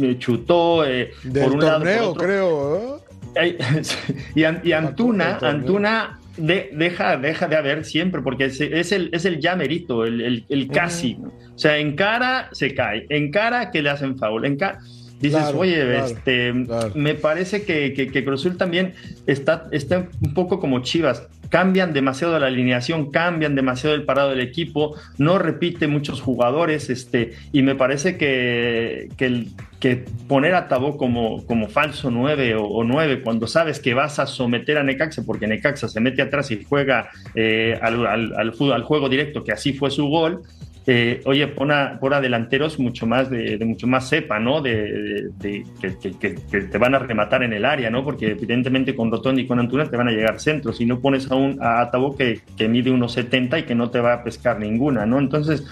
eh, 0.00 0.16
chutó 0.18 0.84
eh, 0.84 1.12
Del 1.22 1.44
por 1.44 1.52
un 1.54 1.60
lado. 1.60 1.78
por 1.78 1.84
torneo, 1.86 2.10
otro. 2.10 2.22
creo. 2.22 2.96
¿eh? 3.36 3.58
Y, 4.34 4.68
y 4.68 4.72
Antuna. 4.72 5.38
Antuna 5.42 6.18
de- 6.38 6.70
deja, 6.72 7.16
deja 7.18 7.48
de 7.48 7.56
haber 7.56 7.84
siempre, 7.84 8.22
porque 8.22 8.46
es, 8.46 8.60
es 8.60 8.92
el, 8.92 9.10
es 9.12 9.24
el 9.26 9.40
ya 9.40 9.54
merito, 9.56 10.04
el, 10.04 10.20
el- 10.20 10.44
el 10.48 10.68
casi. 10.68 11.18
O 11.54 11.58
sea, 11.58 11.78
en 11.78 11.96
cara 11.96 12.48
se 12.52 12.74
cae, 12.74 13.06
en 13.10 13.30
cara 13.30 13.70
que 13.70 13.82
le 13.82 13.90
hacen 13.90 14.18
foul, 14.18 14.44
en 14.46 14.56
cara. 14.56 14.78
Dices, 15.20 15.40
Claro, 15.40 15.58
oye, 15.60 15.74
claro, 15.82 16.06
este, 16.06 16.52
claro. 16.66 16.92
me 16.94 17.14
parece 17.14 17.62
que, 17.64 17.94
que, 17.94 18.08
que 18.08 18.22
Cruz 18.24 18.40
Azul 18.40 18.56
también 18.58 18.92
está, 19.26 19.66
está 19.72 20.08
un 20.20 20.34
poco 20.34 20.60
como 20.60 20.80
Chivas. 20.80 21.26
Cambian 21.48 21.92
demasiado 21.92 22.38
la 22.40 22.48
alineación, 22.48 23.10
cambian 23.12 23.54
demasiado 23.54 23.94
el 23.94 24.02
parado 24.02 24.30
del 24.30 24.40
equipo, 24.40 24.94
no 25.16 25.38
repite 25.38 25.86
muchos 25.86 26.20
jugadores, 26.20 26.90
este, 26.90 27.34
y 27.52 27.62
me 27.62 27.76
parece 27.76 28.16
que, 28.18 29.08
que, 29.16 29.26
el- 29.26 29.48
que 29.80 30.04
poner 30.26 30.54
a 30.56 30.66
Tabó 30.68 30.96
como, 30.96 31.46
como 31.46 31.68
falso 31.68 32.10
9 32.10 32.56
o, 32.56 32.64
o 32.64 32.82
9 32.84 33.22
cuando 33.22 33.46
sabes 33.46 33.78
que 33.78 33.94
vas 33.94 34.18
a 34.18 34.26
someter 34.26 34.76
a 34.76 34.82
Necaxa, 34.82 35.22
porque 35.24 35.46
Necaxa 35.46 35.86
se 35.88 36.00
mete 36.00 36.20
atrás 36.20 36.50
y 36.50 36.64
juega 36.64 37.10
eh, 37.36 37.78
al, 37.80 38.04
al- 38.06 38.34
al 38.36 38.52
fútbol- 38.52 38.74
al 38.74 38.82
juego 38.82 39.08
directo, 39.08 39.44
que 39.44 39.52
así 39.52 39.72
fue 39.72 39.90
su 39.90 40.08
gol, 40.08 40.42
eh, 40.88 41.20
oye, 41.24 41.48
pon 41.48 41.72
a, 41.72 41.98
pon 41.98 42.12
a 42.14 42.20
delanteros 42.20 42.78
mucho 42.78 43.06
más 43.06 43.28
de, 43.28 43.58
de 43.58 43.64
mucho 43.64 43.86
más 43.88 44.08
cepa, 44.08 44.38
¿no? 44.38 44.60
De, 44.62 44.74
de- 44.92 45.28
de- 45.38 45.64
que, 45.80 45.96
que- 45.98 46.16
que- 46.18 46.34
que 46.50 46.60
te 46.62 46.78
van 46.78 46.94
a 46.94 47.00
rematar 47.00 47.42
en 47.42 47.52
el 47.52 47.64
área, 47.64 47.90
¿no? 47.90 48.04
Porque 48.04 48.28
evidentemente 48.30 48.94
con 48.94 49.10
Rotondi 49.10 49.42
y 49.42 49.46
con 49.46 49.58
Antuna 49.58 49.86
te 49.90 49.96
van 49.96 50.08
a 50.08 50.12
llegar 50.12 50.38
centros. 50.38 50.80
Y 50.80 50.86
no 50.86 51.00
pones 51.00 51.30
a 51.30 51.34
un 51.34 51.58
a 51.60 51.90
que, 52.16 52.40
que 52.56 52.68
mide 52.68 52.90
unos 52.90 53.12
70 53.12 53.58
y 53.58 53.62
que 53.64 53.74
no 53.74 53.90
te 53.90 53.98
va 54.00 54.12
a 54.14 54.22
pescar 54.22 54.60
ninguna, 54.60 55.06
¿no? 55.06 55.18
Entonces, 55.18 55.66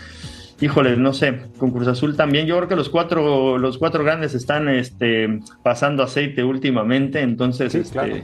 híjole, 0.61 0.97
no 0.97 1.13
sé, 1.13 1.35
con 1.59 1.71
Cruz 1.71 1.87
Azul 1.89 2.17
también. 2.17 2.47
Yo 2.47 2.57
creo 2.57 2.69
que 2.69 2.77
los 2.77 2.89
cuatro, 2.89 3.59
los 3.59 3.79
cuatro 3.79 4.03
grandes 4.03 4.35
están 4.35 4.69
este, 4.69 5.39
pasando 5.63 6.03
aceite 6.03 6.43
últimamente. 6.43 7.21
Entonces, 7.21 7.73
Sí, 7.73 7.79
este, 7.79 7.93
claro. 7.93 8.17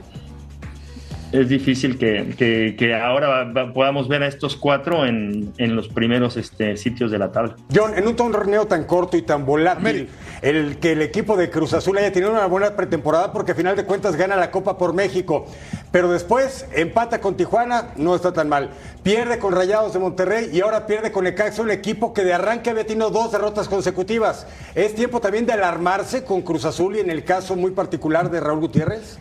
Es 1.31 1.47
difícil 1.49 1.97
que, 1.97 2.33
que- 2.37 2.75
que 2.77 2.93
ahora 2.95 3.45
va- 3.53 3.73
podamos 3.73 4.07
ver 4.07 4.23
a 4.23 4.27
estos 4.27 4.55
cuatro 4.57 5.05
en, 5.05 5.53
en 5.57 5.75
los 5.75 5.87
primeros 5.87 6.35
este, 6.37 6.75
sitios 6.77 7.09
de 7.11 7.17
la 7.19 7.31
tabla. 7.31 7.55
John, 7.73 7.93
en 7.97 8.07
un 8.07 8.15
torneo 8.15 8.65
tan 8.67 8.83
corto 8.83 9.15
y 9.17 9.21
tan 9.21 9.45
volátil, 9.45 10.09
el 10.41 10.77
que 10.79 10.91
el 10.91 11.01
equipo 11.01 11.37
de 11.37 11.49
Cruz 11.49 11.73
Azul 11.73 11.97
haya 11.97 12.11
tenido 12.11 12.31
una 12.31 12.45
buena 12.47 12.75
pretemporada 12.75 13.31
porque 13.31 13.53
a 13.53 13.55
final 13.55 13.75
de 13.75 13.85
cuentas 13.85 14.15
gana 14.15 14.35
la 14.35 14.51
Copa 14.51 14.77
por 14.77 14.93
México, 14.93 15.45
pero 15.91 16.11
después 16.11 16.65
empata 16.73 17.21
con 17.21 17.37
Tijuana, 17.37 17.93
no 17.95 18.13
está 18.15 18.33
tan 18.33 18.49
mal. 18.49 18.71
Pierde 19.03 19.39
con 19.39 19.53
Rayados 19.53 19.93
de 19.93 19.99
Monterrey 19.99 20.49
y 20.51 20.61
ahora 20.61 20.85
pierde 20.85 21.11
con 21.11 21.23
Necaxa, 21.23 21.61
un 21.61 21.71
equipo 21.71 22.13
que 22.13 22.23
de 22.23 22.33
arranque 22.33 22.69
había 22.69 22.85
tenido 22.85 23.09
dos 23.09 23.31
derrotas 23.31 23.69
consecutivas. 23.69 24.47
¿Es 24.75 24.95
tiempo 24.95 25.21
también 25.21 25.45
de 25.45 25.53
alarmarse 25.53 26.23
con 26.25 26.41
Cruz 26.41 26.65
Azul 26.65 26.97
y 26.97 26.99
en 26.99 27.09
el 27.09 27.23
caso 27.23 27.55
muy 27.55 27.71
particular 27.71 28.29
de 28.29 28.39
Raúl 28.41 28.59
Gutiérrez? 28.59 29.17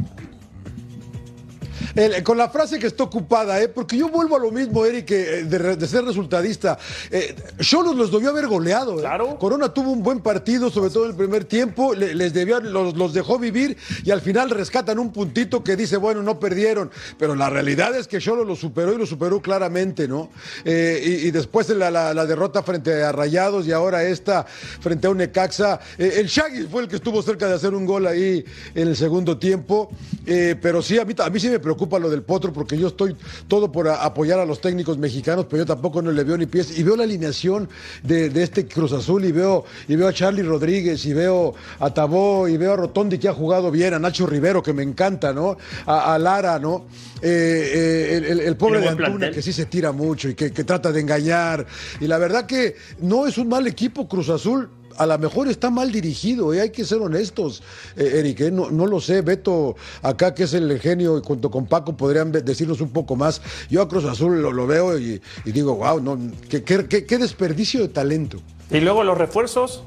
El- 2.01 2.23
con 2.23 2.39
la 2.39 2.49
frase 2.49 2.79
que 2.79 2.87
está 2.87 3.05
ocupada, 3.05 3.61
¿eh? 3.61 3.69
porque 3.69 3.97
yo 3.97 4.09
vuelvo 4.09 4.37
a 4.37 4.39
lo 4.39 4.51
mismo, 4.51 4.87
Eric, 4.87 5.11
eh, 5.11 5.45
de, 5.45 5.87
ser 5.87 6.05
resultadista. 6.05 6.79
Eh, 7.11 7.35
Cholos 7.61 7.95
los 7.97 8.11
debió 8.11 8.31
haber 8.31 8.47
goleado. 8.47 8.99
¿eh? 8.99 9.01
Claro. 9.01 9.39
Corona 9.39 9.73
tuvo 9.75 9.91
un 9.91 10.03
buen 10.03 10.21
partido, 10.21 10.71
sobre 10.71 10.91
todo 10.91 11.05
en 11.05 11.11
el 11.11 11.17
primer 11.17 11.45
tiempo, 11.45 11.95
le- 11.95 12.15
les 12.15 12.33
debió, 12.33 12.61
los, 12.61 12.97
los 12.97 13.13
dejó 13.13 13.39
vivir 13.39 13.77
y 14.05 14.11
al 14.11 14.21
final 14.23 14.49
rescatan 14.51 14.99
un 14.99 15.13
puntito 15.13 15.63
que 15.63 15.77
dice, 15.77 15.97
bueno, 15.99 16.23
no 16.23 16.41
perdieron, 16.41 16.91
pero 17.19 17.35
la 17.35 17.51
realidad 17.51 17.95
es 17.97 18.09
que 18.09 18.19
Cholos 18.19 18.47
lo 18.47 18.57
superó 18.57 18.95
y 18.95 18.99
lo 18.99 19.05
superó 19.07 19.43
claramente, 19.43 20.09
¿no? 20.09 20.31
Eh, 20.65 21.03
y, 21.23 21.29
y 21.29 21.31
después 21.31 21.69
la, 21.71 21.91
la- 21.91 22.15
la 22.15 22.25
derrota 22.27 22.63
frente 22.63 23.03
a 23.03 23.13
Rayados 23.13 23.67
y 23.67 23.73
ahora 23.73 24.03
esta 24.05 24.45
frente 24.45 25.07
a 25.07 25.11
un 25.11 25.19
Necaxa. 25.19 25.81
El 25.99 26.27
Shaggy 26.29 26.63
fue 26.71 26.83
el 26.83 26.89
que 26.89 26.97
estuvo 26.97 27.21
cerca 27.23 27.47
de 27.47 27.55
hacer 27.55 27.75
un 27.75 27.85
gol 27.85 28.07
ahí 28.07 28.45
en 28.75 28.89
el 28.89 28.97
segundo 28.97 29.37
tiempo, 29.39 29.91
pero 30.25 30.81
sí, 30.83 30.99
a 30.99 31.05
mí, 31.05 31.15
a 31.19 31.29
mí 31.31 31.41
sí 31.41 31.49
me 31.49 31.59
preocupa 31.59 31.89
lo 31.99 32.11
del 32.11 32.22
Potro 32.22 32.53
porque 32.53 32.78
yo 32.78 32.88
estoy 32.88 33.16
todo 33.49 33.72
por 33.72 33.88
a- 33.88 34.05
apoyar 34.05 34.38
a 34.38 34.45
los 34.47 34.61
técnicos 34.61 34.99
mexicanos, 34.99 35.47
pero 35.49 35.62
yo 35.62 35.66
tampoco 35.66 36.01
no 36.03 36.12
le 36.12 36.22
veo 36.24 36.36
ni 36.36 36.47
pies. 36.47 36.78
Y 36.78 36.82
veo 36.82 36.97
la 36.97 37.05
alineación 37.05 37.68
de, 38.03 38.28
de 38.30 38.43
este 38.43 38.66
Cruz 38.66 38.93
Azul 38.93 39.24
y 39.24 39.32
veo, 39.32 39.64
y 39.88 39.97
veo 39.97 40.09
a 40.09 40.12
Charlie 40.12 40.43
Rodríguez 40.43 41.05
y 41.07 41.12
veo 41.14 41.55
a 41.78 41.93
Tabó 41.93 42.47
y 42.49 42.57
veo 42.57 42.72
a 42.72 42.76
Rotondi 42.76 43.18
que 43.18 43.28
ha 43.28 43.34
jugado 43.34 43.70
bien, 43.70 43.95
a 43.95 43.99
Nacho 43.99 44.26
Rivero 44.26 44.62
que 44.62 44.72
me 44.72 44.82
encanta, 44.82 45.32
¿no? 45.32 45.57
A, 45.86 46.14
a 46.14 46.18
Lara, 46.18 46.59
¿no? 46.59 46.86
Eh, 47.22 47.70
eh, 47.74 48.16
el, 48.16 48.24
el- 48.24 48.41
el 48.41 48.57
pobre 48.57 48.80
de 48.80 48.88
Antuna 48.88 49.09
plantel. 49.09 49.34
que 49.34 49.43
sí 49.43 49.53
se 49.53 49.66
tira 49.66 49.93
mucho 49.93 50.28
y 50.28 50.34
que, 50.34 50.53
que 50.53 50.64
trata 50.64 50.93
de 50.93 51.01
engañar. 51.01 51.66
Y 52.01 52.07
la 52.07 52.18
verdad 52.18 52.47
que 52.47 52.76
no 53.01 53.26
es 53.26 53.38
un 53.38 53.49
mal 53.49 53.66
equipo 53.66 54.09
Cruz 54.09 54.28
Azul. 54.28 54.68
A 54.97 55.07
lo 55.07 55.18
mejor 55.18 55.49
está 55.49 55.70
mal 55.70 55.93
dirigido, 55.93 56.53
¿eh? 56.53 56.61
hay 56.61 56.70
que 56.70 56.84
ser 56.84 56.99
honestos, 56.99 57.62
eh, 57.97 58.12
Eric. 58.16 58.41
¿eh? 58.41 58.51
No, 58.51 58.70
no 58.70 58.86
lo 58.86 59.01
sé, 59.01 59.22
Beto, 59.22 59.76
acá 60.03 60.34
que 60.34 60.45
es 60.45 60.55
el 60.55 60.78
genio, 60.78 61.18
y 61.18 61.22
junto 61.22 61.51
con 61.51 61.66
Paco 61.66 61.97
podrían 61.97 62.32
decirnos 62.32 62.80
un 62.80 62.91
poco 62.91 63.16
más. 63.16 63.41
Yo 63.70 63.82
a 63.82 63.88
Cruz 63.88 64.05
Azul 64.05 64.41
lo, 64.41 64.66
veo 64.66 64.99
y, 64.99 65.20
y 65.45 65.53
digo, 65.53 65.76
wow, 65.76 66.01
no, 66.01 66.18
qué 66.49 67.18
desperdicio 67.18 67.80
de 67.80 67.88
talento. 67.88 68.38
Y 68.70 68.80
luego 68.80 69.05
los 69.05 69.18
refuerzos. 69.18 69.82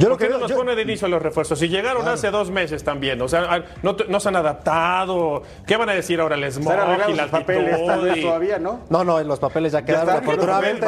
Yo 0.00 0.08
lo 0.08 0.14
¿Por 0.14 0.18
qué 0.18 0.24
que 0.26 0.30
no 0.30 0.38
veo- 0.38 0.40
nos 0.40 0.50
yo- 0.50 0.56
pone 0.56 0.74
de 0.74 0.82
inicio 0.82 1.06
los 1.08 1.20
refuerzos? 1.22 1.58
Si 1.58 1.68
llegaron 1.68 2.08
hace 2.08 2.30
dos 2.30 2.50
meses 2.50 2.82
también, 2.82 3.20
o 3.22 3.28
sea, 3.28 3.64
no, 3.82 3.94
no 4.08 4.18
se 4.20 4.28
han 4.28 4.36
adaptado. 4.36 5.42
¿Qué 5.66 5.76
van 5.76 5.88
a 5.90 5.92
decir 5.92 6.20
ahora? 6.20 6.36
El 6.36 6.44
smog 6.50 6.72
arreglados 6.72 7.12
y 7.12 7.16
la 7.16 7.22
sus 7.24 7.30
papeles, 7.32 7.78
y- 8.16 8.22
todavía, 8.22 8.58
¿no? 8.58 8.80
No, 8.88 9.04
no, 9.04 9.22
los 9.22 9.38
papeles 9.38 9.72
ya 9.72 9.82
quedaron. 9.84 10.16
afortunadamente 10.16 10.86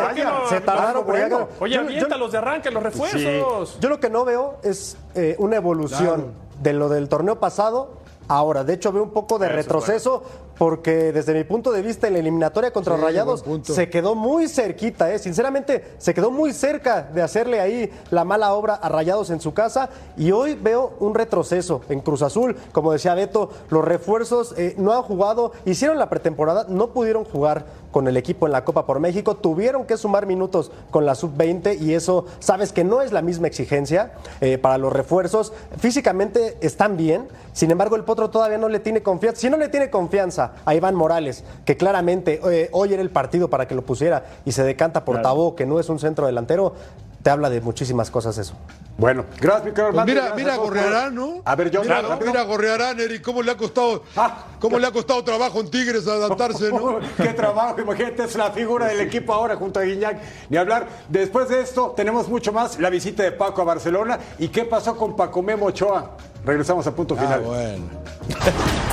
se 0.49 0.61
tardaron, 0.63 1.05
bueno. 1.07 1.49
Oye, 1.61 1.75
Yo- 1.75 1.81
aviéntalos 1.83 2.33
de 2.33 2.39
arranque 2.39 2.71
los 2.71 2.83
refuerzos. 2.83 3.71
Sí. 3.71 3.79
Yo 3.81 3.89
lo 3.89 4.01
que 4.01 4.11
no 4.11 4.25
veo 4.25 4.59
es 4.63 4.97
eh, 5.15 5.37
una 5.39 5.57
evolución 5.57 6.33
de 6.63 6.73
lo 6.73 6.89
del 6.89 7.09
torneo 7.09 7.39
pasado. 7.39 8.01
Ahora, 8.29 8.65
de 8.65 8.75
hecho, 8.75 8.93
veo 8.93 9.03
un 9.03 9.11
poco 9.11 9.39
de 9.39 9.47
Eso, 9.49 9.57
retroceso 9.57 10.23
porque 10.59 11.13
desde 11.13 11.35
mi 11.35 11.45
punto 11.45 11.73
de 11.73 11.83
vista 11.83 12.07
en 12.07 12.15
la 12.15 12.19
eliminatoria 12.19 12.73
contra 12.73 12.97
Sí, 12.97 13.03
Rayados 13.03 13.45
se 13.65 13.89
quedó 13.89 14.15
muy 14.15 14.49
cerquita, 14.49 15.13
¿eh? 15.13 15.19
sinceramente 15.19 15.85
se 15.99 16.15
quedó 16.15 16.31
muy 16.31 16.53
cerca 16.53 17.03
de 17.03 17.23
hacerle 17.23 17.61
ahí 17.61 17.91
la 18.11 18.25
mala 18.25 18.55
obra 18.55 18.75
a 18.75 18.89
Rayados 18.89 19.31
en 19.31 19.41
su 19.41 19.55
casa 19.55 19.89
y 20.17 20.31
hoy 20.33 20.55
veo 20.55 20.95
un 21.01 21.15
retroceso 21.15 21.81
en 21.89 22.01
Cruz 22.01 22.23
Azul, 22.23 22.57
como 22.73 22.93
decía 22.93 23.15
Beto, 23.15 23.51
los 23.71 23.85
refuerzos 23.85 24.55
eh, 24.57 24.75
no 24.79 24.93
han 24.93 25.03
jugado, 25.03 25.53
hicieron 25.65 25.99
la 25.99 26.09
pretemporada, 26.09 26.67
no 26.69 26.89
pudieron 26.89 27.25
jugar 27.25 27.65
con 27.91 28.09
el 28.09 28.17
equipo 28.17 28.47
en 28.47 28.53
la 28.53 28.65
Copa 28.65 28.87
por 28.87 29.01
México, 29.01 29.37
tuvieron 29.37 29.85
que 29.85 29.97
sumar 29.97 30.27
minutos 30.27 30.73
con 30.91 31.07
la 31.07 31.15
sub-20 31.15 31.81
y 31.81 31.95
eso 31.95 32.25
sabes 32.41 32.73
que 32.73 32.85
no 32.85 33.03
es 33.03 33.13
la 33.13 33.23
misma 33.23 33.47
exigencia 33.47 34.13
eh, 34.41 34.59
para 34.59 34.79
los 34.79 34.93
refuerzos. 34.93 35.53
Físicamente 35.79 36.57
están 36.61 36.97
bien, 36.97 37.29
sin 37.53 37.71
embargo 37.71 37.97
el 37.97 38.05
Potro 38.05 38.31
todavía 38.31 38.59
no 38.59 38.69
le 38.69 38.81
tiene 38.81 39.03
confianza. 39.03 39.41
Si 39.41 39.51
no 39.51 39.57
le 39.57 39.69
tiene 39.69 39.91
confianza 39.91 40.42
a 40.65 40.75
Iván 40.75 40.95
Morales, 40.95 41.45
que 41.65 41.77
claramente 41.77 42.41
eh, 42.51 42.69
hoy 42.73 42.93
era 42.93 43.03
el 43.03 43.11
partido 43.11 43.49
para 43.49 43.67
que 43.69 43.75
lo 43.75 43.83
pusiera 43.83 44.25
y 44.45 44.53
se 44.53 44.63
decanta 44.65 45.05
por 45.05 45.17
Claro. 45.17 45.29
Tabó, 45.29 45.55
que 45.57 45.67
no 45.67 45.79
es 45.79 45.89
un 45.89 45.99
centro 45.99 46.27
delantero, 46.27 46.75
te 47.23 47.31
habla 47.31 47.49
de 47.51 47.61
muchísimas 47.61 48.11
cosas 48.11 48.37
eso. 48.39 48.55
Bueno, 48.99 49.25
gracias, 49.41 49.65
mi 49.67 49.71
querido 49.73 49.93
Pues 49.93 50.07
mira, 50.07 50.21
gracias 50.27 50.37
mira 50.39 50.55
a 50.55 50.57
Gorrearán, 50.57 51.15
¿no? 51.15 51.41
A 51.45 51.55
ver, 51.55 51.71
yo 51.71 51.83
mira, 51.83 52.03
mira 52.25 52.43
Gorrearán, 52.43 52.99
Eric, 53.01 53.23
cómo 53.23 53.43
le 53.43 53.53
ha 53.53 53.57
costado, 53.57 54.03
Ah. 54.17 54.45
cómo 54.61 54.79
le 54.79 54.87
ha 54.87 54.91
costado 54.91 55.23
trabajo 55.25 55.61
en 55.61 55.71
Tigres 55.71 56.07
adaptarse, 56.09 56.71
¿no? 56.71 56.99
Qué 57.17 57.29
trabajo, 57.33 57.81
imagínate, 57.81 58.25
es 58.25 58.35
la 58.35 58.51
figura 58.51 58.87
del 58.87 59.01
equipo 59.01 59.33
ahora 59.33 59.55
junto 59.57 59.79
a 59.81 59.85
Guiñac. 59.85 60.19
Ni 60.51 60.57
hablar. 60.57 60.89
Después 61.09 61.49
de 61.49 61.61
esto, 61.63 61.95
tenemos 61.97 62.29
mucho 62.29 62.53
más. 62.53 62.79
La 62.81 62.91
visita 62.91 63.23
de 63.23 63.33
Paco 63.33 63.63
a 63.63 63.65
Barcelona. 63.65 64.19
¿Y 64.39 64.49
qué 64.49 64.65
pasó 64.65 64.97
con 64.97 65.15
Paco 65.17 65.43
Memo 65.43 65.67
Ochoa? 65.67 66.11
Regresamos 66.45 66.85
a 66.87 66.95
punto 66.95 67.15
Ah, 67.19 67.23
final. 67.23 67.41
bueno. 67.41 67.85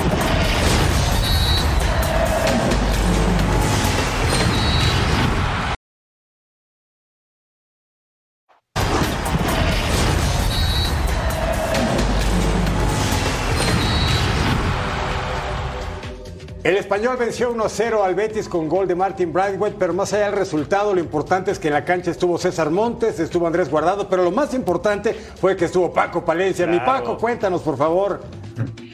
español 16.90 17.16
venció 17.18 17.54
1-0 17.54 18.04
al 18.04 18.16
Betis 18.16 18.48
con 18.48 18.68
gol 18.68 18.88
de 18.88 18.96
Martin 18.96 19.32
Braithwaite, 19.32 19.76
pero 19.78 19.94
más 19.94 20.12
allá 20.12 20.24
del 20.24 20.34
resultado, 20.34 20.92
lo 20.92 20.98
importante 20.98 21.52
es 21.52 21.60
que 21.60 21.68
en 21.68 21.74
la 21.74 21.84
cancha 21.84 22.10
estuvo 22.10 22.36
César 22.36 22.68
Montes, 22.70 23.20
estuvo 23.20 23.46
Andrés 23.46 23.70
Guardado, 23.70 24.08
pero 24.08 24.24
lo 24.24 24.32
más 24.32 24.54
importante 24.54 25.14
fue 25.14 25.56
que 25.56 25.66
estuvo 25.66 25.92
Paco 25.92 26.24
Palencia. 26.24 26.66
Mi. 26.66 26.80
Paco, 26.80 27.16
cuéntanos, 27.16 27.62
por 27.62 27.76
favor. 27.76 28.22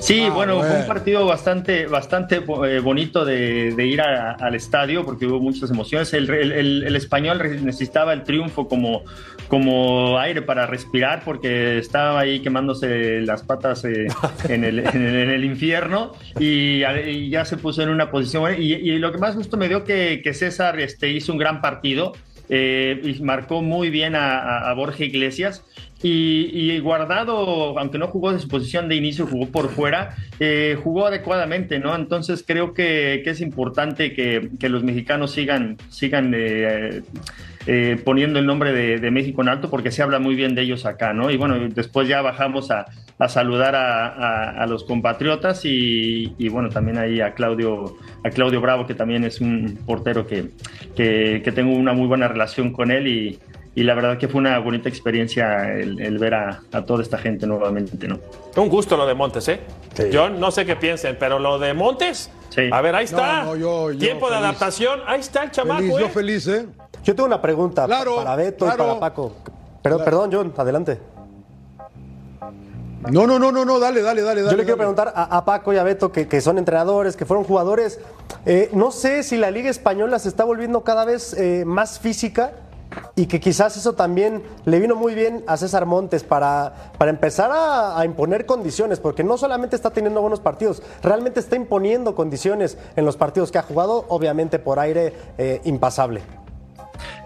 Sí, 0.00 0.22
Ah, 0.28 0.30
bueno, 0.30 0.60
fue 0.60 0.80
un 0.80 0.86
partido 0.86 1.26
bastante, 1.26 1.86
bastante 1.86 2.36
eh, 2.66 2.80
bonito 2.80 3.24
de, 3.24 3.74
de 3.76 3.86
ir 3.86 4.00
a- 4.00 4.32
al 4.32 4.54
estadio 4.54 5.04
porque 5.04 5.26
hubo 5.26 5.40
muchas 5.40 5.70
emociones. 5.70 6.12
El, 6.14 6.28
el- 6.30 6.52
el- 6.52 6.82
el 6.84 6.96
español 6.96 7.38
necesitaba 7.62 8.12
el 8.14 8.24
triunfo 8.24 8.66
como, 8.66 9.02
como 9.48 10.18
aire 10.18 10.40
para 10.42 10.66
respirar 10.66 11.22
porque 11.24 11.78
estaba 11.78 12.18
ahí 12.20 12.40
quemándose 12.40 13.20
las 13.20 13.42
patas 13.42 13.84
eh, 13.84 14.06
en, 14.48 14.64
el, 14.64 14.78
en 14.80 15.02
el- 15.06 15.16
en 15.16 15.30
el 15.30 15.44
infierno 15.44 16.12
y, 16.38 16.82
y 16.84 17.28
ya 17.28 17.44
se 17.44 17.58
puso 17.58 17.82
en 17.82 17.90
una 17.90 18.10
posición. 18.10 18.54
Y, 18.58 18.72
y 18.72 18.98
lo 18.98 19.12
que 19.12 19.18
más 19.18 19.36
gusto 19.36 19.56
me 19.58 19.68
dio 19.68 19.84
que, 19.84 20.22
que 20.24 20.32
César 20.32 20.80
este, 20.80 21.10
hizo 21.10 21.30
un 21.32 21.38
gran 21.38 21.60
partido. 21.60 22.12
Eh, 22.50 23.00
y 23.02 23.22
marcó 23.22 23.62
muy 23.62 23.90
bien 23.90 24.14
a, 24.16 24.72
Borja 24.74 25.04
Iglesias. 25.04 25.64
Y, 26.02 26.78
Guardado, 26.80 27.78
aunque 27.78 27.98
no 27.98 28.08
jugó 28.08 28.32
de 28.32 28.38
su 28.38 28.48
posición 28.48 28.88
de 28.88 28.96
inicio, 28.96 29.26
jugó 29.26 29.46
por 29.46 29.68
fuera, 29.68 30.16
eh, 30.40 30.76
jugó 30.82 31.06
adecuadamente, 31.06 31.78
¿no? 31.78 31.94
Entonces 31.94 32.42
creo 32.46 32.72
que, 32.72 33.22
es 33.24 33.40
importante 33.40 34.14
que, 34.14 34.50
que 34.58 34.68
los 34.68 34.82
mexicanos 34.82 35.32
sigan, 35.32 35.76
sigan 35.90 36.32
eh, 36.34 37.02
eh, 37.66 38.00
poniendo 38.02 38.38
el 38.38 38.46
nombre 38.46 38.72
de, 38.72 38.98
de 38.98 39.10
México 39.10 39.42
en 39.42 39.50
alto 39.50 39.68
porque 39.68 39.90
se 39.90 40.02
habla 40.02 40.18
muy 40.18 40.34
bien 40.34 40.54
de 40.54 40.62
ellos 40.62 40.86
acá, 40.86 41.12
¿no? 41.12 41.30
Y 41.30 41.36
bueno, 41.36 41.58
después 41.68 42.08
ya 42.08 42.22
bajamos 42.22 42.70
a, 42.70 42.86
a 43.20 43.28
saludar 43.28 43.76
a, 43.76 44.06
a- 44.08 44.50
a 44.62 44.66
los 44.66 44.82
compatriotas 44.82 45.64
y, 45.64 46.34
y, 46.38 46.48
bueno, 46.48 46.70
también 46.70 46.98
ahí 46.98 47.20
a 47.20 47.34
Claudio, 47.34 47.96
a 48.24 48.30
Claudio 48.30 48.60
Bravo, 48.60 48.86
que 48.86 48.94
también 48.94 49.22
es 49.24 49.40
un 49.40 49.78
portero 49.86 50.26
que, 50.26 50.50
que, 50.96 51.42
que 51.44 51.52
tengo 51.52 51.72
una 51.76 51.92
muy 51.92 52.06
buena 52.08 52.26
relación 52.28 52.72
con 52.72 52.90
él 52.90 53.06
y, 53.06 53.38
y 53.74 53.82
la 53.84 53.94
verdad 53.94 54.18
que 54.18 54.26
fue 54.26 54.40
una 54.40 54.58
bonita 54.58 54.88
experiencia 54.88 55.72
el, 55.72 56.00
el 56.00 56.18
ver 56.18 56.34
a, 56.34 56.60
a 56.72 56.82
toda 56.84 57.02
esta 57.02 57.18
gente 57.18 57.46
nuevamente, 57.46 58.08
¿no? 58.08 58.18
Un 58.56 58.68
gusto 58.68 58.96
lo 58.96 59.06
de 59.06 59.14
Montes, 59.14 59.46
¿eh? 59.48 59.60
Sí. 59.94 60.04
Yo 60.10 60.28
no 60.30 60.50
sé 60.50 60.64
qué 60.66 60.74
piensen, 60.76 61.16
pero 61.20 61.38
lo 61.38 61.58
de 61.58 61.74
Montes, 61.74 62.30
Sí. 62.48 62.62
a 62.72 62.80
ver, 62.80 62.96
ahí 62.96 63.04
está. 63.04 63.44
No, 63.44 63.54
no, 63.54 63.56
yo- 63.56 63.92
yo 63.92 63.98
Tiempo 63.98 64.28
de 64.28 64.36
adaptación, 64.36 65.00
ahí 65.06 65.20
está 65.20 65.44
el 65.44 65.50
chamaco, 65.52 65.78
Feliz, 65.82 65.94
¿eh? 65.94 66.00
yo 66.00 66.08
feliz, 66.08 66.48
¿eh? 66.48 66.66
Yo 67.04 67.14
tengo 67.14 67.26
una 67.28 67.40
pregunta 67.40 67.84
Claro, 67.86 68.16
para 68.16 68.34
Beto 68.34 68.64
claro. 68.64 68.84
y 68.84 68.86
para 68.88 69.00
Paco. 69.00 69.36
Pero, 69.82 69.96
Claro. 69.96 70.04
Perdón, 70.10 70.30
John, 70.32 70.52
adelante. 70.58 70.98
No, 73.08 73.26
no, 73.26 73.38
no, 73.38 73.50
no, 73.50 73.64
no, 73.64 73.78
dale, 73.78 74.02
dale, 74.02 74.22
dale. 74.22 74.40
Yo 74.40 74.46
dale, 74.46 74.58
le 74.58 74.64
quiero 74.64 74.76
dale. 74.76 74.94
preguntar 74.94 75.12
a, 75.16 75.36
a 75.36 75.44
Paco 75.44 75.72
y 75.72 75.78
a 75.78 75.82
Beto, 75.82 76.12
que, 76.12 76.28
que 76.28 76.40
son 76.40 76.58
entrenadores, 76.58 77.16
que 77.16 77.24
fueron 77.24 77.44
jugadores. 77.44 77.98
eh, 78.44 78.68
no 78.74 78.90
sé 78.90 79.22
si 79.22 79.36
la 79.38 79.50
Liga 79.50 79.70
Española 79.70 80.18
se 80.18 80.28
está 80.28 80.44
volviendo 80.44 80.82
cada 80.84 81.04
vez 81.04 81.32
eh, 81.34 81.64
más 81.66 81.98
física 81.98 82.52
y 83.14 83.26
que 83.26 83.38
quizás 83.38 83.76
eso 83.76 83.94
también 83.94 84.42
le 84.64 84.80
vino 84.80 84.96
muy 84.96 85.14
bien 85.14 85.44
a 85.46 85.56
César 85.56 85.86
Montes 85.86 86.24
para, 86.24 86.92
para 86.98 87.10
empezar 87.10 87.50
a, 87.52 87.98
a 87.98 88.04
imponer 88.04 88.46
condiciones, 88.46 88.98
porque 88.98 89.22
no 89.22 89.38
solamente 89.38 89.76
está 89.76 89.90
teniendo 89.90 90.20
buenos 90.20 90.40
partidos, 90.40 90.82
realmente 91.02 91.38
está 91.40 91.54
imponiendo 91.56 92.14
condiciones 92.16 92.76
en 92.96 93.04
los 93.04 93.16
partidos 93.16 93.52
que 93.52 93.58
ha 93.58 93.62
jugado, 93.62 94.04
obviamente 94.08 94.58
por 94.58 94.78
aire 94.80 95.14
eh, 95.38 95.60
impasable. 95.64 96.20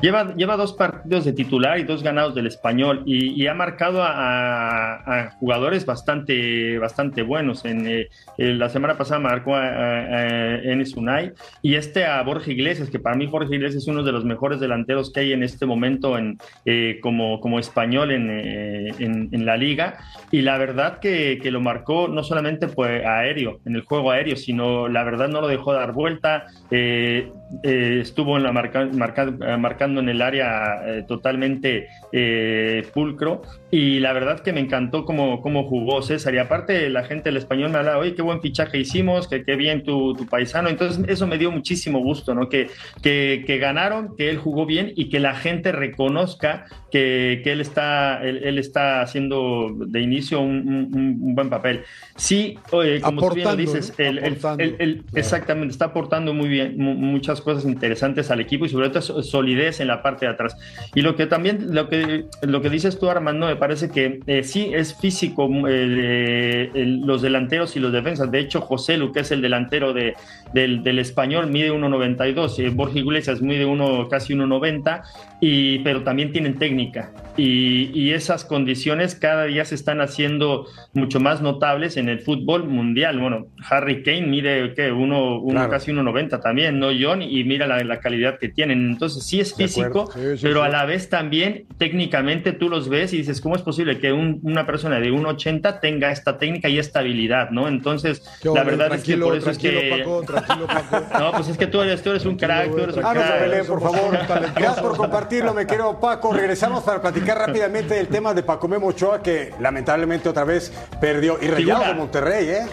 Lleva, 0.01 0.35
lleva 0.35 0.57
dos 0.57 0.73
partidos 0.75 1.25
de 1.25 1.33
titular 1.33 1.79
y 1.79 1.85
dos 1.85 2.03
ganados 2.03 2.35
del 2.35 2.47
español 2.47 3.03
y, 3.07 3.41
y 3.43 3.47
ha 3.47 3.55
marcado 3.55 4.03
a, 4.03 4.11
a- 4.11 5.21
a 5.21 5.31
jugadores 5.33 5.87
bastante, 5.87 6.79
bastante 6.79 7.23
buenos. 7.23 7.65
En, 7.65 7.87
eh, 7.87 8.09
eh, 8.39 8.53
la 8.55 8.69
semana 8.69 8.97
pasada 8.99 9.21
marcó 9.21 9.55
a, 9.55 9.63
a- 9.67 10.57
Enes 10.63 10.95
Unai 10.97 11.33
y 11.63 11.75
este 11.77 12.05
a 12.05 12.23
Borja 12.23 12.51
Iglesias, 12.51 12.91
que 12.91 12.99
para 12.99 13.17
mí 13.17 13.27
Borja 13.27 13.55
Iglesias 13.55 13.83
es 13.83 13.89
uno 13.89 14.03
de 14.03 14.13
los 14.13 14.25
mejores 14.25 14.61
delanteros 14.61 15.13
que 15.13 15.21
hay 15.21 15.33
en 15.33 15.43
este 15.43 15.67
momento 15.67 16.19
en, 16.19 16.39
eh, 16.65 16.99
como, 17.03 17.41
como 17.41 17.59
español 17.59 18.11
en, 18.11 18.29
eh, 18.31 18.93
en- 18.99 19.29
en 19.33 19.47
la 19.47 19.57
liga. 19.57 19.99
Y 20.31 20.43
la 20.43 20.59
verdad 20.59 20.99
que, 20.99 21.39
que 21.43 21.51
lo 21.51 21.61
marcó 21.61 22.09
no 22.09 22.23
solamente 22.23 22.69
pues, 22.69 23.05
aéreo, 23.05 23.61
en 23.65 23.77
el 23.77 23.83
juego 23.83 24.11
aéreo, 24.11 24.37
sino 24.37 24.89
la 24.89 25.05
verdad 25.05 25.29
no 25.29 25.41
lo 25.41 25.49
dejó 25.49 25.73
dar 25.73 25.93
vuelta. 25.93 26.45
eh, 26.71 27.31
eh, 27.63 27.99
estuvo 28.01 28.37
en 28.37 28.43
la 28.43 28.53
marca, 28.53 28.87
marca- 28.93 29.33
eh, 29.41 29.57
marcando 29.57 30.01
en 30.01 30.09
el 30.09 30.23
área 30.23 30.83
eh, 30.87 31.05
totalmente 31.07 31.89
eh, 32.13 32.87
pulcro 32.93 33.43
y 33.71 33.99
la 34.01 34.13
verdad 34.13 34.41
que 34.41 34.53
me 34.53 34.61
encantó 34.61 35.05
cómo, 35.05 35.41
cómo 35.41 35.65
jugó 35.65 36.01
César 36.03 36.35
y 36.35 36.39
aparte 36.39 36.89
la 36.91 37.05
gente 37.05 37.25
del 37.31 37.37
español 37.39 37.71
me 37.71 37.79
hablaba, 37.79 37.99
oye, 37.99 38.15
qué 38.15 38.23
buen 38.23 38.41
fichaje 38.41 38.79
hicimos, 38.79 39.27
que 39.29 39.45
qué 39.45 39.57
bien 39.57 39.83
tu, 39.83 40.15
tu 40.15 40.27
paisano, 40.27 40.69
entonces 40.69 41.05
eso 41.09 41.27
me 41.27 41.39
dio 41.39 41.51
muchísimo 41.51 41.99
gusto, 42.01 42.35
¿no? 42.35 42.49
Que, 42.49 42.69
que, 43.03 43.43
que 43.47 43.59
ganaron, 43.59 44.15
que 44.17 44.31
él 44.31 44.39
jugó 44.39 44.65
bien 44.67 44.93
y 44.95 45.09
que 45.09 45.19
la 45.21 45.35
gente 45.35 45.73
reconozca 45.73 46.67
que, 46.91 47.41
que 47.43 47.53
él, 47.53 47.61
está, 47.61 48.23
él, 48.23 48.43
él 48.45 48.59
está 48.59 49.01
haciendo 49.03 49.75
de 49.87 50.01
inicio 50.01 50.41
un, 50.41 50.69
un- 50.69 51.19
un 51.23 51.35
buen 51.35 51.51
papel. 51.51 51.83
Sí, 52.17 52.57
como 53.03 53.21
tú 53.31 53.35
bien 53.35 53.49
lo 53.49 53.57
dices, 53.57 53.93
el- 53.99 54.19
el- 54.19 54.77
el- 54.79 54.95
Claro. 55.05 55.19
exactamente, 55.19 55.73
está 55.73 55.87
aportando 55.87 56.33
muy 56.33 56.49
bien 56.49 56.77
mu- 56.79 56.95
muchas 56.95 57.41
cosas 57.45 57.65
interesantes 57.67 58.31
al 58.33 58.41
equipo 58.41 58.65
y 58.67 58.69
sobre 58.69 58.89
todo 58.89 59.03
so- 59.03 59.23
solidez 59.23 59.79
en 59.81 59.87
la 59.89 60.03
parte 60.03 60.27
de 60.27 60.33
atrás. 60.33 60.57
Y 60.95 61.03
lo 61.03 61.15
que 61.15 61.27
también, 61.27 61.75
lo 61.75 61.89
que, 61.89 62.25
lo 62.43 62.61
que 62.61 62.71
dices 62.71 62.99
tú, 62.99 63.09
Armando, 63.09 63.47
me 63.47 63.57
parece 63.57 63.91
que 63.91 64.21
eh, 64.27 64.43
sí 64.43 64.71
es 64.75 64.95
físico 64.99 65.49
mm, 65.49 65.67
eh, 65.69 66.71
el- 66.75 67.01
los 67.03 67.23
delanteros 67.23 67.77
y 67.77 67.81
los 67.81 67.93
defensas. 67.93 68.31
De 68.31 68.41
hecho, 68.41 68.61
José 68.61 68.97
Lu, 68.97 69.13
que 69.13 69.21
es 69.21 69.31
el 69.31 69.43
delantero 69.43 69.93
de, 69.93 70.15
del, 70.53 70.83
del 70.83 70.99
español, 70.99 71.49
mide 71.49 71.71
1.92, 71.71 72.59
eh, 72.59 72.71
Borja 72.71 72.99
Iglesias 72.99 73.41
mide 73.43 73.65
uno, 73.67 74.09
casi 74.09 74.35
1.90, 74.35 75.03
y, 75.41 75.81
pero 75.81 76.03
también 76.03 76.33
tienen 76.33 76.55
técnica. 76.59 77.13
y, 77.37 77.91
y, 77.93 78.13
esas 78.13 78.45
condiciones 78.45 79.15
cada 79.17 79.45
día 79.45 79.65
se 79.65 79.75
están 79.75 80.01
haciendo 80.01 80.67
mucho 80.95 81.19
más 81.21 81.43
notables 81.43 81.97
en 81.97 82.09
el 82.09 82.21
fútbol 82.21 82.65
mundial. 82.69 83.19
Bueno, 83.19 83.49
Harry 83.69 84.03
Kane 84.03 84.23
mide 84.29 84.73
que 84.75 84.93
uno, 84.93 85.41
uno 85.41 85.55
claro. 85.55 85.71
casi 85.71 85.91
1.90 85.91 86.41
también, 86.41 86.79
¿no, 86.79 86.89
John? 86.99 87.21
Y 87.25 87.45
mira 87.45 87.67
la, 87.67 87.83
la, 87.83 88.01
calidad 88.01 88.39
que 88.39 88.49
tienen. 88.49 88.91
Entonces 88.91 89.25
sí 89.25 89.41
es 89.41 89.55
físico, 89.55 90.11
sí, 90.13 90.37
sí, 90.37 90.43
pero 90.43 90.61
sí. 90.61 90.67
a 90.67 90.69
la 90.69 90.85
vez 90.85 91.09
también 91.09 91.67
técnicamente 91.79 92.53
tú 92.53 92.69
los 92.69 92.89
ves 92.89 93.13
y 93.13 93.19
dices, 93.19 93.41
¿cómo 93.41 93.57
es 93.57 93.63
posible 93.63 93.99
que 93.99 94.13
un, 94.13 94.41
una 94.43 94.67
persona 94.67 95.01
de 95.01 95.11
1.80 95.11 95.81
tenga 95.81 96.11
esta 96.11 96.39
técnica 96.39 96.69
y 96.69 96.79
esta 96.79 97.01
habilidad, 97.01 97.51
¿no? 97.51 97.69
Entonces, 97.69 98.23
la 98.43 98.65
verdad 98.65 98.95
es 98.95 99.03
que 99.03 99.17
por 99.17 99.37
eso 99.37 99.51
es 99.51 99.59
que... 99.59 99.97
Paco, 99.99 100.23
tranquilo, 100.23 100.67
Paco. 100.67 101.05
No, 101.19 101.33
pues 101.33 101.49
es 101.49 101.57
que 101.57 101.67
tú 101.67 101.81
eres, 101.81 102.03
tú 102.03 102.11
eres 102.11 102.25
un 102.27 102.37
crack, 102.37 102.71
tú 102.71 102.79
eres 102.79 102.97
un 102.97 103.05
Ah, 103.05 103.15
no. 103.15 103.41
Belén, 103.41 103.67
por 103.67 103.81
favor. 103.81 104.19
Gracias 104.55 104.81
por 104.81 104.97
compartirlo, 104.97 105.55
me 105.55 105.67
quiero 105.67 105.99
Paco. 106.01 106.33
Regresamos 106.33 106.83
para 106.83 107.01
platicar 107.01 107.39
rápidamente 107.39 107.95
del 107.95 108.09
tema 108.09 108.35
de 108.35 108.43
Paco 108.43 108.69
Memo 108.69 108.89
Ochoa, 108.89 109.23
que 109.23 109.53
lamentablemente 109.61 110.29
otra 110.29 110.45
vez 110.45 110.73
perdió. 111.01 111.39
Y 111.41 111.49
Rayado 111.49 111.95
Monterrey, 111.95 112.49
¿eh? 112.49 112.67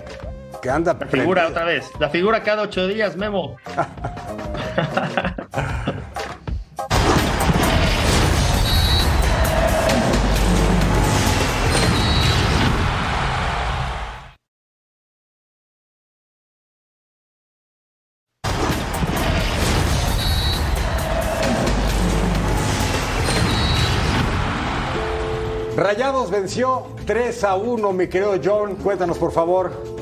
Que 0.62 0.70
anda 0.70 0.95
La 0.99 1.07
figura 1.07 1.47
otra 1.47 1.66
vez. 1.66 1.89
La 1.99 2.09
figura 2.09 2.43
cada 2.43 2.62
ocho 2.64 2.88
días, 2.88 3.16
Memo. 3.16 3.57
Rayados 25.76 26.30
venció 26.30 26.86
3 27.07 27.43
a 27.45 27.55
1, 27.55 27.93
mi 27.93 28.07
querido 28.07 28.36
John. 28.43 28.76
Cuéntanos, 28.76 29.18
por 29.18 29.32
favor. 29.32 30.00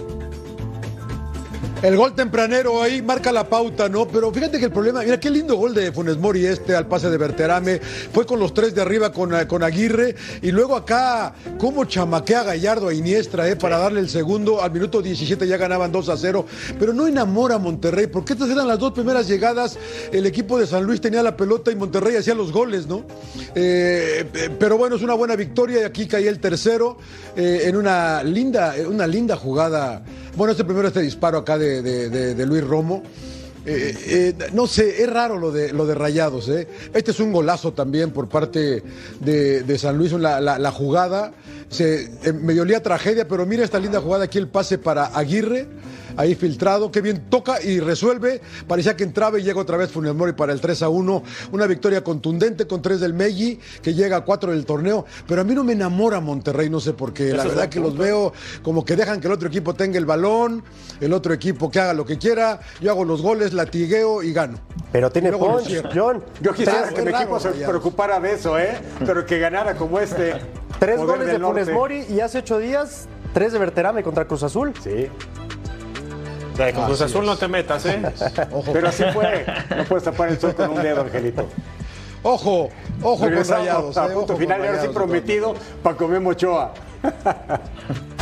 El 1.81 1.95
gol 1.95 2.13
tempranero 2.13 2.83
ahí 2.83 3.01
marca 3.01 3.31
la 3.31 3.47
pauta, 3.47 3.87
¿no? 3.87 4.05
Pero 4.05 4.33
fíjate 4.33 4.59
que 4.59 4.65
el 4.65 4.71
problema, 4.71 5.01
mira 5.01 5.17
qué 5.17 5.29
lindo 5.29 5.55
gol 5.55 5.73
de 5.73 5.93
Funes 5.93 6.17
Mori 6.17 6.45
este 6.45 6.75
al 6.75 6.87
pase 6.87 7.09
de 7.09 7.17
Berterame, 7.17 7.79
fue 7.79 8.25
con 8.25 8.37
los 8.37 8.53
tres 8.53 8.75
de 8.75 8.81
arriba 8.81 9.13
con, 9.13 9.33
eh, 9.33 9.47
con 9.47 9.63
Aguirre 9.63 10.13
y 10.41 10.51
luego 10.51 10.75
acá, 10.75 11.33
cómo 11.57 11.85
chamaquea 11.85 12.43
Gallardo 12.43 12.89
a 12.89 12.93
Iniestra, 12.93 13.47
¿eh? 13.47 13.55
Para 13.55 13.77
darle 13.77 14.01
el 14.01 14.09
segundo, 14.09 14.61
al 14.61 14.71
minuto 14.71 15.01
17 15.01 15.47
ya 15.47 15.55
ganaban 15.55 15.89
2 15.89 16.09
a 16.09 16.17
0, 16.17 16.45
pero 16.77 16.91
no 16.91 17.07
enamora 17.07 17.55
a 17.55 17.59
Monterrey, 17.59 18.07
porque 18.07 18.33
estas 18.33 18.49
eran 18.49 18.67
las 18.67 18.77
dos 18.77 18.91
primeras 18.91 19.25
llegadas, 19.29 19.77
el 20.11 20.25
equipo 20.25 20.59
de 20.59 20.67
San 20.67 20.83
Luis 20.83 20.99
tenía 20.99 21.23
la 21.23 21.37
pelota 21.37 21.71
y 21.71 21.77
Monterrey 21.77 22.17
hacía 22.17 22.35
los 22.35 22.51
goles, 22.51 22.87
¿no? 22.87 23.05
Eh, 23.55 24.25
eh, 24.33 24.49
pero 24.59 24.77
bueno, 24.77 24.97
es 24.97 25.01
una 25.01 25.13
buena 25.13 25.37
victoria 25.37 25.79
y 25.79 25.83
aquí 25.85 26.07
caía 26.07 26.29
el 26.29 26.41
tercero 26.41 26.97
en 27.37 27.77
una 27.77 28.21
linda, 28.21 28.75
una 28.85 29.07
linda 29.07 29.37
jugada. 29.37 30.03
Bueno, 30.39 30.53
este 30.53 30.63
primero, 30.63 30.87
este 30.87 31.01
disparo 31.01 31.39
acá 31.39 31.57
de, 31.57 31.81
de- 31.81 32.45
Luis 32.45 32.63
Romo. 32.63 33.03
Eh, 33.65 34.33
eh, 34.39 34.49
no 34.53 34.67
sé, 34.67 35.03
es 35.03 35.09
raro 35.11 35.37
lo 35.37 35.51
de, 35.51 35.73
lo 35.73 35.85
de 35.85 35.93
Rayados. 35.95 36.47
¿eh? 36.47 36.65
Este 36.93 37.11
es 37.11 37.19
un 37.19 37.33
golazo 37.33 37.73
también 37.73 38.11
por 38.11 38.29
parte 38.29 38.81
de, 39.19 39.63
de 39.63 39.77
San 39.77 39.97
Luis, 39.97 40.13
la, 40.13 40.39
la- 40.39 40.57
la 40.57 40.71
jugada. 40.71 41.33
Se, 41.67 42.03
eh, 42.23 42.31
me 42.31 42.57
olía 42.57 42.81
tragedia, 42.81 43.27
pero 43.27 43.45
mira 43.45 43.65
esta 43.65 43.79
linda 43.79 43.99
jugada 43.99 44.23
aquí, 44.23 44.37
el 44.37 44.47
pase 44.47 44.77
para 44.77 45.07
Aguirre, 45.07 45.67
ahí 46.19 46.35
filtrado, 46.35 46.91
que 46.91 46.99
bien 46.99 47.29
toca 47.29 47.63
y 47.63 47.79
resuelve. 47.79 48.41
Parecía 48.67 48.97
que 48.97 49.05
entraba 49.05 49.39
y 49.39 49.43
llega 49.43 49.61
otra 49.61 49.77
vez 49.77 49.89
Funes 49.89 50.13
Mori 50.13 50.33
para 50.33 50.51
el 50.51 50.59
3 50.59 50.83
a 50.83 50.89
1. 50.89 51.23
Una 51.53 51.65
victoria 51.65 52.03
contundente 52.03 52.67
con 52.67 52.81
3 52.81 52.99
del 52.99 53.13
Meggi, 53.13 53.57
que 53.81 53.93
llega 53.93 54.17
a 54.17 54.21
4 54.25 54.51
del 54.51 54.65
torneo. 54.65 55.05
Pero 55.25 55.39
a 55.39 55.43
mí 55.45 55.55
no 55.55 55.63
me 55.63 55.71
enamora 55.73 56.19
Monterrey, 56.19 56.69
no 56.69 56.81
sé 56.81 56.91
por 56.91 57.13
qué. 57.13 57.31
La 57.33 57.45
verdad 57.45 57.69
que 57.69 57.79
los 57.79 57.97
veo 57.97 58.33
como 58.63 58.83
que 58.83 58.97
dejan 58.97 59.21
que 59.21 59.27
el 59.27 59.33
otro 59.33 59.47
equipo 59.47 59.73
tenga 59.75 59.97
el 59.97 60.05
balón, 60.05 60.61
el 60.99 61.13
otro 61.13 61.33
equipo 61.33 61.71
que 61.71 61.79
haga 61.79 61.93
lo 61.93 62.05
que 62.05 62.17
quiera. 62.17 62.59
Yo 62.81 62.91
hago 62.91 63.05
los 63.05 63.21
goles, 63.21 63.53
latigueo 63.53 64.21
y 64.21 64.33
gano. 64.33 64.59
Pero 64.91 65.09
tiene 65.09 65.31
punch. 65.31 65.83
John. 65.95 66.21
Yo 66.41 66.51
quisiera 66.51 66.81
Tres- 66.83 66.93
que 66.95 67.01
mi 67.01 67.11
raro, 67.11 67.23
equipo 67.23 67.39
se 67.39 67.49
preocupara 67.51 68.19
de 68.19 68.33
eso, 68.33 68.59
¿eh? 68.59 68.77
Pero 69.05 69.25
que 69.25 69.39
ganara 69.39 69.75
como 69.75 69.99
este. 70.01 70.33
Tres 70.79 70.99
goles 70.99 71.27
de 71.27 71.39
Funes. 71.39 71.69
Mori 71.69 72.05
y 72.09 72.19
hace 72.19 72.39
ocho 72.39 72.57
días, 72.59 73.07
tres 73.33 73.53
de 73.53 73.59
Berterame 73.59 74.03
contra 74.03 74.25
Cruz 74.27 74.43
Azul. 74.43 74.73
Sí, 74.83 75.07
Con 76.73 76.85
Cruz 76.85 77.01
Azul 77.01 77.25
no 77.25 77.37
te 77.37 77.47
metas, 77.47 77.85
¿eh? 77.85 78.01
Ojo, 78.51 78.73
pero 78.73 78.89
así 78.89 79.03
fue. 79.13 79.45
No 79.75 79.83
puedes 79.85 80.03
tapar 80.03 80.29
el 80.29 80.39
sol 80.39 80.53
con 80.53 80.71
un 80.71 80.83
dedo, 80.83 81.01
Angelito. 81.01 81.47
ojo, 82.21 82.69
ojo 83.01 83.17
con 83.17 83.29
Regresamos 83.29 83.65
Rayados. 83.65 83.97
a 83.97 84.05
eh, 84.05 84.09
punto 84.09 84.19
ojo 84.19 84.27
con 84.27 84.37
final, 84.37 84.65
ahora 84.65 84.81
sí 84.81 84.87
prometido, 84.89 85.55
Paco 85.81 86.07
Memo 86.07 86.31
Ochoa. 86.31 86.73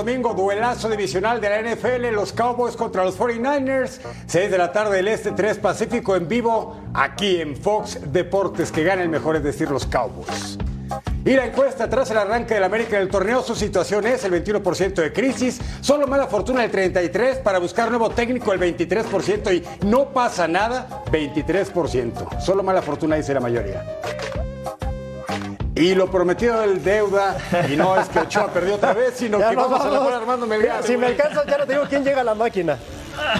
domingo, 0.00 0.32
duelazo 0.32 0.88
divisional 0.88 1.42
de 1.42 1.50
la 1.50 1.60
NFL, 1.60 2.14
los 2.14 2.32
Cowboys 2.32 2.74
contra 2.74 3.04
los 3.04 3.18
49ers, 3.18 4.00
6 4.26 4.50
de 4.50 4.56
la 4.56 4.72
tarde 4.72 4.96
del 4.96 5.08
Este, 5.08 5.32
3 5.32 5.58
Pacífico 5.58 6.16
en 6.16 6.26
vivo, 6.26 6.80
aquí 6.94 7.38
en 7.38 7.54
Fox 7.54 8.00
Deportes, 8.10 8.72
que 8.72 8.82
gana 8.82 9.02
el 9.02 9.10
mejor, 9.10 9.36
es 9.36 9.42
decir, 9.42 9.70
los 9.70 9.84
Cowboys. 9.84 10.56
Y 11.26 11.34
la 11.34 11.44
encuesta 11.44 11.90
tras 11.90 12.10
el 12.10 12.16
arranque 12.16 12.54
del 12.54 12.64
América 12.64 12.96
en 12.96 13.02
el 13.02 13.08
torneo, 13.10 13.42
su 13.42 13.54
situación 13.54 14.06
es 14.06 14.24
el 14.24 14.32
21% 14.32 14.94
de 14.94 15.12
crisis, 15.12 15.60
solo 15.82 16.06
mala 16.06 16.26
fortuna 16.28 16.64
el 16.64 16.72
33%, 16.72 17.42
para 17.42 17.58
buscar 17.58 17.90
nuevo 17.90 18.08
técnico 18.08 18.54
el 18.54 18.58
23% 18.58 19.54
y 19.54 19.86
no 19.86 20.14
pasa 20.14 20.48
nada, 20.48 21.04
23%. 21.12 22.40
Solo 22.40 22.62
mala 22.62 22.80
fortuna 22.80 23.16
dice 23.16 23.34
la 23.34 23.40
mayoría. 23.40 23.84
Y 25.80 25.94
lo 25.94 26.10
prometido 26.10 26.60
del 26.60 26.82
deuda, 26.84 27.38
y 27.68 27.76
no 27.76 27.98
es 27.98 28.08
que 28.10 28.18
Ochoa 28.20 28.48
perdió 28.48 28.74
otra 28.74 28.92
vez, 28.92 29.14
sino 29.16 29.38
Ya 29.38 29.50
que 29.50 29.56
vamos 29.56 29.80
a 29.80 29.88
la 29.88 30.16
Armando 30.16 30.46
Melgar. 30.46 30.82
Si 30.82 30.96
me 30.96 31.06
alcanzas, 31.06 31.46
ya 31.46 31.56
no 31.58 31.66
te 31.66 31.72
digo 31.72 31.84
quién 31.88 32.04
llega 32.04 32.20
a 32.20 32.24
la 32.24 32.34
máquina. 32.34 32.76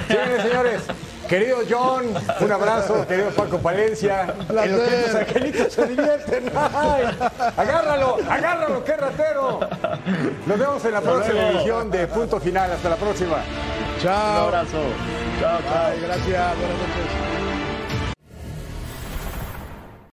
Señores, 0.08 0.42
señores, 0.42 0.82
querido 1.28 1.58
John, 1.68 2.06
un 2.40 2.52
abrazo, 2.52 3.06
querido 3.06 3.30
Paco 3.30 3.58
Palencia. 3.58 4.34
placer. 4.48 4.70
En 4.70 5.12
lo 5.12 5.12
que 5.12 5.18
angelitos 5.18 5.72
se 5.72 5.86
divierten. 5.86 6.50
Ay, 6.56 7.04
agárralo, 7.56 8.16
agárralo, 8.28 8.84
qué 8.84 8.96
ratero. 8.96 9.60
Nos 10.46 10.58
vemos 10.58 10.84
en 10.84 10.92
la 10.92 11.00
próxima 11.02 11.48
edición 11.50 11.90
de 11.90 12.06
Punto 12.06 12.40
Final. 12.40 12.72
Hasta 12.72 12.88
la 12.88 12.96
próxima. 12.96 13.36
Chao. 14.02 14.48
Un 14.48 14.54
abrazo. 14.54 14.78
Chao, 15.40 15.58
chao. 15.68 15.86
Ay, 15.86 16.00
gracias. 16.00 16.56
Buenas 16.56 16.78
noches. 16.78 17.39